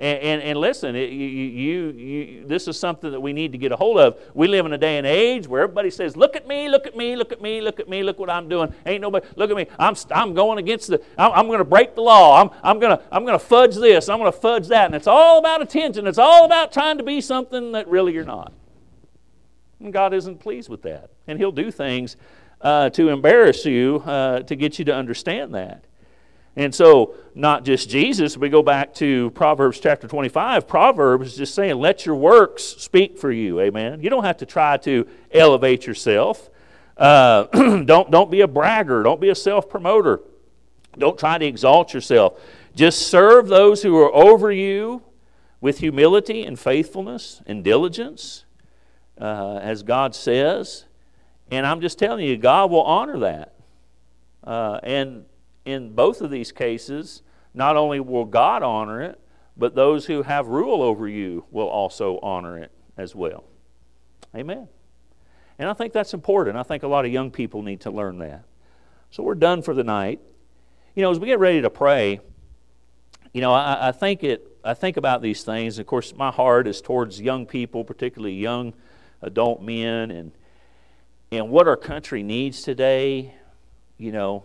And, 0.00 0.18
and, 0.18 0.42
and 0.42 0.58
listen, 0.58 0.96
it, 0.96 1.10
you, 1.10 1.26
you, 1.26 1.90
you, 1.92 2.46
this 2.46 2.66
is 2.66 2.78
something 2.78 3.12
that 3.12 3.20
we 3.20 3.32
need 3.32 3.52
to 3.52 3.58
get 3.58 3.70
a 3.70 3.76
hold 3.76 3.98
of. 3.98 4.18
We 4.34 4.48
live 4.48 4.66
in 4.66 4.72
a 4.72 4.78
day 4.78 4.98
and 4.98 5.06
age 5.06 5.46
where 5.46 5.62
everybody 5.62 5.88
says, 5.88 6.16
Look 6.16 6.34
at 6.34 6.48
me, 6.48 6.68
look 6.68 6.86
at 6.86 6.96
me, 6.96 7.14
look 7.14 7.30
at 7.30 7.40
me, 7.40 7.60
look 7.60 7.78
at 7.78 7.88
me, 7.88 8.02
look 8.02 8.18
what 8.18 8.28
I'm 8.28 8.48
doing. 8.48 8.74
Ain't 8.86 9.02
nobody, 9.02 9.24
look 9.36 9.50
at 9.50 9.56
me. 9.56 9.66
I'm, 9.78 9.94
I'm 10.10 10.34
going 10.34 10.58
against 10.58 10.88
the, 10.88 11.00
I'm, 11.16 11.30
I'm 11.32 11.46
going 11.46 11.58
to 11.58 11.64
break 11.64 11.94
the 11.94 12.00
law. 12.00 12.42
I'm, 12.42 12.50
I'm 12.64 12.80
going 12.80 12.96
to 12.96 13.04
I'm 13.12 13.24
going 13.24 13.38
to 13.38 13.44
fudge 13.44 13.76
this, 13.76 14.08
I'm 14.08 14.18
going 14.18 14.32
to 14.32 14.38
fudge 14.38 14.66
that. 14.68 14.86
And 14.86 14.96
it's 14.96 15.06
all 15.06 15.38
about 15.38 15.62
attention. 15.62 16.08
It's 16.08 16.18
all 16.18 16.44
about 16.44 16.72
trying 16.72 16.98
to 16.98 17.04
be 17.04 17.20
something 17.20 17.72
that 17.72 17.86
really 17.86 18.14
you're 18.14 18.24
not. 18.24 18.52
And 19.78 19.92
God 19.92 20.12
isn't 20.12 20.40
pleased 20.40 20.68
with 20.68 20.82
that. 20.82 21.10
And 21.28 21.38
He'll 21.38 21.52
do 21.52 21.70
things 21.70 22.16
uh, 22.64 22.88
to 22.90 23.10
embarrass 23.10 23.64
you 23.66 24.02
uh, 24.06 24.40
to 24.40 24.56
get 24.56 24.78
you 24.78 24.86
to 24.86 24.94
understand 24.94 25.54
that. 25.54 25.84
And 26.56 26.74
so, 26.74 27.14
not 27.34 27.64
just 27.64 27.90
Jesus, 27.90 28.36
we 28.36 28.48
go 28.48 28.62
back 28.62 28.94
to 28.94 29.30
Proverbs 29.30 29.80
chapter 29.80 30.08
25. 30.08 30.66
Proverbs 30.66 31.32
is 31.32 31.36
just 31.36 31.54
saying, 31.54 31.76
let 31.76 32.06
your 32.06 32.14
works 32.14 32.62
speak 32.62 33.18
for 33.18 33.30
you. 33.30 33.60
Amen. 33.60 34.00
You 34.00 34.08
don't 34.08 34.24
have 34.24 34.38
to 34.38 34.46
try 34.46 34.76
to 34.78 35.06
elevate 35.32 35.86
yourself. 35.86 36.48
Uh, 36.96 37.44
don't, 37.84 38.10
don't 38.10 38.30
be 38.30 38.40
a 38.40 38.48
bragger. 38.48 39.02
Don't 39.02 39.20
be 39.20 39.30
a 39.30 39.34
self 39.34 39.68
promoter. 39.68 40.20
Don't 40.96 41.18
try 41.18 41.38
to 41.38 41.44
exalt 41.44 41.92
yourself. 41.92 42.40
Just 42.74 43.08
serve 43.08 43.48
those 43.48 43.82
who 43.82 43.98
are 43.98 44.14
over 44.14 44.52
you 44.52 45.02
with 45.60 45.78
humility 45.78 46.44
and 46.44 46.58
faithfulness 46.58 47.42
and 47.46 47.64
diligence, 47.64 48.44
uh, 49.20 49.58
as 49.60 49.82
God 49.82 50.14
says. 50.14 50.84
And 51.50 51.66
I'm 51.66 51.80
just 51.80 51.98
telling 51.98 52.24
you, 52.24 52.36
God 52.36 52.70
will 52.70 52.82
honor 52.82 53.18
that. 53.20 53.54
Uh, 54.42 54.80
and 54.82 55.24
in 55.64 55.94
both 55.94 56.20
of 56.20 56.30
these 56.30 56.52
cases, 56.52 57.22
not 57.54 57.76
only 57.76 58.00
will 58.00 58.24
God 58.24 58.62
honor 58.62 59.02
it, 59.02 59.20
but 59.56 59.74
those 59.74 60.06
who 60.06 60.22
have 60.22 60.48
rule 60.48 60.82
over 60.82 61.08
you 61.08 61.44
will 61.50 61.68
also 61.68 62.18
honor 62.22 62.58
it 62.58 62.72
as 62.96 63.14
well. 63.14 63.44
Amen. 64.34 64.68
And 65.58 65.68
I 65.68 65.72
think 65.72 65.92
that's 65.92 66.14
important. 66.14 66.56
I 66.56 66.64
think 66.64 66.82
a 66.82 66.88
lot 66.88 67.04
of 67.04 67.12
young 67.12 67.30
people 67.30 67.62
need 67.62 67.80
to 67.82 67.90
learn 67.90 68.18
that. 68.18 68.44
So 69.10 69.22
we're 69.22 69.36
done 69.36 69.62
for 69.62 69.74
the 69.74 69.84
night. 69.84 70.20
You 70.96 71.02
know, 71.02 71.10
as 71.10 71.20
we 71.20 71.28
get 71.28 71.38
ready 71.38 71.62
to 71.62 71.70
pray, 71.70 72.20
you 73.32 73.40
know, 73.40 73.52
I, 73.52 73.88
I 73.88 73.92
think 73.92 74.24
it. 74.24 74.50
I 74.64 74.72
think 74.72 74.96
about 74.96 75.20
these 75.20 75.44
things. 75.44 75.78
Of 75.78 75.86
course, 75.86 76.14
my 76.16 76.30
heart 76.30 76.66
is 76.66 76.80
towards 76.80 77.20
young 77.20 77.44
people, 77.44 77.84
particularly 77.84 78.34
young 78.34 78.72
adult 79.20 79.60
men, 79.60 80.10
and 80.10 80.32
and 81.36 81.50
what 81.50 81.68
our 81.68 81.76
country 81.76 82.22
needs 82.22 82.62
today. 82.62 83.34
You 83.96 84.12
know, 84.12 84.44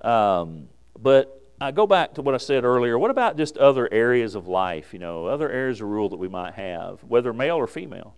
um, 0.00 0.68
but 0.98 1.42
I 1.60 1.70
go 1.70 1.86
back 1.86 2.14
to 2.14 2.22
what 2.22 2.34
I 2.34 2.38
said 2.38 2.64
earlier. 2.64 2.98
What 2.98 3.10
about 3.10 3.36
just 3.36 3.56
other 3.58 3.92
areas 3.92 4.34
of 4.34 4.48
life, 4.48 4.92
you 4.92 4.98
know, 4.98 5.26
other 5.26 5.50
areas 5.50 5.80
of 5.80 5.88
rule 5.88 6.08
that 6.08 6.16
we 6.16 6.28
might 6.28 6.54
have, 6.54 7.02
whether 7.04 7.32
male 7.32 7.56
or 7.56 7.66
female? 7.66 8.14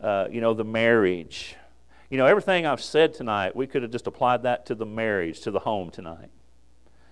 Uh, 0.00 0.26
you 0.30 0.40
know, 0.40 0.52
the 0.52 0.64
marriage. 0.64 1.56
You 2.10 2.18
know, 2.18 2.26
everything 2.26 2.66
I've 2.66 2.82
said 2.82 3.14
tonight, 3.14 3.56
we 3.56 3.66
could 3.66 3.82
have 3.82 3.90
just 3.90 4.06
applied 4.06 4.42
that 4.42 4.66
to 4.66 4.74
the 4.74 4.84
marriage, 4.84 5.40
to 5.40 5.50
the 5.50 5.60
home 5.60 5.90
tonight. 5.90 6.28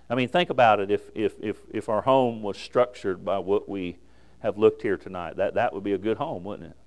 I 0.09 0.15
mean, 0.15 0.27
think 0.27 0.49
about 0.49 0.79
it 0.79 0.91
if, 0.91 1.09
if, 1.15 1.35
if, 1.41 1.57
if 1.71 1.89
our 1.89 2.01
home 2.01 2.43
was 2.43 2.57
structured 2.57 3.23
by 3.23 3.39
what 3.39 3.69
we 3.69 3.97
have 4.39 4.57
looked 4.57 4.81
here 4.81 4.97
tonight. 4.97 5.37
That, 5.37 5.53
that 5.53 5.73
would 5.73 5.83
be 5.83 5.93
a 5.93 5.97
good 5.97 6.17
home, 6.17 6.43
wouldn't 6.43 6.69
it? 6.71 6.77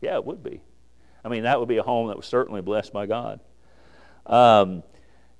Yeah, 0.00 0.14
it 0.14 0.24
would 0.24 0.42
be. 0.42 0.62
I 1.24 1.28
mean, 1.28 1.44
that 1.44 1.58
would 1.58 1.68
be 1.68 1.76
a 1.76 1.82
home 1.82 2.08
that 2.08 2.16
was 2.16 2.26
certainly 2.26 2.62
blessed 2.62 2.92
by 2.92 3.06
God. 3.06 3.40
Um, 4.26 4.82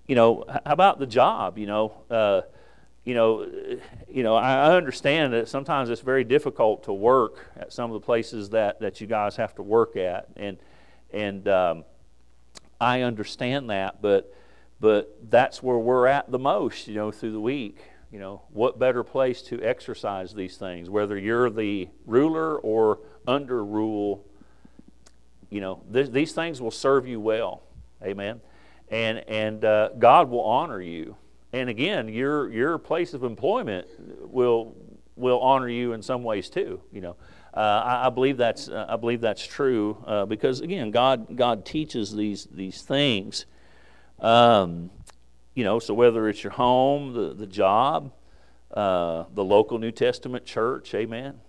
you 0.06 0.14
know, 0.14 0.44
how 0.48 0.72
about 0.72 0.98
the 0.98 1.06
job? 1.06 1.58
You 1.58 1.66
know, 1.66 2.02
uh, 2.10 2.42
you 3.04 3.14
know, 3.14 3.46
you 4.08 4.22
know. 4.22 4.36
I 4.36 4.76
understand 4.76 5.32
that 5.32 5.48
sometimes 5.48 5.90
it's 5.90 6.00
very 6.00 6.24
difficult 6.24 6.84
to 6.84 6.92
work 6.92 7.50
at 7.56 7.72
some 7.72 7.90
of 7.90 8.00
the 8.00 8.04
places 8.04 8.50
that 8.50 8.80
that 8.80 9.00
you 9.00 9.06
guys 9.06 9.36
have 9.36 9.54
to 9.56 9.62
work 9.62 9.96
at, 9.96 10.28
and 10.36 10.58
and 11.12 11.46
um, 11.48 11.84
I 12.80 13.02
understand 13.02 13.70
that, 13.70 14.02
but 14.02 14.34
but 14.80 15.16
that's 15.30 15.62
where 15.62 15.78
we're 15.78 16.06
at 16.06 16.30
the 16.30 16.38
most. 16.38 16.88
You 16.88 16.94
know, 16.94 17.10
through 17.10 17.32
the 17.32 17.40
week. 17.40 17.78
You 18.12 18.18
know, 18.18 18.42
what 18.50 18.78
better 18.78 19.02
place 19.02 19.40
to 19.42 19.62
exercise 19.62 20.34
these 20.34 20.58
things? 20.58 20.90
Whether 20.90 21.16
you're 21.16 21.48
the 21.48 21.88
ruler 22.04 22.58
or 22.58 22.98
under 23.26 23.64
rule, 23.64 24.26
you 25.52 25.60
know, 25.60 25.82
th- 25.92 26.10
these 26.10 26.32
things 26.32 26.60
will 26.60 26.70
serve 26.70 27.06
you 27.06 27.20
well. 27.20 27.62
Amen 28.02 28.40
and 28.92 29.24
and 29.26 29.64
uh, 29.64 29.88
God 29.98 30.30
will 30.30 30.44
honor 30.44 30.80
you. 30.80 31.16
And 31.52 31.68
again, 31.68 32.08
your 32.08 32.52
your 32.52 32.78
place 32.78 33.14
of 33.14 33.24
employment 33.24 33.88
will 34.30 34.76
will 35.16 35.40
honor 35.40 35.68
you 35.68 35.94
in 35.94 36.02
some 36.02 36.22
ways 36.22 36.48
too. 36.48 36.80
You 36.92 37.00
know, 37.00 37.16
uh, 37.54 37.58
I, 37.84 38.06
I, 38.06 38.10
believe 38.10 38.36
that's 38.36 38.68
uh, 38.68 38.86
I 38.88 38.96
believe 38.96 39.20
that's 39.20 39.44
true 39.44 40.02
uh, 40.06 40.26
because 40.26 40.60
again, 40.60 40.90
God 40.90 41.36
God 41.36 41.64
teaches 41.64 42.14
these 42.14 42.46
these 42.52 42.82
things. 42.82 43.46
Um, 44.20 44.90
you 45.54 45.64
know, 45.64 45.78
so 45.78 45.92
whether 45.94 46.28
it's 46.28 46.44
your 46.44 46.52
home, 46.52 47.14
the 47.14 47.34
the 47.34 47.46
job, 47.46 48.12
uh, 48.72 49.24
the 49.34 49.44
local 49.44 49.78
New 49.78 49.90
Testament 49.90 50.44
church, 50.44 50.94
Amen. 50.94 51.40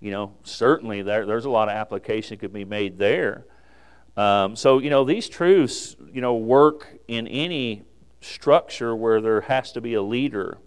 You 0.00 0.10
know, 0.10 0.34
certainly 0.42 1.02
there, 1.02 1.26
there's 1.26 1.44
a 1.44 1.50
lot 1.50 1.68
of 1.68 1.74
application 1.74 2.36
that 2.36 2.40
could 2.40 2.52
be 2.52 2.64
made 2.64 2.98
there. 2.98 3.46
Um, 4.16 4.56
so, 4.56 4.78
you 4.78 4.90
know, 4.90 5.04
these 5.04 5.28
truths, 5.28 5.94
you 6.12 6.20
know, 6.20 6.34
work 6.34 6.98
in 7.06 7.28
any 7.28 7.82
structure 8.20 8.96
where 8.96 9.20
there 9.20 9.42
has 9.42 9.72
to 9.72 9.80
be 9.80 9.94
a 9.94 10.02
leader. 10.02 10.58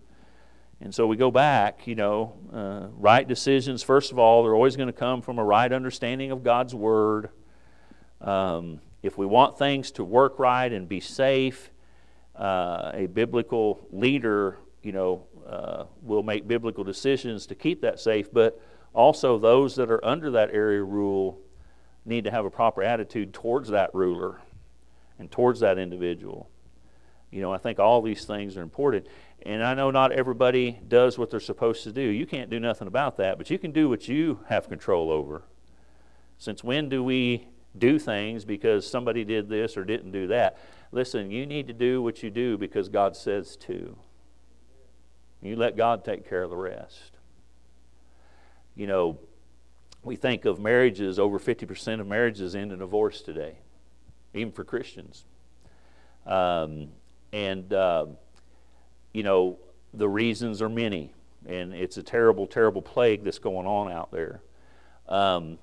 And 0.81 0.93
so 0.93 1.07
we 1.07 1.15
go 1.15 1.31
back, 1.31 1.87
you 1.87 1.95
know, 1.95 2.33
uh, 2.51 2.87
right 2.91 3.27
decisions, 3.27 3.83
first 3.83 4.11
of 4.11 4.19
all, 4.19 4.43
they're 4.43 4.55
always 4.55 4.75
going 4.75 4.87
to 4.87 4.93
come 4.93 5.21
from 5.21 5.39
a 5.39 5.43
right 5.43 5.71
understanding 5.71 6.31
of 6.31 6.43
God's 6.43 6.75
Word. 6.75 7.29
Um, 8.21 8.79
if 9.01 9.17
we 9.17 9.25
want 9.25 9.57
things 9.57 9.91
to 9.91 10.03
work 10.03 10.39
right 10.39 10.71
and 10.71 10.87
be 10.87 10.99
safe, 10.99 11.71
uh, 12.35 12.91
a 12.93 13.07
biblical 13.07 13.87
leader, 13.91 14.57
you 14.81 14.91
know, 14.91 15.25
uh, 15.47 15.85
will 16.01 16.23
make 16.23 16.47
biblical 16.47 16.83
decisions 16.83 17.45
to 17.47 17.55
keep 17.55 17.81
that 17.81 17.99
safe, 17.99 18.31
but 18.31 18.61
also 18.93 19.37
those 19.37 19.75
that 19.75 19.89
are 19.89 20.03
under 20.05 20.31
that 20.31 20.51
area 20.53 20.83
rule 20.83 21.39
need 22.05 22.23
to 22.25 22.31
have 22.31 22.45
a 22.45 22.49
proper 22.49 22.83
attitude 22.83 23.33
towards 23.33 23.69
that 23.69 23.93
ruler 23.93 24.41
and 25.17 25.31
towards 25.31 25.61
that 25.61 25.77
individual. 25.77 26.49
You 27.31 27.41
know, 27.41 27.51
I 27.51 27.57
think 27.57 27.79
all 27.79 28.01
these 28.01 28.25
things 28.25 28.57
are 28.57 28.61
important. 28.61 29.07
And 29.45 29.63
I 29.63 29.73
know 29.73 29.89
not 29.89 30.11
everybody 30.11 30.79
does 30.87 31.17
what 31.17 31.31
they're 31.31 31.39
supposed 31.39 31.83
to 31.83 31.91
do. 31.91 32.01
You 32.01 32.25
can't 32.25 32.49
do 32.49 32.59
nothing 32.59 32.87
about 32.87 33.17
that, 33.17 33.37
but 33.37 33.49
you 33.49 33.57
can 33.57 33.71
do 33.71 33.89
what 33.89 34.07
you 34.07 34.39
have 34.49 34.69
control 34.69 35.11
over. 35.11 35.43
Since 36.37 36.63
when 36.63 36.89
do 36.89 37.03
we 37.03 37.47
do 37.77 37.97
things 37.97 38.45
because 38.45 38.87
somebody 38.87 39.23
did 39.23 39.49
this 39.49 39.75
or 39.75 39.83
didn't 39.83 40.11
do 40.11 40.27
that? 40.27 40.57
Listen, 40.91 41.31
you 41.31 41.45
need 41.45 41.67
to 41.67 41.73
do 41.73 42.01
what 42.01 42.21
you 42.21 42.29
do 42.29 42.57
because 42.57 42.87
God 42.87 43.15
says 43.15 43.57
to. 43.57 43.97
You 45.41 45.55
let 45.55 45.75
God 45.75 46.05
take 46.05 46.29
care 46.29 46.43
of 46.43 46.51
the 46.51 46.55
rest. 46.55 47.12
You 48.75 48.87
know, 48.87 49.19
we 50.03 50.15
think 50.15 50.45
of 50.45 50.59
marriages, 50.59 51.19
over 51.19 51.39
50% 51.39 51.99
of 51.99 52.07
marriages 52.07 52.55
end 52.55 52.71
in 52.71 52.79
divorce 52.79 53.21
today, 53.21 53.57
even 54.33 54.51
for 54.51 54.63
Christians. 54.63 55.25
Um, 56.25 56.89
and, 57.31 57.71
uh, 57.73 58.07
you 59.13 59.23
know, 59.23 59.59
the 59.93 60.09
reasons 60.09 60.61
are 60.61 60.69
many, 60.69 61.13
and 61.47 61.73
it's 61.73 61.97
a 61.97 62.03
terrible, 62.03 62.47
terrible 62.47 62.81
plague 62.81 63.23
that's 63.23 63.39
going 63.39 63.67
on 63.67 63.91
out 63.91 64.11
there. 64.11 64.41
Um, 65.07 65.59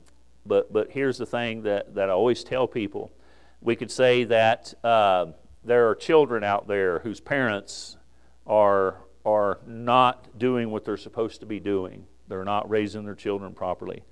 but, 0.46 0.72
but 0.72 0.90
here's 0.90 1.18
the 1.18 1.26
thing 1.26 1.62
that, 1.62 1.94
that 1.94 2.08
I 2.08 2.12
always 2.12 2.44
tell 2.44 2.66
people 2.66 3.12
we 3.60 3.76
could 3.76 3.90
say 3.90 4.24
that 4.24 4.72
uh, 4.82 5.26
there 5.64 5.88
are 5.88 5.94
children 5.94 6.42
out 6.42 6.66
there 6.66 7.00
whose 7.00 7.20
parents 7.20 7.96
are, 8.46 8.96
are 9.24 9.58
not 9.66 10.38
doing 10.38 10.70
what 10.70 10.84
they're 10.84 10.96
supposed 10.96 11.40
to 11.40 11.46
be 11.46 11.60
doing, 11.60 12.06
they're 12.30 12.44
not 12.44 12.70
raising 12.70 13.04
their 13.04 13.14
children 13.14 13.52
properly. 13.52 14.04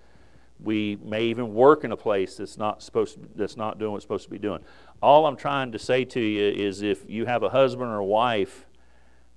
We 0.61 0.99
may 1.03 1.25
even 1.25 1.55
work 1.55 1.85
in 1.85 1.93
a 1.93 1.97
place 1.97 2.37
that's 2.37 2.59
not 2.59 2.83
supposed 2.83 3.15
to, 3.15 3.21
that's 3.37 3.57
not 3.57 3.79
doing 3.79 3.93
what 3.93 3.99
it's 3.99 4.05
supposed 4.05 4.25
to 4.25 4.31
be 4.31 4.39
doing. 4.39 4.61
All 5.01 5.27
I'm 5.27 5.37
trying 5.37 5.73
to 5.73 5.79
say 5.79 6.05
to 6.05 6.21
you 6.21 6.49
is 6.49 6.83
if 6.83 7.09
you 7.09 7.27
have 7.27 7.45
a 7.45 7.49
husband 7.49 7.89
or 7.91 7.99
a 7.99 8.05
wife 8.05 8.67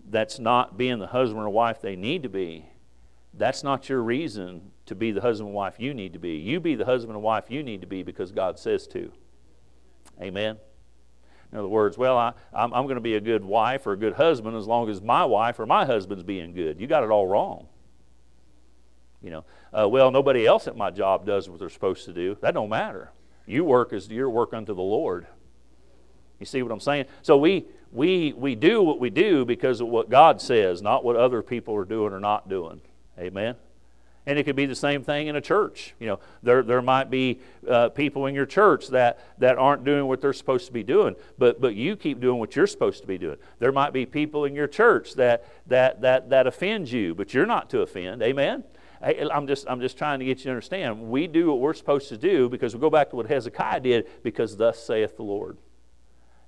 that's 0.10 0.40
not 0.40 0.78
being 0.78 0.98
the 0.98 1.08
husband 1.08 1.44
or 1.44 1.50
wife 1.50 1.80
they 1.80 1.96
need 1.96 2.24
to 2.24 2.30
be, 2.30 2.66
that's 3.36 3.64
not 3.64 3.88
your 3.88 4.02
reason 4.02 4.72
to 4.88 4.96
be 4.96 5.12
the 5.12 5.22
husband 5.22 5.50
and 5.50 5.56
wife 5.56 5.76
you 5.78 5.94
need 5.94 6.14
to 6.14 6.20
be. 6.20 6.38
You 6.38 6.60
be 6.60 6.76
the 6.76 6.86
husband 6.86 7.16
and 7.16 7.24
wife 7.24 7.46
you 7.50 7.64
need 7.64 7.82
to 7.82 7.88
be 7.88 8.04
because 8.04 8.32
God 8.32 8.58
says 8.58 8.88
to. 8.88 9.12
Amen. 10.20 10.58
In 11.52 11.58
other 11.58 11.68
words, 11.68 11.98
well, 11.98 12.18
I, 12.18 12.34
I'm 12.54 12.70
going 12.70 12.96
to 12.96 13.02
be 13.02 13.16
a 13.16 13.22
good 13.22 13.44
wife 13.44 13.86
or 13.86 13.92
a 13.92 13.98
good 13.98 14.14
husband 14.14 14.56
as 14.56 14.68
long 14.68 14.90
as 14.90 15.02
my 15.02 15.26
wife 15.26 15.60
or 15.60 15.66
my 15.66 15.86
husband's 15.86 16.24
being 16.24 16.54
good. 16.54 16.80
You 16.80 16.88
got 16.88 17.04
it 17.04 17.10
all 17.10 17.28
wrong. 17.28 17.68
You 19.22 19.30
know, 19.30 19.46
uh, 19.72 19.88
well, 19.88 20.12
nobody 20.12 20.46
else 20.46 20.68
at 20.68 20.76
my 20.76 20.90
job 20.90 21.26
does 21.26 21.50
what 21.50 21.60
they're 21.60 21.70
supposed 21.70 22.06
to 22.06 22.14
do. 22.14 22.38
That 22.42 22.54
don't 22.54 22.70
matter. 22.70 23.12
You 23.46 23.64
work 23.64 23.94
as 23.94 24.10
your 24.10 24.30
work 24.30 24.54
unto 24.54 24.74
the 24.74 24.82
Lord. 24.82 25.28
You 26.40 26.46
see 26.46 26.64
what 26.64 26.72
I'm 26.72 26.80
saying? 26.80 27.06
So 27.22 27.38
we 27.38 27.66
we 27.92 28.34
we 28.34 28.56
do 28.56 28.82
what 28.82 29.00
we 29.00 29.10
do 29.10 29.46
because 29.46 29.80
of 29.80 29.88
what 29.88 30.10
God 30.10 30.42
says, 30.42 30.82
not 30.82 31.04
what 31.04 31.16
other 31.16 31.44
people 31.44 31.76
are 31.76 31.86
doing 31.86 32.14
or 32.14 32.20
not 32.20 32.50
doing. 32.50 32.82
Amen. 33.20 33.56
And 34.26 34.38
it 34.38 34.44
could 34.44 34.56
be 34.56 34.68
the 34.68 34.76
same 34.76 35.04
thing 35.04 35.28
in 35.28 35.36
a 35.36 35.42
church. 35.42 35.96
You 36.00 36.08
know, 36.08 36.20
there, 36.44 36.62
there 36.62 36.82
might 36.82 37.10
be 37.10 37.40
uh, 37.68 37.90
people 37.90 38.28
in 38.28 38.36
your 38.36 38.46
church 38.46 38.90
that, 38.90 39.20
that 39.40 39.58
aren't 39.58 39.84
doing 39.84 40.06
what 40.06 40.22
they're 40.22 40.32
supposed 40.32 40.68
to 40.68 40.72
be 40.72 40.84
doing, 40.84 41.16
but, 41.40 41.60
but 41.60 41.74
you 41.74 41.96
keep 41.96 42.20
doing 42.20 42.38
what 42.38 42.56
you're 42.56 42.68
supposed 42.68 43.02
to 43.02 43.08
be 43.08 43.18
doing. 43.18 43.38
There 43.58 43.72
might 43.72 43.94
be 43.94 44.06
people 44.06 44.46
in 44.46 44.54
your 44.54 44.68
church 44.68 45.16
that, 45.16 45.46
that, 45.68 46.02
that, 46.02 46.30
that 46.30 46.46
offend 46.46 46.92
you, 46.92 47.16
but 47.16 47.34
you're 47.34 47.48
not 47.48 47.72
to 47.72 47.82
offend. 47.82 48.22
Amen? 48.22 48.64
I'm 49.02 49.48
just, 49.48 49.66
I'm 49.68 49.82
just 49.82 49.98
trying 49.98 50.20
to 50.20 50.26
get 50.26 50.40
you 50.40 50.44
to 50.46 50.50
understand. 50.52 51.10
We 51.10 51.28
do 51.28 51.48
what 51.48 51.60
we're 51.60 51.74
supposed 51.74 52.10
to 52.10 52.18
do 52.18 52.50
because 52.50 52.76
we 52.76 52.80
go 52.80 52.90
back 52.90 53.10
to 53.10 53.16
what 53.16 53.28
Hezekiah 53.28 53.80
did, 53.80 54.08
because 54.22 54.58
thus 54.58 54.82
saith 54.84 55.18
the 55.18 55.24
Lord. 55.24 55.58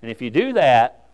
And 0.01 0.11
if 0.11 0.21
you 0.21 0.29
do 0.29 0.53
that, 0.53 1.09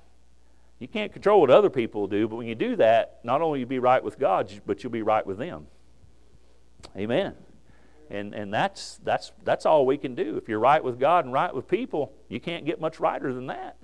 you 0.79 0.87
can't 0.87 1.13
control 1.13 1.41
what 1.41 1.49
other 1.49 1.69
people 1.69 2.07
do, 2.07 2.27
but 2.27 2.37
when 2.37 2.47
you 2.47 2.55
do 2.55 2.75
that, 2.77 3.19
not 3.23 3.41
only 3.41 3.59
you 3.59 3.65
be 3.65 3.79
right 3.79 4.03
with 4.03 4.19
God, 4.19 4.51
but 4.65 4.83
you'll 4.83 4.91
be 4.91 5.01
right 5.01 5.25
with 5.25 5.37
them. 5.37 5.67
Amen. 6.97 7.35
And, 8.09 8.33
and 8.33 8.53
that's, 8.53 8.99
that's, 9.03 9.31
that's 9.43 9.65
all 9.65 9.85
we 9.85 9.97
can 9.97 10.15
do. 10.15 10.35
If 10.37 10.49
you're 10.49 10.59
right 10.59 10.83
with 10.83 10.99
God 10.99 11.25
and 11.25 11.33
right 11.33 11.53
with 11.53 11.67
people, 11.67 12.13
you 12.27 12.39
can't 12.39 12.65
get 12.65 12.81
much 12.81 12.99
righter 12.99 13.33
than 13.33 13.47
that. 13.47 13.77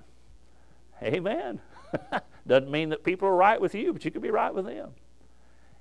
Amen. 1.02 1.60
Doesn't 2.46 2.70
mean 2.70 2.88
that 2.90 3.04
people 3.04 3.28
are 3.28 3.36
right 3.36 3.60
with 3.60 3.74
you, 3.74 3.92
but 3.92 4.04
you 4.04 4.10
can 4.10 4.22
be 4.22 4.30
right 4.30 4.52
with 4.52 4.66
them. 4.66 4.90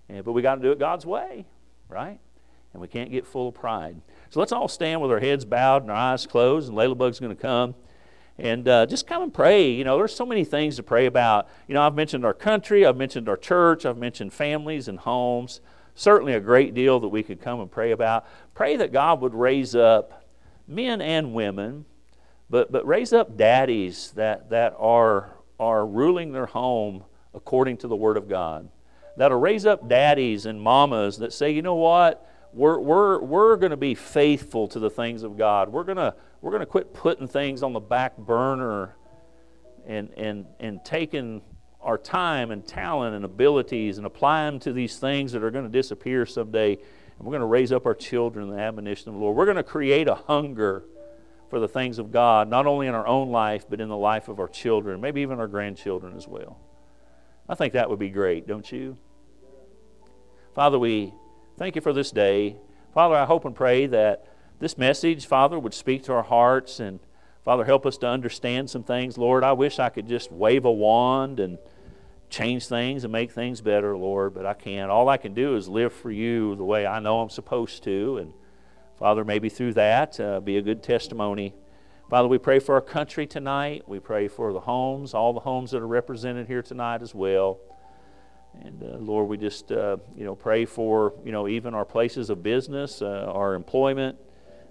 Yeah, 0.09 0.21
but 0.21 0.33
we 0.33 0.41
got 0.41 0.55
to 0.55 0.61
do 0.61 0.71
it 0.71 0.79
God's 0.79 1.05
way 1.05 1.45
right? 1.89 2.19
And 2.73 2.81
we 2.81 2.87
can't 2.87 3.11
get 3.11 3.25
full 3.25 3.49
of 3.49 3.55
pride. 3.55 4.01
So 4.29 4.39
let's 4.39 4.51
all 4.51 4.67
stand 4.67 5.01
with 5.01 5.11
our 5.11 5.19
heads 5.19 5.45
bowed 5.45 5.83
and 5.83 5.91
our 5.91 5.97
eyes 5.97 6.25
closed, 6.27 6.69
and 6.69 6.77
Layla 6.77 6.97
Bug's 6.97 7.19
going 7.19 7.35
to 7.35 7.41
come. 7.41 7.75
And 8.37 8.67
uh, 8.67 8.85
just 8.85 9.07
come 9.07 9.23
and 9.23 9.33
pray. 9.33 9.71
You 9.71 9.85
know, 9.85 9.97
there's 9.97 10.13
so 10.13 10.25
many 10.25 10.43
things 10.43 10.75
to 10.75 10.83
pray 10.83 11.05
about. 11.05 11.47
You 11.67 11.73
know, 11.73 11.81
I've 11.81 11.95
mentioned 11.95 12.25
our 12.25 12.33
country, 12.33 12.85
I've 12.85 12.97
mentioned 12.97 13.29
our 13.29 13.37
church, 13.37 13.85
I've 13.85 13.97
mentioned 13.97 14.33
families 14.33 14.87
and 14.87 14.99
homes. 14.99 15.61
Certainly 15.97 16.33
a 16.33 16.41
great 16.41 16.73
deal 16.73 16.99
that 16.99 17.07
we 17.07 17.23
could 17.23 17.39
come 17.39 17.61
and 17.61 17.71
pray 17.71 17.91
about. 17.91 18.27
Pray 18.53 18.75
that 18.75 18.91
God 18.91 19.21
would 19.21 19.33
raise 19.33 19.73
up 19.73 20.25
men 20.67 20.99
and 20.99 21.33
women, 21.33 21.85
but, 22.49 22.73
but 22.73 22.85
raise 22.85 23.13
up 23.13 23.37
daddies 23.37 24.11
that, 24.15 24.49
that 24.49 24.75
are, 24.77 25.37
are 25.57 25.85
ruling 25.85 26.33
their 26.33 26.47
home 26.47 27.05
according 27.33 27.77
to 27.77 27.87
the 27.87 27.95
Word 27.95 28.17
of 28.17 28.27
God 28.27 28.67
that'll 29.17 29.39
raise 29.39 29.65
up 29.65 29.87
daddies 29.87 30.45
and 30.45 30.61
mamas 30.61 31.17
that 31.19 31.33
say, 31.33 31.51
you 31.51 31.61
know 31.61 31.75
what? 31.75 32.29
We're, 32.53 32.79
we're, 32.79 33.19
we're 33.19 33.57
going 33.57 33.71
to 33.71 33.77
be 33.77 33.95
faithful 33.95 34.67
to 34.69 34.79
the 34.79 34.89
things 34.89 35.23
of 35.23 35.37
God. 35.37 35.69
We're 35.69 35.83
going 35.83 35.97
to 35.97 36.15
we're 36.45 36.51
going 36.51 36.61
to 36.61 36.67
quit 36.67 36.93
putting 36.93 37.27
things 37.27 37.63
on 37.63 37.73
the 37.73 37.79
back 37.79 38.15
burner 38.17 38.95
and, 39.87 40.11
and, 40.15 40.45
and 40.59 40.85
taking 40.85 41.41
our 41.81 41.97
time 41.97 42.51
and 42.51 42.67
talent 42.67 43.15
and 43.15 43.25
abilities 43.25 43.97
and 43.97 44.05
apply 44.05 44.45
them 44.45 44.59
to 44.59 44.71
these 44.71 44.99
things 44.99 45.31
that 45.31 45.43
are 45.43 45.49
going 45.49 45.65
to 45.65 45.71
disappear 45.71 46.23
someday. 46.23 46.73
And 46.73 47.19
we're 47.19 47.31
going 47.31 47.39
to 47.39 47.47
raise 47.47 47.71
up 47.71 47.87
our 47.87 47.95
children 47.95 48.47
in 48.47 48.55
the 48.55 48.61
admonition 48.61 49.09
of 49.09 49.15
the 49.15 49.21
Lord. 49.21 49.35
We're 49.35 49.45
going 49.45 49.57
to 49.57 49.63
create 49.63 50.07
a 50.07 50.13
hunger 50.13 50.83
for 51.49 51.59
the 51.59 51.67
things 51.67 51.97
of 51.97 52.11
God, 52.11 52.47
not 52.47 52.67
only 52.67 52.85
in 52.85 52.93
our 52.93 53.07
own 53.07 53.31
life, 53.31 53.65
but 53.67 53.81
in 53.81 53.89
the 53.89 53.97
life 53.97 54.27
of 54.27 54.39
our 54.39 54.47
children, 54.47 55.01
maybe 55.01 55.21
even 55.21 55.39
our 55.39 55.47
grandchildren 55.47 56.15
as 56.15 56.27
well. 56.27 56.59
I 57.49 57.55
think 57.55 57.73
that 57.73 57.89
would 57.89 57.97
be 57.97 58.09
great, 58.09 58.47
don't 58.47 58.71
you? 58.71 58.97
Father, 60.55 60.79
we 60.79 61.13
thank 61.57 61.75
you 61.75 61.81
for 61.81 61.91
this 61.91 62.11
day. 62.11 62.55
Father, 62.93 63.13
I 63.13 63.25
hope 63.25 63.43
and 63.43 63.53
pray 63.53 63.87
that 63.87 64.25
this 64.57 64.77
message, 64.77 65.25
Father, 65.25 65.59
would 65.59 65.73
speak 65.73 66.03
to 66.03 66.13
our 66.13 66.23
hearts 66.23 66.79
and 66.79 67.01
Father, 67.43 67.65
help 67.65 67.85
us 67.85 67.97
to 67.97 68.07
understand 68.07 68.69
some 68.69 68.81
things. 68.81 69.17
Lord, 69.17 69.43
I 69.43 69.51
wish 69.51 69.79
I 69.79 69.89
could 69.89 70.07
just 70.07 70.31
wave 70.31 70.63
a 70.63 70.71
wand 70.71 71.41
and 71.41 71.57
change 72.29 72.67
things 72.67 73.03
and 73.03 73.11
make 73.11 73.33
things 73.33 73.59
better, 73.59 73.97
Lord, 73.97 74.33
but 74.33 74.45
I 74.45 74.53
can't. 74.53 74.89
All 74.89 75.09
I 75.09 75.17
can 75.17 75.33
do 75.33 75.57
is 75.57 75.67
live 75.67 75.91
for 75.91 76.09
you 76.09 76.55
the 76.55 76.63
way 76.63 76.87
I 76.87 76.99
know 76.99 77.19
I'm 77.19 77.29
supposed 77.29 77.83
to. 77.83 78.19
And 78.19 78.31
Father, 78.97 79.25
maybe 79.25 79.49
through 79.49 79.73
that, 79.73 80.17
uh, 80.21 80.39
be 80.39 80.55
a 80.55 80.61
good 80.61 80.81
testimony. 80.81 81.53
Father, 82.09 82.29
we 82.29 82.37
pray 82.37 82.59
for 82.59 82.75
our 82.75 82.81
country 82.81 83.27
tonight. 83.27 83.83
We 83.89 83.99
pray 83.99 84.29
for 84.29 84.53
the 84.53 84.61
homes, 84.61 85.13
all 85.13 85.33
the 85.33 85.41
homes 85.41 85.71
that 85.71 85.81
are 85.81 85.87
represented 85.87 86.47
here 86.47 86.61
tonight 86.61 87.01
as 87.01 87.13
well. 87.13 87.59
And 88.63 88.83
uh, 88.83 88.97
Lord, 88.97 89.27
we 89.27 89.37
just 89.37 89.71
uh, 89.71 89.97
you 90.15 90.25
know 90.25 90.35
pray 90.35 90.65
for 90.65 91.13
you 91.23 91.31
know 91.31 91.47
even 91.47 91.73
our 91.73 91.85
places 91.85 92.29
of 92.29 92.43
business, 92.43 93.01
uh, 93.01 93.31
our 93.33 93.53
employment, 93.53 94.17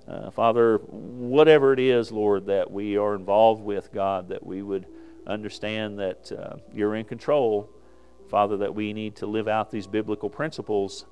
uh, 0.06 0.30
Father, 0.30 0.78
whatever 0.78 1.72
it 1.72 1.78
is, 1.78 2.12
Lord, 2.12 2.46
that 2.46 2.70
we 2.70 2.96
are 2.96 3.14
involved 3.14 3.62
with, 3.62 3.92
God, 3.92 4.28
that 4.28 4.44
we 4.44 4.62
would 4.62 4.86
understand 5.26 5.98
that 5.98 6.30
uh, 6.30 6.56
you're 6.72 6.94
in 6.94 7.06
control, 7.06 7.70
Father, 8.28 8.58
that 8.58 8.74
we 8.74 8.92
need 8.92 9.16
to 9.16 9.26
live 9.26 9.48
out 9.48 9.70
these 9.70 9.86
biblical 9.86 10.28
principles. 10.28 11.06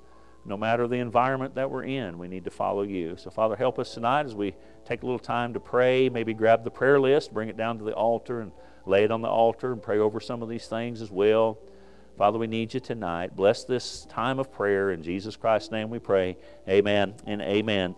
No 0.44 0.56
matter 0.56 0.88
the 0.88 0.96
environment 0.96 1.54
that 1.54 1.70
we're 1.70 1.84
in, 1.84 2.18
we 2.18 2.28
need 2.28 2.44
to 2.44 2.50
follow 2.50 2.82
you. 2.82 3.16
So, 3.16 3.30
Father, 3.30 3.56
help 3.56 3.78
us 3.78 3.94
tonight 3.94 4.26
as 4.26 4.34
we 4.34 4.54
take 4.84 5.02
a 5.02 5.06
little 5.06 5.18
time 5.18 5.54
to 5.54 5.60
pray. 5.60 6.08
Maybe 6.08 6.34
grab 6.34 6.64
the 6.64 6.70
prayer 6.70 7.00
list, 7.00 7.32
bring 7.32 7.48
it 7.48 7.56
down 7.56 7.78
to 7.78 7.84
the 7.84 7.92
altar, 7.92 8.40
and 8.40 8.52
lay 8.84 9.04
it 9.04 9.10
on 9.10 9.22
the 9.22 9.28
altar 9.28 9.72
and 9.72 9.80
pray 9.80 9.98
over 9.98 10.20
some 10.20 10.42
of 10.42 10.48
these 10.48 10.66
things 10.66 11.00
as 11.00 11.10
well. 11.10 11.58
Father, 12.16 12.38
we 12.38 12.46
need 12.46 12.74
you 12.74 12.80
tonight. 12.80 13.34
Bless 13.34 13.64
this 13.64 14.06
time 14.10 14.38
of 14.38 14.52
prayer. 14.52 14.90
In 14.90 15.02
Jesus 15.02 15.34
Christ's 15.34 15.70
name 15.70 15.88
we 15.88 15.98
pray. 15.98 16.36
Amen 16.68 17.14
and 17.26 17.40
amen. 17.40 17.94